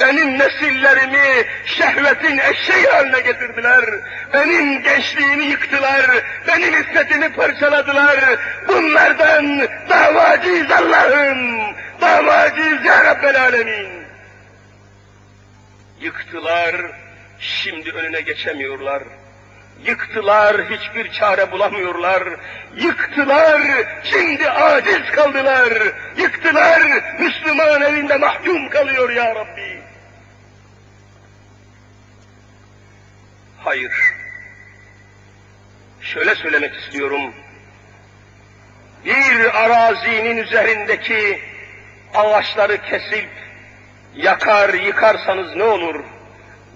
Benim 0.00 0.38
nesillerimi 0.38 1.46
şehvetin 1.64 2.38
eşeği 2.38 2.86
haline 2.86 3.20
getirdiler. 3.20 3.84
Benim 4.32 4.82
gençliğimi 4.82 5.44
yıktılar. 5.44 6.24
Benim 6.48 6.74
iffetimi 6.74 7.32
parçaladılar. 7.32 8.20
Bunlardan 8.68 9.68
davacıyız 9.88 10.70
Allah'ım. 10.70 11.60
Davacıyız 12.00 12.84
ya 12.84 13.04
Rabbel 13.04 13.42
Alemin. 13.42 13.88
Yıktılar, 16.00 16.76
şimdi 17.38 17.92
önüne 17.92 18.20
geçemiyorlar. 18.20 19.02
Yıktılar, 19.84 20.70
hiçbir 20.70 21.12
çare 21.12 21.52
bulamıyorlar. 21.52 22.22
Yıktılar, 22.76 23.62
şimdi 24.04 24.50
aciz 24.50 25.10
kaldılar. 25.14 25.72
Yıktılar, 26.16 26.82
Müslüman 27.18 27.82
evinde 27.82 28.16
mahkum 28.16 28.68
kalıyor 28.68 29.10
ya 29.10 29.34
Rabbi. 29.34 29.82
Hayır. 33.58 33.92
Şöyle 36.00 36.34
söylemek 36.34 36.74
istiyorum. 36.74 37.34
bir 39.04 39.64
arazinin 39.64 40.36
üzerindeki 40.36 41.40
ağaçları 42.14 42.82
kesip 42.82 43.28
yakar 44.14 44.74
yıkarsanız 44.74 45.56
ne 45.56 45.64
olur? 45.64 46.04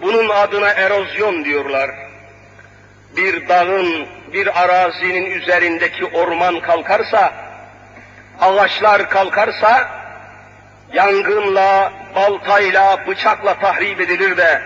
Bunun 0.03 0.29
adına 0.29 0.69
erozyon 0.69 1.45
diyorlar. 1.45 1.91
Bir 3.17 3.49
dağın, 3.49 4.07
bir 4.33 4.63
arazinin 4.63 5.31
üzerindeki 5.31 6.05
orman 6.05 6.61
kalkarsa, 6.61 7.33
ağaçlar 8.41 9.11
kalkarsa, 9.11 9.89
yangınla, 10.93 11.93
baltayla, 12.15 13.07
bıçakla 13.07 13.55
tahrip 13.55 14.01
edilir 14.01 14.37
de, 14.37 14.63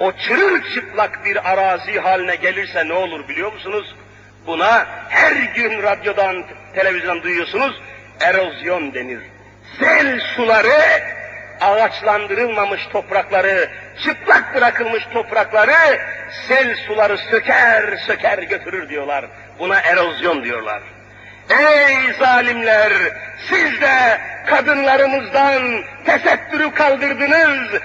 o 0.00 0.12
çırılçıplak 0.12 1.24
bir 1.24 1.50
arazi 1.50 2.00
haline 2.00 2.36
gelirse 2.36 2.88
ne 2.88 2.92
olur 2.92 3.28
biliyor 3.28 3.52
musunuz? 3.52 3.94
Buna 4.46 4.86
her 5.08 5.32
gün 5.32 5.82
radyodan, 5.82 6.44
televizyondan 6.74 7.22
duyuyorsunuz, 7.22 7.80
erozyon 8.20 8.94
denir. 8.94 9.20
Sel 9.78 10.20
suları, 10.20 10.80
ağaçlandırılmamış 11.60 12.86
toprakları, 12.92 13.70
çıplak 14.04 14.54
bırakılmış 14.54 15.04
toprakları, 15.12 16.00
sel 16.48 16.76
suları 16.86 17.18
söker 17.18 17.96
söker 18.06 18.38
götürür 18.38 18.88
diyorlar. 18.88 19.24
Buna 19.58 19.80
erozyon 19.80 20.44
diyorlar. 20.44 20.82
Ey 21.50 22.12
zalimler! 22.18 22.92
Siz 23.48 23.80
de 23.80 24.20
kadınlarımızdan 24.46 25.84
tesettürü 26.04 26.74
kaldırdınız, 26.74 27.80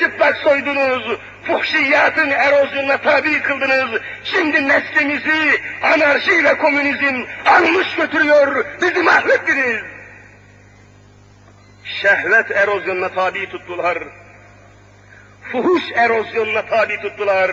çıplak 0.00 0.36
soydunuz, 0.36 1.18
fuhşiyatın 1.44 2.30
erozyonuna 2.30 2.96
tabi 2.96 3.42
kıldınız. 3.42 4.00
Şimdi 4.24 4.68
neslimizi 4.68 5.60
anarşi 5.82 6.44
ve 6.44 6.58
komünizm 6.58 7.24
almış 7.46 7.94
götürüyor, 7.96 8.64
bizi 8.82 9.02
mahvettiniz. 9.02 9.82
Şehvet 11.84 12.50
erozyonuna 12.50 13.08
tabi 13.08 13.50
tuttular. 13.50 13.98
Fuhuş 15.52 15.82
erozyonuna 15.94 16.66
tabi 16.66 17.00
tuttular. 17.00 17.50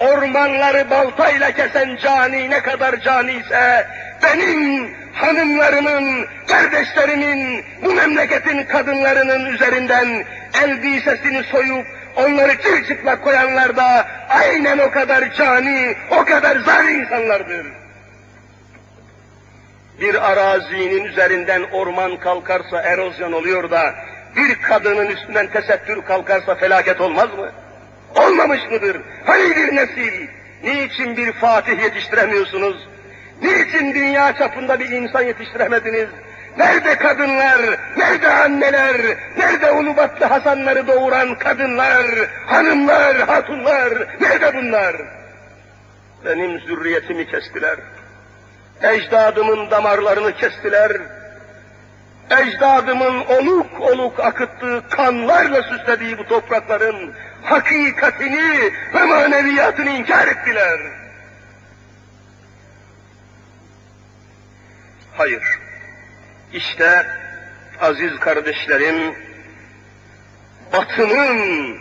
Ormanları 0.00 0.90
baltayla 0.90 1.50
kesen 1.52 1.96
cani 1.96 2.50
ne 2.50 2.62
kadar 2.62 3.00
cani 3.00 3.32
ise 3.32 3.86
benim 4.22 4.94
hanımlarımın, 5.12 6.26
kardeşlerimin, 6.48 7.64
bu 7.82 7.92
memleketin 7.92 8.64
kadınlarının 8.64 9.46
üzerinden 9.46 10.24
elbisesini 10.62 11.42
soyup 11.42 11.86
onları 12.16 12.62
çırçıplak 12.62 13.24
koyanlar 13.24 13.76
da 13.76 14.08
aynen 14.28 14.78
o 14.78 14.90
kadar 14.90 15.34
cani, 15.34 15.96
o 16.10 16.24
kadar 16.24 16.56
zari 16.56 16.92
insanlardır. 16.92 17.66
Bir 20.00 20.30
arazinin 20.30 21.04
üzerinden 21.04 21.62
orman 21.72 22.16
kalkarsa 22.16 22.82
erozyon 22.82 23.32
oluyor 23.32 23.70
da 23.70 23.94
bir 24.38 24.62
kadının 24.62 25.06
üstünden 25.06 25.46
tesettür 25.46 26.02
kalkarsa 26.02 26.54
felaket 26.54 27.00
olmaz 27.00 27.28
mı? 27.38 27.52
Olmamış 28.16 28.60
mıdır? 28.70 29.00
Hani 29.26 29.56
bir 29.56 29.76
nesil? 29.76 30.26
Niçin 30.64 31.16
bir 31.16 31.32
Fatih 31.32 31.82
yetiştiremiyorsunuz? 31.82 32.88
Niçin 33.42 33.94
dünya 33.94 34.32
çapında 34.36 34.80
bir 34.80 34.90
insan 34.90 35.22
yetiştiremediniz? 35.22 36.08
Nerede 36.58 36.98
kadınlar, 36.98 37.60
nerede 37.96 38.32
anneler, 38.32 38.96
nerede 39.36 39.70
Ulubatlı 39.70 40.26
Hasanları 40.26 40.86
doğuran 40.86 41.38
kadınlar, 41.38 42.06
hanımlar, 42.46 43.16
hatunlar, 43.16 43.92
nerede 44.20 44.54
bunlar? 44.54 44.96
Benim 46.24 46.60
zürriyetimi 46.60 47.26
kestiler. 47.26 47.76
Ecdadımın 48.82 49.70
damarlarını 49.70 50.32
kestiler. 50.32 50.92
Ecdadımın 52.30 53.24
oluk 53.24 53.80
oluk 53.80 54.20
akıttığı 54.20 54.82
kanlarla 54.90 55.62
süslediği 55.62 56.18
bu 56.18 56.26
toprakların 56.26 57.14
hakikatini 57.42 58.72
ve 58.94 59.04
maneviyatını 59.04 59.90
inkar 59.90 60.28
ettiler. 60.28 60.78
Hayır. 65.16 65.42
İşte 66.52 67.06
aziz 67.80 68.18
kardeşlerim, 68.20 69.14
batının, 70.72 71.76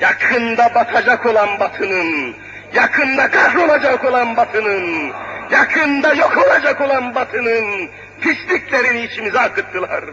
yakında 0.00 0.74
batacak 0.74 1.26
olan 1.26 1.60
batının, 1.60 2.36
yakında 2.74 3.30
kahrolacak 3.30 4.04
olan 4.04 4.36
batının, 4.36 5.12
yakında 5.50 6.14
yok 6.14 6.36
olacak 6.46 6.80
olan 6.80 7.14
batının 7.14 7.90
pisliklerini 8.20 9.02
içimize 9.02 9.40
akıttılar. 9.40 10.04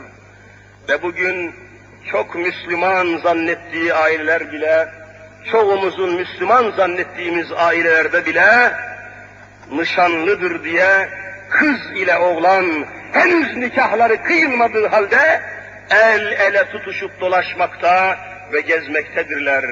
Ve 0.89 1.01
bugün 1.01 1.55
çok 2.11 2.35
Müslüman 2.35 3.17
zannettiği 3.17 3.93
aileler 3.93 4.51
bile, 4.51 4.89
çoğumuzun 5.51 6.15
Müslüman 6.15 6.71
zannettiğimiz 6.71 7.51
ailelerde 7.51 8.25
bile 8.25 8.71
nişanlıdır 9.71 10.63
diye 10.63 11.09
kız 11.49 11.91
ile 11.95 12.17
oğlan 12.17 12.85
henüz 13.11 13.57
nikahları 13.57 14.23
kıyılmadığı 14.23 14.87
halde 14.87 15.41
el 15.89 16.31
ele 16.31 16.69
tutuşup 16.71 17.19
dolaşmakta 17.21 18.17
ve 18.53 18.61
gezmektedirler. 18.61 19.65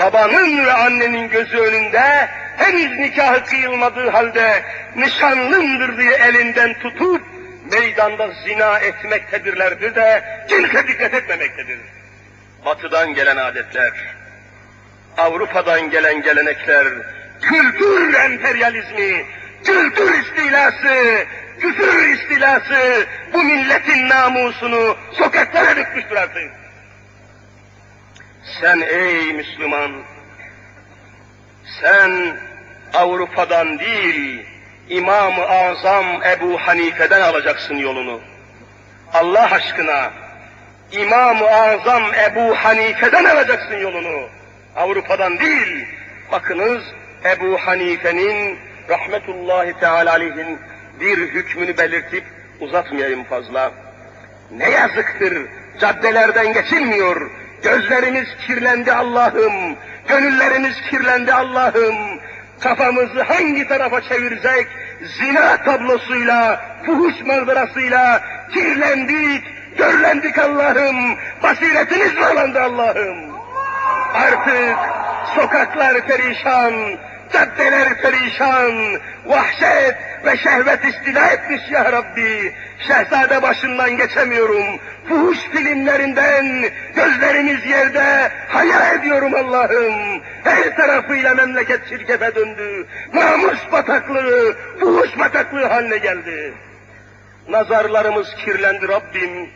Babanın 0.00 0.66
ve 0.66 0.72
annenin 0.72 1.28
gözü 1.28 1.58
önünde 1.58 2.28
henüz 2.56 2.98
nikahı 2.98 3.44
kıyılmadığı 3.44 4.10
halde 4.10 4.62
nişanlımdır 4.96 5.98
diye 5.98 6.12
elinden 6.12 6.74
tutup 6.74 7.33
meydanda 7.72 8.30
zina 8.46 8.78
etmektedirlerdir 8.78 9.94
de 9.94 10.24
kimse 10.48 10.88
dikkat 10.88 11.14
etmemektedir. 11.14 11.78
Batıdan 12.64 13.14
gelen 13.14 13.36
adetler, 13.36 13.92
Avrupa'dan 15.18 15.90
gelen 15.90 16.22
gelenekler, 16.22 16.86
kültür 17.40 18.14
emperyalizmi, 18.14 19.26
kültür 19.64 20.18
istilası, 20.18 21.26
küfür 21.60 22.08
istilası 22.08 23.06
bu 23.32 23.42
milletin 23.42 24.08
namusunu 24.08 24.96
sokaklara 25.12 25.76
dökmüştür 25.76 26.16
artık. 26.16 26.52
Sen 28.60 28.80
ey 28.80 29.32
Müslüman, 29.32 29.92
sen 31.80 32.36
Avrupa'dan 32.94 33.78
değil, 33.78 34.46
İmam-ı 34.88 35.44
Azam 35.44 36.06
Ebu 36.22 36.58
Hanife'den 36.58 37.20
alacaksın 37.20 37.74
yolunu. 37.74 38.20
Allah 39.12 39.50
aşkına 39.50 40.10
İmam-ı 40.92 41.48
Azam 41.48 42.02
Ebu 42.14 42.54
Hanife'den 42.54 43.24
alacaksın 43.24 43.78
yolunu. 43.78 44.28
Avrupa'dan 44.76 45.38
değil. 45.38 45.86
Bakınız 46.32 46.82
Ebu 47.24 47.58
Hanife'nin 47.58 48.58
rahmetullahi 48.88 49.80
teala 49.80 50.12
aleyhin 50.12 50.58
bir 51.00 51.18
hükmünü 51.18 51.78
belirtip 51.78 52.24
uzatmayayım 52.60 53.24
fazla. 53.24 53.72
Ne 54.50 54.70
yazıktır 54.70 55.46
caddelerden 55.80 56.52
geçilmiyor. 56.52 57.30
Gözlerimiz 57.62 58.28
kirlendi 58.46 58.92
Allah'ım. 58.92 59.76
Gönüllerimiz 60.08 60.74
kirlendi 60.90 61.34
Allah'ım. 61.34 62.20
Kafamızı 62.60 63.22
hangi 63.22 63.68
tarafa 63.68 64.00
çevirsek 64.00 64.66
zina 65.02 65.56
tablosuyla, 65.64 66.60
fuhuş 66.86 67.14
manzarasıyla 67.26 68.22
kirlendik, 68.54 69.44
görlendik 69.78 70.38
Allah'ım. 70.38 71.16
Basiretimiz 71.42 72.16
bağlandı 72.16 72.60
Allah'ım. 72.60 73.34
Artık 74.14 74.76
sokaklar 75.34 76.06
perişan, 76.06 76.74
caddeler 77.34 78.02
perişan, 78.02 79.00
vahşet 79.26 79.94
ve 80.24 80.36
şehvet 80.36 80.84
istila 80.84 81.26
etmiş 81.26 81.62
ya 81.70 81.92
Rabbi. 81.92 82.54
Şehzade 82.88 83.42
başından 83.42 83.96
geçemiyorum. 83.96 84.64
Fuhuş 85.08 85.38
filmlerinden 85.38 86.70
gözlerimiz 86.94 87.66
yerde 87.66 88.30
hayal 88.48 88.98
ediyorum 88.98 89.34
Allah'ım. 89.34 90.22
Her 90.44 90.76
tarafıyla 90.76 91.34
memleket 91.34 91.88
şirkete 91.88 92.34
döndü. 92.34 92.86
Namus 93.14 93.72
bataklığı, 93.72 94.56
fuhuş 94.80 95.18
bataklığı 95.18 95.66
haline 95.66 95.98
geldi. 95.98 96.54
Nazarlarımız 97.48 98.34
kirlendi 98.44 98.88
Rabbim. 98.88 99.50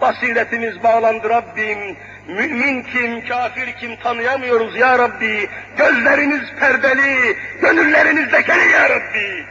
Basiretimiz 0.00 0.82
bağlandı 0.82 1.28
Rabbim. 1.28 1.96
Mümin 2.30 2.82
kim, 2.82 3.28
kafir 3.28 3.72
kim 3.72 3.96
tanıyamıyoruz 3.96 4.76
ya 4.76 4.98
Rabbi. 4.98 5.48
Gözlerimiz 5.78 6.42
perdeli, 6.60 7.36
gönüllerimiz 7.60 8.32
lekeli 8.32 8.72
ya 8.72 8.90
Rabbi. 8.90 9.46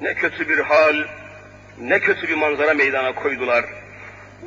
Ne 0.00 0.14
kötü 0.14 0.48
bir 0.48 0.58
hal, 0.58 0.94
ne 1.80 2.00
kötü 2.00 2.28
bir 2.28 2.34
manzara 2.34 2.74
meydana 2.74 3.14
koydular. 3.14 3.64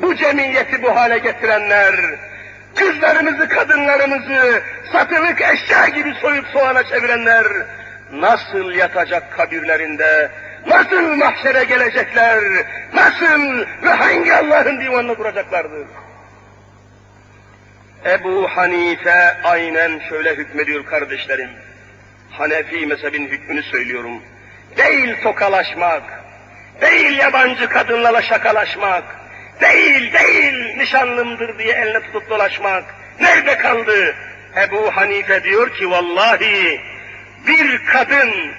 Bu 0.02 0.16
cemiyeti 0.16 0.84
bu 0.84 0.96
hale 0.96 1.18
getirenler, 1.18 1.96
kızlarımızı, 2.76 3.48
kadınlarımızı 3.50 4.62
satılık 4.92 5.42
eşya 5.42 5.88
gibi 5.88 6.14
soyup 6.22 6.48
soğana 6.48 6.84
çevirenler, 6.84 7.48
nasıl 8.12 8.72
yatacak 8.72 9.32
kabirlerinde, 9.32 10.32
nasıl 10.68 11.16
mahşere 11.16 11.64
gelecekler, 11.64 12.40
nasıl 12.94 13.66
ve 13.84 13.90
hangi 13.90 14.34
Allah'ın 14.34 14.82
divanını 14.82 15.16
kuracaklardır? 15.16 15.88
Ebu 18.06 18.48
Hanife 18.48 19.38
aynen 19.44 20.02
şöyle 20.10 20.36
hükmediyor 20.36 20.86
kardeşlerim. 20.86 21.50
Hanefi 22.32 22.86
mezhebin 22.86 23.28
hükmünü 23.28 23.64
söylüyorum. 23.64 24.22
Değil 24.78 25.16
tokalaşmak, 25.24 26.04
değil 26.82 27.18
yabancı 27.18 27.70
kadınlarla 27.70 28.22
şakalaşmak, 28.22 29.04
değil 29.62 30.14
değil 30.14 30.78
nişanlımdır 30.78 31.60
diye 31.60 31.74
eline 31.74 32.02
tutup 32.02 32.30
dolaşmak. 32.30 32.84
Nerede 33.20 33.58
kaldı? 33.58 34.16
Ebu 34.58 34.92
Hanife 34.92 35.44
diyor 35.44 35.74
ki 35.76 35.92
vallahi 35.92 36.82
bir 37.48 37.86
kadın 37.86 38.54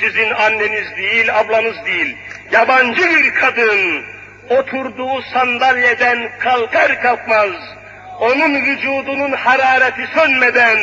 sizin 0.00 0.30
anneniz 0.30 0.96
değil, 0.96 1.38
ablanız 1.38 1.84
değil, 1.86 2.16
yabancı 2.52 3.02
bir 3.02 3.34
kadın 3.34 4.04
oturduğu 4.50 5.22
sandalyeden 5.22 6.30
kalkar 6.38 7.02
kalkmaz, 7.02 7.52
onun 8.20 8.54
vücudunun 8.54 9.32
harareti 9.32 10.06
sönmeden 10.14 10.78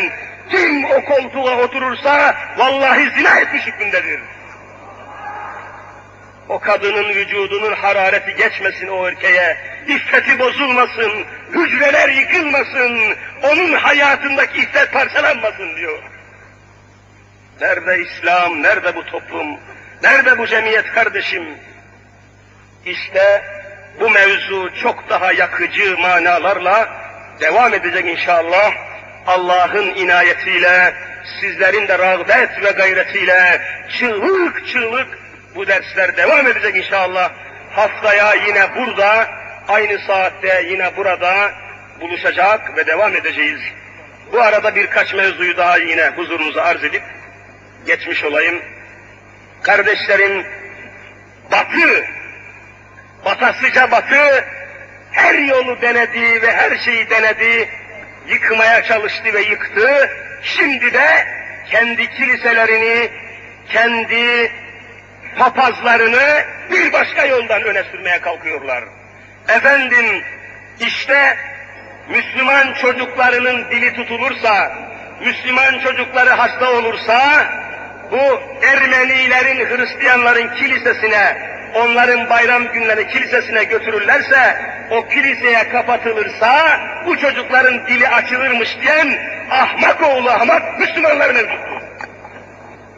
kim 0.49 0.85
o 0.85 1.05
koltuğa 1.05 1.57
oturursa 1.57 2.35
vallahi 2.57 3.09
zina 3.17 3.39
etmiş 3.39 3.67
hükmündedir. 3.67 4.19
O 6.49 6.59
kadının 6.59 7.09
vücudunun 7.09 7.73
harareti 7.73 8.35
geçmesin 8.35 8.87
o 8.87 9.07
erkeğe, 9.07 9.57
iffeti 9.87 10.39
bozulmasın, 10.39 11.25
hücreler 11.53 12.09
yıkılmasın, 12.09 13.15
onun 13.43 13.73
hayatındaki 13.73 14.61
iffet 14.61 14.93
parçalanmasın 14.93 15.75
diyor. 15.75 16.03
Nerede 17.61 17.97
İslam, 18.01 18.63
nerede 18.63 18.95
bu 18.95 19.05
toplum, 19.05 19.59
nerede 20.03 20.37
bu 20.37 20.47
cemiyet 20.47 20.91
kardeşim? 20.91 21.43
İşte 22.85 23.43
bu 23.99 24.09
mevzu 24.09 24.69
çok 24.81 25.09
daha 25.09 25.31
yakıcı 25.31 25.97
manalarla 25.97 26.89
devam 27.39 27.73
edecek 27.73 28.05
inşallah. 28.05 28.71
Allah'ın 29.27 29.95
inayetiyle, 29.95 30.93
sizlerin 31.41 31.87
de 31.87 31.99
rağbet 31.99 32.63
ve 32.63 32.71
gayretiyle 32.71 33.61
çığlık 33.99 34.67
çığlık 34.67 35.19
bu 35.55 35.67
dersler 35.67 36.17
devam 36.17 36.47
edecek 36.47 36.75
inşallah. 36.75 37.31
Haftaya 37.71 38.33
yine 38.33 38.75
burada, 38.75 39.27
aynı 39.67 39.99
saatte 39.99 40.65
yine 40.69 40.97
burada 40.97 41.51
buluşacak 42.01 42.77
ve 42.77 42.87
devam 42.87 43.15
edeceğiz. 43.15 43.59
Bu 44.31 44.41
arada 44.41 44.75
birkaç 44.75 45.13
mevzuyu 45.13 45.57
daha 45.57 45.77
yine 45.77 46.09
huzurunuza 46.09 46.61
arz 46.61 46.83
edip 46.83 47.03
geçmiş 47.85 48.23
olayım. 48.23 48.61
Kardeşlerim, 49.63 50.45
batı, 51.51 52.05
batasıca 53.25 53.91
batı, 53.91 54.45
her 55.11 55.33
yolu 55.33 55.81
denedi 55.81 56.41
ve 56.41 56.51
her 56.51 56.77
şeyi 56.77 57.09
denedi, 57.09 57.69
yıkmaya 58.27 58.83
çalıştı 58.83 59.33
ve 59.33 59.41
yıktı. 59.41 60.09
Şimdi 60.43 60.93
de 60.93 61.27
kendi 61.71 62.09
kiliselerini, 62.09 63.09
kendi 63.69 64.51
papazlarını 65.37 66.45
bir 66.71 66.93
başka 66.93 67.25
yoldan 67.25 67.63
öne 67.63 67.83
sürmeye 67.83 68.21
kalkıyorlar. 68.21 68.83
Efendim, 69.47 70.23
işte 70.79 71.37
Müslüman 72.09 72.73
çocuklarının 72.73 73.71
dili 73.71 73.93
tutulursa, 73.93 74.73
Müslüman 75.25 75.79
çocukları 75.79 76.29
hasta 76.29 76.71
olursa, 76.71 77.47
bu 78.11 78.41
Ermenilerin, 78.65 79.65
Hristiyanların 79.65 80.55
kilisesine, 80.55 81.37
onların 81.75 82.29
bayram 82.29 82.67
günleri 82.73 83.07
kilisesine 83.07 83.63
götürürlerse, 83.63 84.55
o 84.91 85.07
kiliseye 85.07 85.69
kapatılırsa, 85.69 86.79
bu 87.05 87.17
çocukların 87.17 87.87
dili 87.87 88.07
açılırmış 88.07 88.77
diyen 88.81 89.17
ahmak 89.51 90.03
oğlu 90.03 90.29
ahmak 90.29 90.79
Müslümanlar 90.79 91.29
mevcuttur. 91.29 91.81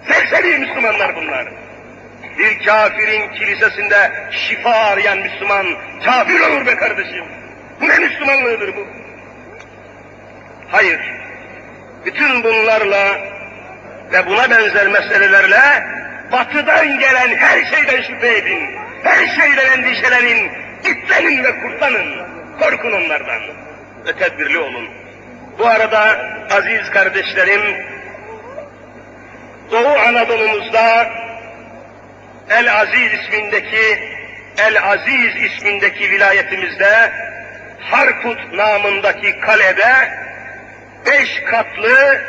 Serseri 0.07 0.57
Müslümanlar 0.57 1.15
bunlar. 1.15 1.47
Bir 2.37 2.65
kafirin 2.65 3.33
kilisesinde 3.33 4.11
şifa 4.31 4.71
arayan 4.71 5.17
Müslüman 5.17 5.65
kafir 6.05 6.39
olur 6.39 6.65
be 6.65 6.75
kardeşim. 6.75 7.25
Bu 7.81 7.89
ne 7.89 7.99
Müslümanlığıdır 7.99 8.75
bu? 8.75 8.87
Hayır. 10.71 10.99
Bütün 12.05 12.43
bunlarla 12.43 13.17
ve 14.11 14.25
buna 14.25 14.49
benzer 14.49 14.87
meselelerle 14.87 15.83
batıdan 16.31 16.99
gelen 16.99 17.35
her 17.37 17.65
şeyden 17.65 18.01
şüphe 18.01 18.37
edin. 18.37 18.69
Her 19.03 19.27
şeyden 19.27 19.77
endişelenin, 19.77 20.51
gitlenin 20.83 21.43
ve 21.43 21.59
kurtlanın. 21.61 22.31
Korkun 22.59 22.91
onlardan 22.91 23.41
ve 24.05 24.13
tedbirli 24.13 24.57
olun. 24.57 24.89
Bu 25.59 25.67
arada 25.67 26.19
aziz 26.51 26.89
kardeşlerim, 26.91 27.61
Doğu 29.71 29.99
Anadolu'muzda 29.99 31.09
El 32.49 32.79
Aziz 32.81 33.13
ismindeki 33.13 33.99
El 34.57 34.83
Aziz 34.83 35.35
ismindeki 35.35 36.11
vilayetimizde 36.11 37.11
Harput 37.79 38.53
namındaki 38.53 39.39
kalede 39.39 39.93
beş 41.05 41.43
katlı, 41.43 42.21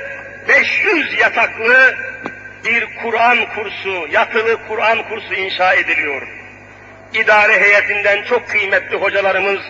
500 0.48 1.18
yataklı 1.18 1.94
bir 2.64 2.86
Kur'an 3.02 3.38
kursu, 3.54 4.06
yatılı 4.10 4.58
Kur'an 4.68 5.08
kursu 5.08 5.34
inşa 5.34 5.74
ediliyor. 5.74 6.22
İdare 7.14 7.60
heyetinden 7.60 8.22
çok 8.22 8.48
kıymetli 8.48 8.96
hocalarımız, 8.96 9.60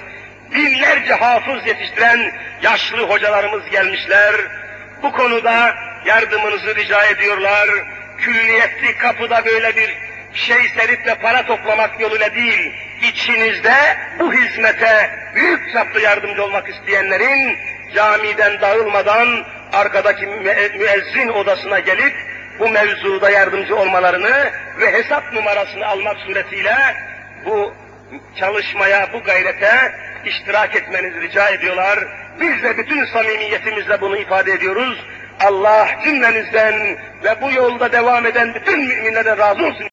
binlerce 0.55 1.15
hafız 1.15 1.67
yetiştiren 1.67 2.33
yaşlı 2.63 3.03
hocalarımız 3.03 3.71
gelmişler. 3.71 4.35
Bu 5.03 5.13
konuda 5.13 5.75
yardımınızı 6.07 6.77
rica 6.77 7.05
ediyorlar. 7.05 7.69
Külliyetli 8.19 8.99
kapıda 8.99 9.45
böyle 9.47 9.77
bir 9.77 9.97
şey 10.35 10.69
serip 10.77 11.23
para 11.23 11.47
toplamak 11.47 12.01
yoluyla 12.01 12.35
değil, 12.35 12.73
içinizde 13.03 13.75
bu 14.19 14.33
hizmete 14.33 15.11
büyük 15.35 15.73
çaplı 15.73 16.01
yardımcı 16.01 16.45
olmak 16.45 16.69
isteyenlerin 16.69 17.59
camiden 17.95 18.61
dağılmadan 18.61 19.45
arkadaki 19.73 20.27
müezzin 20.27 21.29
odasına 21.29 21.79
gelip 21.79 22.15
bu 22.59 22.69
mevzuda 22.69 23.31
yardımcı 23.31 23.77
olmalarını 23.77 24.51
ve 24.81 24.93
hesap 24.93 25.33
numarasını 25.33 25.87
almak 25.87 26.17
suretiyle 26.19 26.77
bu 27.47 27.75
çalışmaya, 28.37 29.13
bu 29.13 29.23
gayrete 29.23 29.93
iştirak 30.27 30.77
etmenizi 30.77 31.21
rica 31.21 31.49
ediyorlar. 31.49 31.99
Biz 32.41 32.63
de 32.63 32.79
bütün 32.79 33.05
samimiyetimizle 33.05 34.01
bunu 34.01 34.17
ifade 34.17 34.53
ediyoruz. 34.53 35.07
Allah 35.41 35.89
cümlenizden 36.05 36.99
ve 37.25 37.43
bu 37.43 37.53
yolda 37.53 37.93
devam 37.93 38.27
eden 38.27 38.55
bütün 38.55 38.81
müminlerden 38.81 39.39
razı 39.39 39.67
olsun. 39.67 39.89